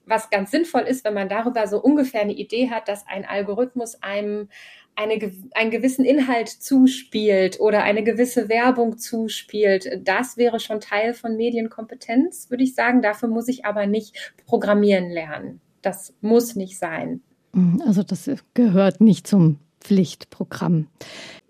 was 0.06 0.30
ganz 0.30 0.52
sinnvoll 0.52 0.82
ist, 0.82 1.06
wenn 1.06 1.14
man 1.14 1.30
darüber 1.30 1.68
so 1.68 1.82
ungefähr 1.82 2.22
eine 2.22 2.34
Idee 2.34 2.70
hat, 2.70 2.88
dass 2.88 3.08
ein 3.08 3.26
Algorithmus 3.26 4.02
einem 4.02 4.50
eine, 5.00 5.32
einen 5.54 5.72
gewissen 5.72 6.04
Inhalt 6.04 6.50
zuspielt 6.50 7.60
oder 7.60 7.84
eine 7.84 8.04
gewisse 8.04 8.50
Werbung 8.50 8.98
zuspielt, 8.98 10.02
das 10.04 10.36
wäre 10.36 10.60
schon 10.60 10.82
Teil 10.82 11.14
von 11.14 11.38
Medienkompetenz, 11.38 12.50
würde 12.50 12.64
ich 12.64 12.76
sagen. 12.76 13.02
Dafür 13.02 13.30
muss 13.30 13.48
ich 13.48 13.66
aber 13.66 13.88
nicht 13.88 14.34
programmieren 14.46 15.10
lernen. 15.10 15.62
Das 15.82 16.14
muss 16.20 16.56
nicht 16.56 16.78
sein. 16.78 17.22
Mhm, 17.54 17.82
also 17.86 18.04
das 18.04 18.30
gehört 18.54 19.00
nicht 19.00 19.26
zum 19.26 19.60
Pflichtprogramm. 19.80 20.88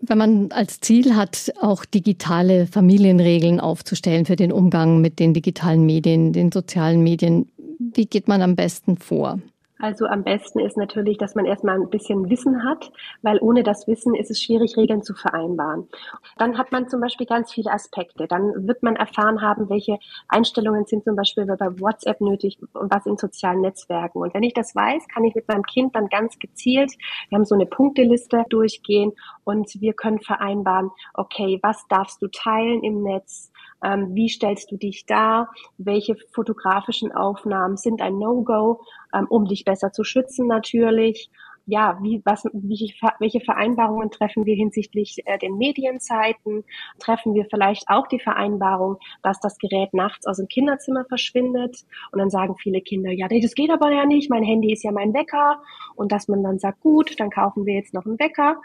Wenn 0.00 0.18
man 0.18 0.52
als 0.52 0.80
Ziel 0.80 1.16
hat, 1.16 1.52
auch 1.60 1.84
digitale 1.84 2.68
Familienregeln 2.68 3.58
aufzustellen 3.58 4.26
für 4.26 4.36
den 4.36 4.52
Umgang 4.52 5.00
mit 5.00 5.18
den 5.18 5.34
digitalen 5.34 5.84
Medien, 5.84 6.32
den 6.32 6.52
sozialen 6.52 7.02
Medien, 7.02 7.50
wie 7.80 8.06
geht 8.06 8.28
man 8.28 8.42
am 8.42 8.54
besten 8.54 8.96
vor? 8.96 9.40
Also 9.80 10.06
am 10.06 10.24
besten 10.24 10.60
ist 10.60 10.76
natürlich, 10.76 11.16
dass 11.16 11.34
man 11.34 11.46
erstmal 11.46 11.80
ein 11.80 11.88
bisschen 11.88 12.28
Wissen 12.28 12.64
hat, 12.64 12.92
weil 13.22 13.38
ohne 13.40 13.62
das 13.62 13.86
Wissen 13.86 14.14
ist 14.14 14.30
es 14.30 14.42
schwierig, 14.42 14.76
Regeln 14.76 15.02
zu 15.02 15.14
vereinbaren. 15.14 15.88
Dann 16.36 16.58
hat 16.58 16.70
man 16.70 16.88
zum 16.88 17.00
Beispiel 17.00 17.26
ganz 17.26 17.52
viele 17.52 17.72
Aspekte. 17.72 18.26
Dann 18.26 18.68
wird 18.68 18.82
man 18.82 18.96
erfahren 18.96 19.40
haben, 19.40 19.70
welche 19.70 19.98
Einstellungen 20.28 20.84
sind 20.84 21.04
zum 21.04 21.16
Beispiel 21.16 21.46
bei 21.46 21.80
WhatsApp 21.80 22.20
nötig 22.20 22.58
und 22.74 22.92
was 22.92 23.06
in 23.06 23.16
sozialen 23.16 23.62
Netzwerken. 23.62 24.18
Und 24.18 24.34
wenn 24.34 24.42
ich 24.42 24.52
das 24.52 24.74
weiß, 24.74 25.08
kann 25.08 25.24
ich 25.24 25.34
mit 25.34 25.48
meinem 25.48 25.64
Kind 25.64 25.96
dann 25.96 26.08
ganz 26.08 26.38
gezielt, 26.38 26.92
wir 27.28 27.36
haben 27.36 27.44
so 27.44 27.54
eine 27.54 27.66
Punkteliste 27.66 28.44
durchgehen 28.50 29.12
und 29.44 29.80
wir 29.80 29.94
können 29.94 30.20
vereinbaren, 30.20 30.90
okay, 31.14 31.58
was 31.62 31.86
darfst 31.88 32.20
du 32.20 32.28
teilen 32.28 32.82
im 32.82 33.02
Netz? 33.02 33.50
Ähm, 33.82 34.14
wie 34.14 34.28
stellst 34.28 34.70
du 34.70 34.76
dich 34.76 35.06
dar? 35.06 35.50
Welche 35.78 36.16
fotografischen 36.32 37.12
Aufnahmen 37.12 37.76
sind 37.76 38.02
ein 38.02 38.18
No-Go, 38.18 38.82
ähm, 39.14 39.26
um 39.28 39.44
dich 39.44 39.64
besser 39.64 39.92
zu 39.92 40.04
schützen 40.04 40.46
natürlich? 40.46 41.30
ja, 41.70 41.98
wie, 42.02 42.20
was, 42.24 42.44
wie, 42.52 42.94
welche 43.18 43.40
Vereinbarungen 43.40 44.10
treffen 44.10 44.44
wir 44.44 44.54
hinsichtlich 44.54 45.18
äh, 45.26 45.38
den 45.38 45.56
Medienzeiten? 45.56 46.64
Treffen 46.98 47.34
wir 47.34 47.46
vielleicht 47.48 47.84
auch 47.88 48.06
die 48.08 48.18
Vereinbarung, 48.18 48.96
dass 49.22 49.40
das 49.40 49.56
Gerät 49.58 49.94
nachts 49.94 50.26
aus 50.26 50.38
dem 50.38 50.48
Kinderzimmer 50.48 51.04
verschwindet? 51.04 51.76
Und 52.12 52.18
dann 52.18 52.30
sagen 52.30 52.56
viele 52.56 52.80
Kinder, 52.80 53.12
ja, 53.12 53.28
das 53.28 53.54
geht 53.54 53.70
aber 53.70 53.92
ja 53.92 54.04
nicht, 54.04 54.30
mein 54.30 54.42
Handy 54.42 54.72
ist 54.72 54.82
ja 54.82 54.90
mein 54.90 55.14
Wecker. 55.14 55.62
Und 55.94 56.12
dass 56.12 56.28
man 56.28 56.42
dann 56.42 56.58
sagt, 56.58 56.80
gut, 56.80 57.18
dann 57.18 57.30
kaufen 57.30 57.66
wir 57.66 57.74
jetzt 57.74 57.94
noch 57.94 58.04
einen 58.04 58.18
Wecker. 58.18 58.60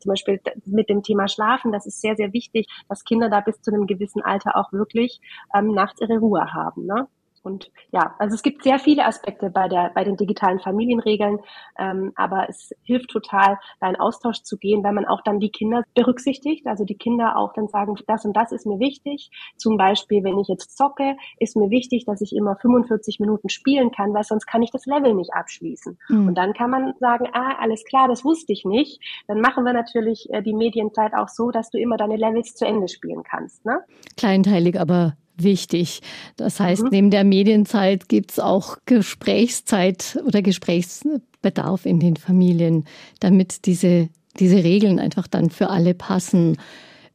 Zum 0.00 0.10
Beispiel 0.10 0.40
mit 0.64 0.88
dem 0.88 1.02
Thema 1.02 1.28
Schlafen, 1.28 1.72
das 1.72 1.86
ist 1.86 2.00
sehr, 2.00 2.16
sehr 2.16 2.32
wichtig, 2.32 2.66
dass 2.88 3.04
Kinder 3.04 3.28
da 3.28 3.40
bis 3.40 3.60
zu 3.60 3.72
einem 3.72 3.86
gewissen 3.86 4.22
Alter 4.22 4.56
auch 4.56 4.72
wirklich 4.72 5.20
ähm, 5.54 5.72
nachts 5.72 6.00
ihre 6.00 6.18
Ruhe 6.18 6.52
haben. 6.52 6.86
Ne? 6.86 7.08
Und 7.42 7.70
ja, 7.92 8.14
also 8.18 8.34
es 8.34 8.42
gibt 8.42 8.62
sehr 8.62 8.78
viele 8.78 9.04
Aspekte 9.04 9.50
bei 9.50 9.68
der 9.68 9.90
bei 9.94 10.04
den 10.04 10.16
digitalen 10.16 10.60
Familienregeln, 10.60 11.38
ähm, 11.78 12.12
aber 12.16 12.48
es 12.48 12.70
hilft 12.82 13.10
total, 13.10 13.58
da 13.80 13.88
in 13.88 13.96
Austausch 13.96 14.42
zu 14.42 14.58
gehen, 14.58 14.82
weil 14.84 14.92
man 14.92 15.06
auch 15.06 15.22
dann 15.22 15.40
die 15.40 15.50
Kinder 15.50 15.82
berücksichtigt, 15.94 16.66
also 16.66 16.84
die 16.84 16.96
Kinder 16.96 17.36
auch 17.36 17.52
dann 17.52 17.68
sagen, 17.68 17.96
das 18.06 18.24
und 18.24 18.36
das 18.36 18.52
ist 18.52 18.66
mir 18.66 18.78
wichtig. 18.78 19.30
Zum 19.56 19.76
Beispiel, 19.76 20.24
wenn 20.24 20.38
ich 20.38 20.48
jetzt 20.48 20.76
zocke, 20.76 21.16
ist 21.38 21.56
mir 21.56 21.70
wichtig, 21.70 22.04
dass 22.04 22.20
ich 22.20 22.34
immer 22.34 22.56
45 22.56 23.20
Minuten 23.20 23.48
spielen 23.48 23.90
kann, 23.90 24.14
weil 24.14 24.24
sonst 24.24 24.46
kann 24.46 24.62
ich 24.62 24.70
das 24.70 24.86
Level 24.86 25.14
nicht 25.14 25.32
abschließen. 25.32 25.98
Mhm. 26.08 26.28
Und 26.28 26.34
dann 26.36 26.52
kann 26.52 26.70
man 26.70 26.94
sagen, 27.00 27.26
ah, 27.32 27.56
alles 27.60 27.84
klar, 27.84 28.08
das 28.08 28.24
wusste 28.24 28.52
ich 28.52 28.64
nicht. 28.64 29.00
Dann 29.26 29.40
machen 29.40 29.64
wir 29.64 29.72
natürlich 29.72 30.28
äh, 30.30 30.42
die 30.42 30.54
Medienzeit 30.54 31.14
auch 31.14 31.28
so, 31.28 31.50
dass 31.50 31.70
du 31.70 31.78
immer 31.78 31.96
deine 31.96 32.16
Levels 32.16 32.54
zu 32.54 32.66
Ende 32.66 32.88
spielen 32.88 33.22
kannst. 33.22 33.64
Ne? 33.64 33.80
Kleinteilig, 34.16 34.78
aber 34.78 35.16
wichtig. 35.42 36.00
Das 36.36 36.60
heißt, 36.60 36.84
mhm. 36.84 36.88
neben 36.90 37.10
der 37.10 37.24
Medienzeit 37.24 38.08
gibt's 38.08 38.38
auch 38.38 38.78
Gesprächszeit 38.86 40.18
oder 40.26 40.42
Gesprächsbedarf 40.42 41.86
in 41.86 42.00
den 42.00 42.16
Familien, 42.16 42.84
damit 43.20 43.66
diese, 43.66 44.08
diese 44.38 44.62
Regeln 44.64 44.98
einfach 44.98 45.26
dann 45.26 45.50
für 45.50 45.70
alle 45.70 45.94
passen. 45.94 46.56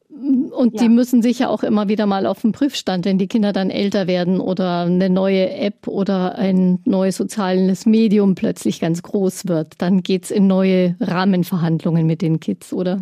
Und 0.09 0.75
ja. 0.75 0.83
die 0.83 0.89
müssen 0.89 1.21
sicher 1.21 1.49
auch 1.49 1.63
immer 1.63 1.89
wieder 1.89 2.05
mal 2.05 2.25
auf 2.25 2.41
den 2.41 2.51
Prüfstand, 2.51 3.05
wenn 3.05 3.17
die 3.17 3.27
Kinder 3.27 3.51
dann 3.51 3.69
älter 3.69 4.07
werden 4.07 4.39
oder 4.39 4.81
eine 4.81 5.09
neue 5.09 5.49
App 5.51 5.87
oder 5.87 6.35
ein 6.35 6.79
neues 6.85 7.17
soziales 7.17 7.85
Medium 7.85 8.35
plötzlich 8.35 8.79
ganz 8.79 9.01
groß 9.01 9.47
wird. 9.47 9.73
Dann 9.79 10.03
geht's 10.03 10.31
in 10.31 10.47
neue 10.47 10.95
Rahmenverhandlungen 10.99 12.05
mit 12.05 12.21
den 12.21 12.39
Kids, 12.39 12.71
oder? 12.73 13.01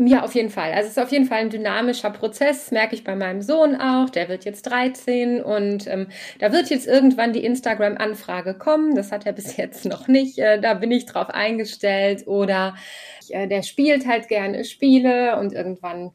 Ja, 0.00 0.22
auf 0.22 0.34
jeden 0.34 0.50
Fall. 0.50 0.72
Also 0.72 0.86
es 0.86 0.96
ist 0.96 1.02
auf 1.02 1.10
jeden 1.10 1.26
Fall 1.26 1.38
ein 1.38 1.50
dynamischer 1.50 2.10
Prozess, 2.10 2.70
merke 2.70 2.94
ich 2.94 3.02
bei 3.02 3.16
meinem 3.16 3.42
Sohn 3.42 3.74
auch. 3.74 4.10
Der 4.10 4.28
wird 4.28 4.44
jetzt 4.44 4.62
13 4.62 5.42
und 5.42 5.88
ähm, 5.88 6.06
da 6.38 6.52
wird 6.52 6.70
jetzt 6.70 6.86
irgendwann 6.86 7.32
die 7.32 7.44
Instagram-Anfrage 7.44 8.54
kommen. 8.54 8.94
Das 8.94 9.10
hat 9.10 9.26
er 9.26 9.32
bis 9.34 9.56
jetzt 9.56 9.84
noch 9.86 10.06
nicht. 10.06 10.38
Äh, 10.38 10.60
da 10.60 10.74
bin 10.74 10.92
ich 10.92 11.06
drauf 11.06 11.30
eingestellt. 11.30 12.28
Oder 12.28 12.76
äh, 13.28 13.48
der 13.48 13.62
spielt 13.62 14.06
halt 14.06 14.28
gerne 14.28 14.64
Spiele 14.64 15.36
und 15.36 15.52
irgendwann 15.52 16.12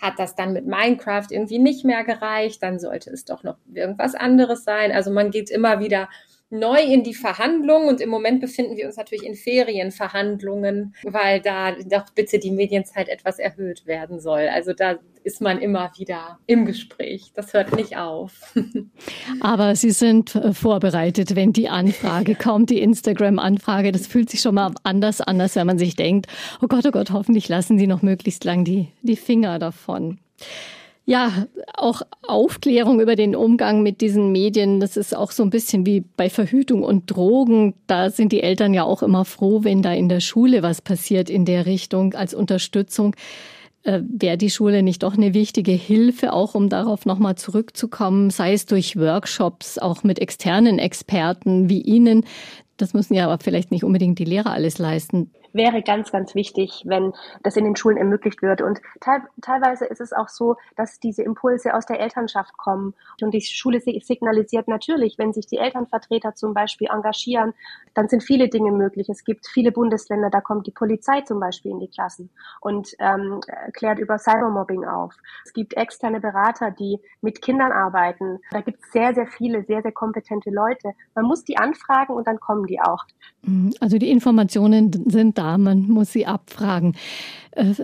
hat 0.00 0.18
das 0.18 0.36
dann 0.36 0.52
mit 0.52 0.66
Minecraft 0.66 1.26
irgendwie 1.30 1.58
nicht 1.58 1.84
mehr 1.84 2.04
gereicht, 2.04 2.62
dann 2.62 2.78
sollte 2.78 3.10
es 3.10 3.24
doch 3.24 3.42
noch 3.42 3.56
irgendwas 3.72 4.14
anderes 4.14 4.64
sein. 4.64 4.92
Also 4.92 5.10
man 5.10 5.30
geht 5.30 5.50
immer 5.50 5.80
wieder 5.80 6.08
neu 6.54 6.80
in 6.80 7.02
die 7.02 7.14
Verhandlungen 7.14 7.88
und 7.88 8.00
im 8.00 8.08
Moment 8.08 8.40
befinden 8.40 8.76
wir 8.76 8.86
uns 8.86 8.96
natürlich 8.96 9.26
in 9.26 9.34
Ferienverhandlungen, 9.34 10.94
weil 11.02 11.40
da 11.40 11.72
doch 11.72 12.10
bitte 12.14 12.38
die 12.38 12.52
Medienzeit 12.52 13.08
etwas 13.08 13.38
erhöht 13.38 13.86
werden 13.86 14.20
soll. 14.20 14.48
Also 14.48 14.72
da 14.72 14.98
ist 15.24 15.40
man 15.40 15.58
immer 15.58 15.90
wieder 15.98 16.38
im 16.46 16.66
Gespräch. 16.66 17.32
Das 17.34 17.52
hört 17.54 17.74
nicht 17.74 17.96
auf. 17.96 18.54
Aber 19.40 19.74
Sie 19.74 19.90
sind 19.90 20.34
äh, 20.34 20.52
vorbereitet, 20.52 21.34
wenn 21.34 21.52
die 21.52 21.68
Anfrage 21.68 22.34
kommt, 22.40 22.70
die 22.70 22.80
Instagram-Anfrage. 22.80 23.90
Das 23.90 24.06
fühlt 24.06 24.30
sich 24.30 24.40
schon 24.40 24.54
mal 24.54 24.72
anders 24.84 25.20
an, 25.20 25.40
als 25.40 25.56
wenn 25.56 25.66
man 25.66 25.78
sich 25.78 25.96
denkt, 25.96 26.26
oh 26.62 26.66
Gott, 26.68 26.86
oh 26.86 26.90
Gott, 26.90 27.10
hoffentlich 27.10 27.48
lassen 27.48 27.78
Sie 27.78 27.86
noch 27.86 28.02
möglichst 28.02 28.44
lang 28.44 28.64
die, 28.64 28.88
die 29.02 29.16
Finger 29.16 29.58
davon. 29.58 30.18
Ja, 31.06 31.46
auch 31.74 32.00
Aufklärung 32.22 32.98
über 32.98 33.14
den 33.14 33.36
Umgang 33.36 33.82
mit 33.82 34.00
diesen 34.00 34.32
Medien, 34.32 34.80
das 34.80 34.96
ist 34.96 35.14
auch 35.14 35.32
so 35.32 35.42
ein 35.42 35.50
bisschen 35.50 35.84
wie 35.84 36.00
bei 36.00 36.30
Verhütung 36.30 36.82
und 36.82 37.10
Drogen. 37.10 37.74
Da 37.86 38.08
sind 38.08 38.32
die 38.32 38.42
Eltern 38.42 38.72
ja 38.72 38.84
auch 38.84 39.02
immer 39.02 39.26
froh, 39.26 39.64
wenn 39.64 39.82
da 39.82 39.92
in 39.92 40.08
der 40.08 40.20
Schule 40.20 40.62
was 40.62 40.80
passiert 40.80 41.28
in 41.28 41.44
der 41.44 41.66
Richtung 41.66 42.14
als 42.14 42.32
Unterstützung. 42.32 43.14
Äh, 43.82 44.00
Wäre 44.08 44.38
die 44.38 44.48
Schule 44.48 44.82
nicht 44.82 45.02
doch 45.02 45.14
eine 45.14 45.34
wichtige 45.34 45.72
Hilfe, 45.72 46.32
auch 46.32 46.54
um 46.54 46.70
darauf 46.70 47.04
nochmal 47.04 47.34
zurückzukommen, 47.36 48.30
sei 48.30 48.54
es 48.54 48.64
durch 48.64 48.96
Workshops, 48.96 49.76
auch 49.76 50.04
mit 50.04 50.18
externen 50.20 50.78
Experten 50.78 51.68
wie 51.68 51.82
Ihnen. 51.82 52.24
Das 52.78 52.94
müssen 52.94 53.12
ja 53.12 53.26
aber 53.26 53.42
vielleicht 53.44 53.70
nicht 53.72 53.84
unbedingt 53.84 54.18
die 54.18 54.24
Lehrer 54.24 54.52
alles 54.52 54.78
leisten 54.78 55.30
wäre 55.54 55.82
ganz, 55.82 56.12
ganz 56.12 56.34
wichtig, 56.34 56.82
wenn 56.84 57.12
das 57.42 57.56
in 57.56 57.64
den 57.64 57.76
Schulen 57.76 57.96
ermöglicht 57.96 58.42
wird. 58.42 58.60
Und 58.60 58.80
te 59.00 59.22
teilweise 59.40 59.86
ist 59.86 60.00
es 60.00 60.12
auch 60.12 60.28
so, 60.28 60.56
dass 60.76 60.98
diese 60.98 61.22
Impulse 61.22 61.74
aus 61.74 61.86
der 61.86 62.00
Elternschaft 62.00 62.56
kommen. 62.56 62.94
Und 63.22 63.32
die 63.32 63.40
Schule 63.40 63.80
signalisiert 63.80 64.68
natürlich, 64.68 65.16
wenn 65.16 65.32
sich 65.32 65.46
die 65.46 65.58
Elternvertreter 65.58 66.34
zum 66.34 66.52
Beispiel 66.54 66.88
engagieren, 66.90 67.54
dann 67.94 68.08
sind 68.08 68.22
viele 68.22 68.48
Dinge 68.48 68.72
möglich. 68.72 69.08
Es 69.08 69.24
gibt 69.24 69.46
viele 69.46 69.70
Bundesländer, 69.70 70.28
da 70.28 70.40
kommt 70.40 70.66
die 70.66 70.72
Polizei 70.72 71.20
zum 71.20 71.38
Beispiel 71.38 71.70
in 71.70 71.80
die 71.80 71.88
Klassen 71.88 72.30
und 72.60 72.94
ähm, 72.98 73.40
klärt 73.72 74.00
über 74.00 74.18
Cybermobbing 74.18 74.84
auf. 74.84 75.14
Es 75.44 75.52
gibt 75.52 75.76
externe 75.76 76.20
Berater, 76.20 76.72
die 76.72 76.98
mit 77.20 77.40
Kindern 77.40 77.70
arbeiten. 77.70 78.40
Da 78.50 78.60
gibt 78.60 78.82
es 78.82 78.92
sehr, 78.92 79.14
sehr 79.14 79.28
viele, 79.28 79.64
sehr, 79.64 79.82
sehr 79.82 79.92
kompetente 79.92 80.50
Leute. 80.50 80.92
Man 81.14 81.26
muss 81.26 81.44
die 81.44 81.56
anfragen 81.58 82.14
und 82.14 82.26
dann 82.26 82.40
kommen 82.40 82.66
die 82.66 82.80
auch. 82.80 83.04
Also 83.80 83.98
die 83.98 84.10
Informationen 84.10 84.90
sind 85.06 85.38
da 85.38 85.43
da, 85.44 85.58
man 85.58 85.88
muss 85.88 86.12
sie 86.12 86.26
abfragen. 86.26 86.96
Äh, 87.52 87.74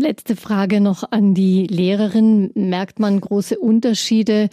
letzte 0.00 0.36
Frage 0.36 0.80
noch 0.80 1.04
an 1.10 1.34
die 1.34 1.66
Lehrerin. 1.66 2.50
Merkt 2.54 2.98
man 2.98 3.20
große 3.20 3.58
Unterschiede 3.58 4.48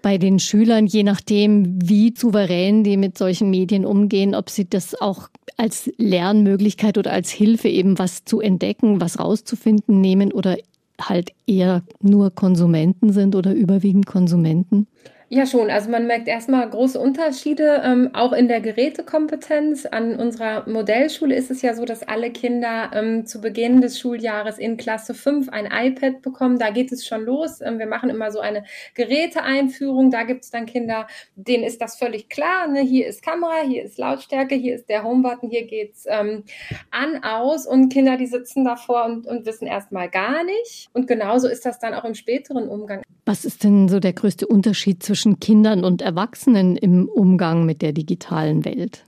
bei 0.00 0.16
den 0.16 0.38
Schülern, 0.38 0.86
je 0.86 1.02
nachdem, 1.02 1.78
wie 1.82 2.14
souverän 2.16 2.84
die 2.84 2.96
mit 2.96 3.18
solchen 3.18 3.50
Medien 3.50 3.84
umgehen, 3.84 4.34
ob 4.34 4.48
sie 4.48 4.68
das 4.68 5.00
auch 5.00 5.28
als 5.56 5.90
Lernmöglichkeit 5.98 6.98
oder 6.98 7.12
als 7.12 7.30
Hilfe 7.30 7.68
eben 7.68 7.98
was 7.98 8.24
zu 8.24 8.40
entdecken, 8.40 9.00
was 9.00 9.18
rauszufinden 9.18 10.00
nehmen 10.00 10.32
oder 10.32 10.56
halt 11.00 11.32
eher 11.46 11.82
nur 12.00 12.30
Konsumenten 12.30 13.12
sind 13.12 13.34
oder 13.34 13.52
überwiegend 13.52 14.06
Konsumenten? 14.06 14.86
Ja, 15.30 15.44
schon. 15.44 15.68
Also 15.70 15.90
man 15.90 16.06
merkt 16.06 16.26
erstmal 16.26 16.66
große 16.70 16.98
Unterschiede, 16.98 17.82
ähm, 17.84 18.08
auch 18.14 18.32
in 18.32 18.48
der 18.48 18.62
Gerätekompetenz. 18.62 19.84
An 19.84 20.16
unserer 20.16 20.66
Modellschule 20.66 21.34
ist 21.34 21.50
es 21.50 21.60
ja 21.60 21.74
so, 21.74 21.84
dass 21.84 22.02
alle 22.02 22.30
Kinder 22.30 22.90
ähm, 22.94 23.26
zu 23.26 23.42
Beginn 23.42 23.82
des 23.82 23.98
Schuljahres 23.98 24.56
in 24.56 24.78
Klasse 24.78 25.12
5 25.12 25.50
ein 25.50 25.66
iPad 25.70 26.22
bekommen. 26.22 26.58
Da 26.58 26.70
geht 26.70 26.92
es 26.92 27.06
schon 27.06 27.26
los. 27.26 27.60
Ähm, 27.60 27.78
wir 27.78 27.84
machen 27.84 28.08
immer 28.08 28.30
so 28.30 28.40
eine 28.40 28.64
Geräteeinführung. 28.94 30.10
Da 30.10 30.22
gibt 30.22 30.44
es 30.44 30.50
dann 30.50 30.64
Kinder, 30.64 31.06
denen 31.34 31.64
ist 31.64 31.82
das 31.82 31.98
völlig 31.98 32.30
klar. 32.30 32.66
Ne? 32.66 32.80
Hier 32.80 33.06
ist 33.06 33.22
Kamera, 33.22 33.60
hier 33.66 33.82
ist 33.82 33.98
Lautstärke, 33.98 34.54
hier 34.54 34.76
ist 34.76 34.88
der 34.88 35.04
Homebutton, 35.04 35.50
hier 35.50 35.66
geht's 35.66 36.06
ähm, 36.08 36.44
an, 36.90 37.22
aus. 37.22 37.66
Und 37.66 37.90
Kinder, 37.90 38.16
die 38.16 38.26
sitzen 38.26 38.64
davor 38.64 39.04
und, 39.04 39.26
und 39.26 39.44
wissen 39.44 39.66
erstmal 39.66 40.08
gar 40.08 40.42
nicht. 40.42 40.88
Und 40.94 41.06
genauso 41.06 41.48
ist 41.48 41.66
das 41.66 41.78
dann 41.78 41.92
auch 41.92 42.04
im 42.04 42.14
späteren 42.14 42.66
Umgang. 42.66 43.02
Was 43.28 43.44
ist 43.44 43.62
denn 43.62 43.90
so 43.90 44.00
der 44.00 44.14
größte 44.14 44.46
Unterschied 44.46 45.02
zwischen 45.02 45.38
Kindern 45.38 45.84
und 45.84 46.00
Erwachsenen 46.00 46.78
im 46.78 47.10
Umgang 47.10 47.66
mit 47.66 47.82
der 47.82 47.92
digitalen 47.92 48.64
Welt? 48.64 49.04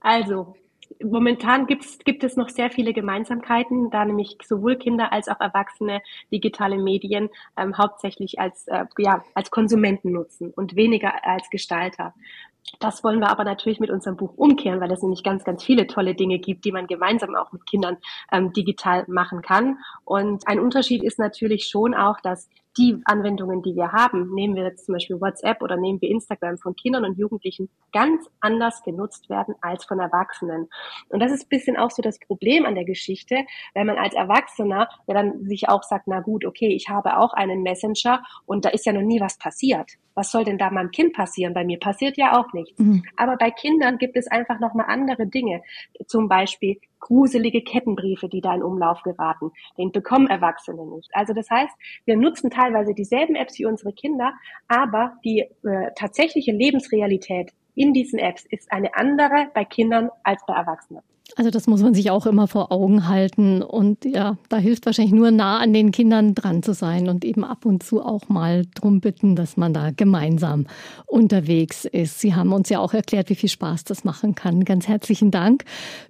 Also, 0.00 0.56
momentan 1.00 1.68
gibt's, 1.68 2.00
gibt 2.00 2.24
es 2.24 2.36
noch 2.36 2.48
sehr 2.48 2.72
viele 2.72 2.92
Gemeinsamkeiten, 2.92 3.90
da 3.90 4.04
nämlich 4.04 4.38
sowohl 4.44 4.74
Kinder 4.74 5.12
als 5.12 5.28
auch 5.28 5.38
Erwachsene 5.38 6.02
digitale 6.32 6.78
Medien 6.78 7.30
ähm, 7.56 7.78
hauptsächlich 7.78 8.40
als, 8.40 8.66
äh, 8.66 8.86
ja, 8.98 9.22
als 9.34 9.52
Konsumenten 9.52 10.10
nutzen 10.10 10.50
und 10.50 10.74
weniger 10.74 11.24
als 11.24 11.48
Gestalter. 11.48 12.12
Das 12.80 13.04
wollen 13.04 13.20
wir 13.20 13.30
aber 13.30 13.44
natürlich 13.44 13.78
mit 13.78 13.90
unserem 13.90 14.16
Buch 14.16 14.32
umkehren, 14.36 14.80
weil 14.80 14.90
es 14.90 15.02
nämlich 15.02 15.22
ganz, 15.22 15.44
ganz 15.44 15.62
viele 15.62 15.86
tolle 15.86 16.16
Dinge 16.16 16.40
gibt, 16.40 16.64
die 16.64 16.72
man 16.72 16.88
gemeinsam 16.88 17.36
auch 17.36 17.52
mit 17.52 17.66
Kindern 17.66 17.98
ähm, 18.32 18.52
digital 18.52 19.04
machen 19.06 19.42
kann. 19.42 19.78
Und 20.04 20.48
ein 20.48 20.58
Unterschied 20.58 21.04
ist 21.04 21.20
natürlich 21.20 21.66
schon 21.66 21.94
auch, 21.94 22.18
dass 22.20 22.48
die 22.76 23.00
Anwendungen, 23.04 23.62
die 23.62 23.76
wir 23.76 23.92
haben, 23.92 24.34
nehmen 24.34 24.56
wir 24.56 24.64
jetzt 24.64 24.86
zum 24.86 24.94
Beispiel 24.94 25.20
WhatsApp 25.20 25.62
oder 25.62 25.76
nehmen 25.76 26.00
wir 26.00 26.10
Instagram 26.10 26.58
von 26.58 26.74
Kindern 26.74 27.04
und 27.04 27.18
Jugendlichen, 27.18 27.68
ganz 27.92 28.26
anders 28.40 28.82
genutzt 28.82 29.30
werden 29.30 29.54
als 29.60 29.84
von 29.84 30.00
Erwachsenen. 30.00 30.68
Und 31.08 31.20
das 31.20 31.32
ist 31.32 31.44
ein 31.44 31.48
bisschen 31.48 31.76
auch 31.76 31.90
so 31.90 32.02
das 32.02 32.18
Problem 32.18 32.66
an 32.66 32.74
der 32.74 32.84
Geschichte, 32.84 33.44
wenn 33.74 33.86
man 33.86 33.98
als 33.98 34.14
Erwachsener 34.14 34.88
ja 35.06 35.14
dann 35.14 35.44
sich 35.44 35.68
auch 35.68 35.82
sagt, 35.82 36.06
na 36.06 36.20
gut, 36.20 36.44
okay, 36.44 36.68
ich 36.68 36.88
habe 36.88 37.18
auch 37.18 37.32
einen 37.32 37.62
Messenger 37.62 38.22
und 38.46 38.64
da 38.64 38.70
ist 38.70 38.86
ja 38.86 38.92
noch 38.92 39.02
nie 39.02 39.20
was 39.20 39.38
passiert. 39.38 39.92
Was 40.14 40.30
soll 40.30 40.44
denn 40.44 40.58
da 40.58 40.70
meinem 40.70 40.90
Kind 40.90 41.12
passieren? 41.12 41.54
Bei 41.54 41.64
mir 41.64 41.78
passiert 41.78 42.16
ja 42.16 42.38
auch 42.38 42.52
nichts. 42.52 42.78
Mhm. 42.78 43.04
Aber 43.16 43.36
bei 43.36 43.50
Kindern 43.50 43.98
gibt 43.98 44.16
es 44.16 44.28
einfach 44.28 44.60
nochmal 44.60 44.86
andere 44.88 45.26
Dinge. 45.26 45.62
Zum 46.06 46.28
Beispiel 46.28 46.78
gruselige 47.04 47.62
Kettenbriefe, 47.62 48.28
die 48.28 48.40
da 48.40 48.54
in 48.54 48.62
Umlauf 48.62 49.02
geraten. 49.02 49.52
Den 49.78 49.92
bekommen 49.92 50.26
Erwachsene 50.26 50.84
nicht. 50.86 51.10
Also 51.12 51.34
das 51.34 51.50
heißt, 51.50 51.74
wir 52.06 52.16
nutzen 52.16 52.50
teilweise 52.50 52.94
dieselben 52.94 53.34
Apps 53.34 53.58
wie 53.58 53.66
unsere 53.66 53.92
Kinder, 53.92 54.32
aber 54.68 55.18
die 55.24 55.40
äh, 55.40 55.90
tatsächliche 55.94 56.52
Lebensrealität 56.52 57.52
in 57.74 57.92
diesen 57.92 58.18
Apps 58.18 58.46
ist 58.46 58.72
eine 58.72 58.94
andere 58.94 59.48
bei 59.54 59.64
Kindern 59.64 60.10
als 60.22 60.44
bei 60.46 60.54
Erwachsenen. 60.54 61.02
Also 61.36 61.50
das 61.50 61.66
muss 61.66 61.82
man 61.82 61.94
sich 61.94 62.10
auch 62.10 62.26
immer 62.26 62.46
vor 62.46 62.70
Augen 62.70 63.08
halten. 63.08 63.62
Und 63.62 64.04
ja, 64.04 64.36
da 64.50 64.58
hilft 64.58 64.86
wahrscheinlich 64.86 65.14
nur 65.14 65.30
nah 65.30 65.58
an 65.58 65.72
den 65.72 65.90
Kindern 65.90 66.34
dran 66.34 66.62
zu 66.62 66.74
sein 66.74 67.08
und 67.08 67.24
eben 67.24 67.44
ab 67.44 67.64
und 67.64 67.82
zu 67.82 68.02
auch 68.02 68.28
mal 68.28 68.66
drum 68.74 69.00
bitten, 69.00 69.34
dass 69.34 69.56
man 69.56 69.72
da 69.72 69.90
gemeinsam 69.90 70.66
unterwegs 71.06 71.86
ist. 71.86 72.20
Sie 72.20 72.34
haben 72.34 72.52
uns 72.52 72.68
ja 72.68 72.78
auch 72.78 72.92
erklärt, 72.92 73.30
wie 73.30 73.34
viel 73.34 73.48
Spaß 73.48 73.84
das 73.84 74.04
machen 74.04 74.34
kann. 74.34 74.64
Ganz 74.64 74.86
herzlichen 74.86 75.30
Dank 75.30 75.64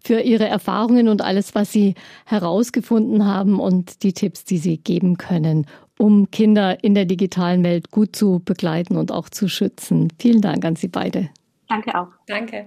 für 0.05 0.21
Ihre 0.21 0.47
Erfahrungen 0.47 1.09
und 1.09 1.23
alles, 1.23 1.55
was 1.55 1.73
Sie 1.73 1.95
herausgefunden 2.27 3.25
haben 3.25 3.61
und 3.61 4.03
die 4.03 4.13
Tipps, 4.13 4.45
die 4.45 4.59
Sie 4.59 4.79
geben 4.79 5.17
können, 5.17 5.67
um 5.97 6.31
Kinder 6.33 6.83
in 6.83 6.95
der 6.95 7.05
digitalen 7.05 7.63
Welt 7.63 7.93
gut 7.93 8.17
zu 8.17 8.43
begleiten 8.45 8.97
und 8.97 9.13
auch 9.13 9.29
zu 9.29 9.49
schützen. 9.49 10.13
Vielen 10.19 10.41
Dank 10.41 10.65
an 10.65 10.77
Sie 10.77 10.89
beide. 10.89 11.31
Danke 11.69 11.99
auch. 11.99 12.09
Danke. 12.27 12.67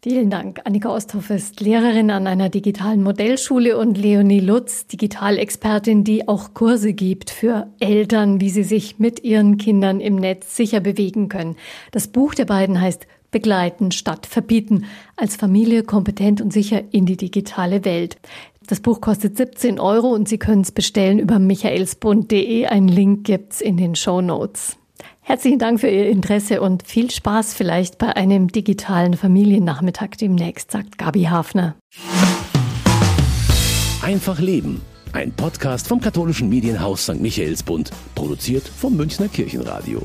Vielen 0.00 0.30
Dank. 0.30 0.60
Annika 0.62 0.94
Osthoff 0.94 1.28
ist 1.28 1.58
Lehrerin 1.58 2.12
an 2.12 2.28
einer 2.28 2.50
digitalen 2.50 3.02
Modellschule 3.02 3.76
und 3.76 3.98
Leonie 3.98 4.38
Lutz, 4.38 4.86
Digitalexpertin, 4.86 6.04
die 6.04 6.28
auch 6.28 6.54
Kurse 6.54 6.92
gibt 6.92 7.30
für 7.30 7.66
Eltern, 7.80 8.40
wie 8.40 8.50
sie 8.50 8.62
sich 8.62 9.00
mit 9.00 9.24
ihren 9.24 9.58
Kindern 9.58 9.98
im 9.98 10.14
Netz 10.14 10.54
sicher 10.54 10.78
bewegen 10.78 11.28
können. 11.28 11.56
Das 11.90 12.06
Buch 12.06 12.34
der 12.34 12.44
beiden 12.44 12.80
heißt 12.80 13.08
Begleiten 13.32 13.90
statt 13.90 14.26
verbieten, 14.26 14.84
als 15.16 15.34
Familie 15.34 15.82
kompetent 15.82 16.40
und 16.40 16.52
sicher 16.52 16.80
in 16.92 17.04
die 17.04 17.16
digitale 17.16 17.84
Welt. 17.84 18.18
Das 18.68 18.78
Buch 18.78 19.00
kostet 19.00 19.36
17 19.36 19.80
Euro 19.80 20.14
und 20.14 20.28
Sie 20.28 20.38
können 20.38 20.62
es 20.62 20.70
bestellen 20.70 21.18
über 21.18 21.40
michaelsbund.de. 21.40 22.66
Ein 22.66 22.86
Link 22.86 23.24
gibt's 23.24 23.60
in 23.60 23.76
den 23.76 23.96
Show 23.96 24.20
Notes. 24.20 24.76
Herzlichen 25.28 25.58
Dank 25.58 25.78
für 25.78 25.90
Ihr 25.90 26.08
Interesse 26.08 26.62
und 26.62 26.88
viel 26.88 27.10
Spaß 27.10 27.52
vielleicht 27.52 27.98
bei 27.98 28.16
einem 28.16 28.48
digitalen 28.48 29.14
Familiennachmittag 29.14 30.16
demnächst, 30.18 30.70
sagt 30.70 30.96
Gabi 30.96 31.24
Hafner. 31.24 31.76
Einfach 34.00 34.38
Leben. 34.38 34.80
Ein 35.12 35.32
Podcast 35.32 35.86
vom 35.86 36.00
katholischen 36.00 36.48
Medienhaus 36.48 37.02
St. 37.02 37.20
Michaelsbund, 37.20 37.90
produziert 38.14 38.66
vom 38.66 38.96
Münchner 38.96 39.28
Kirchenradio. 39.28 40.00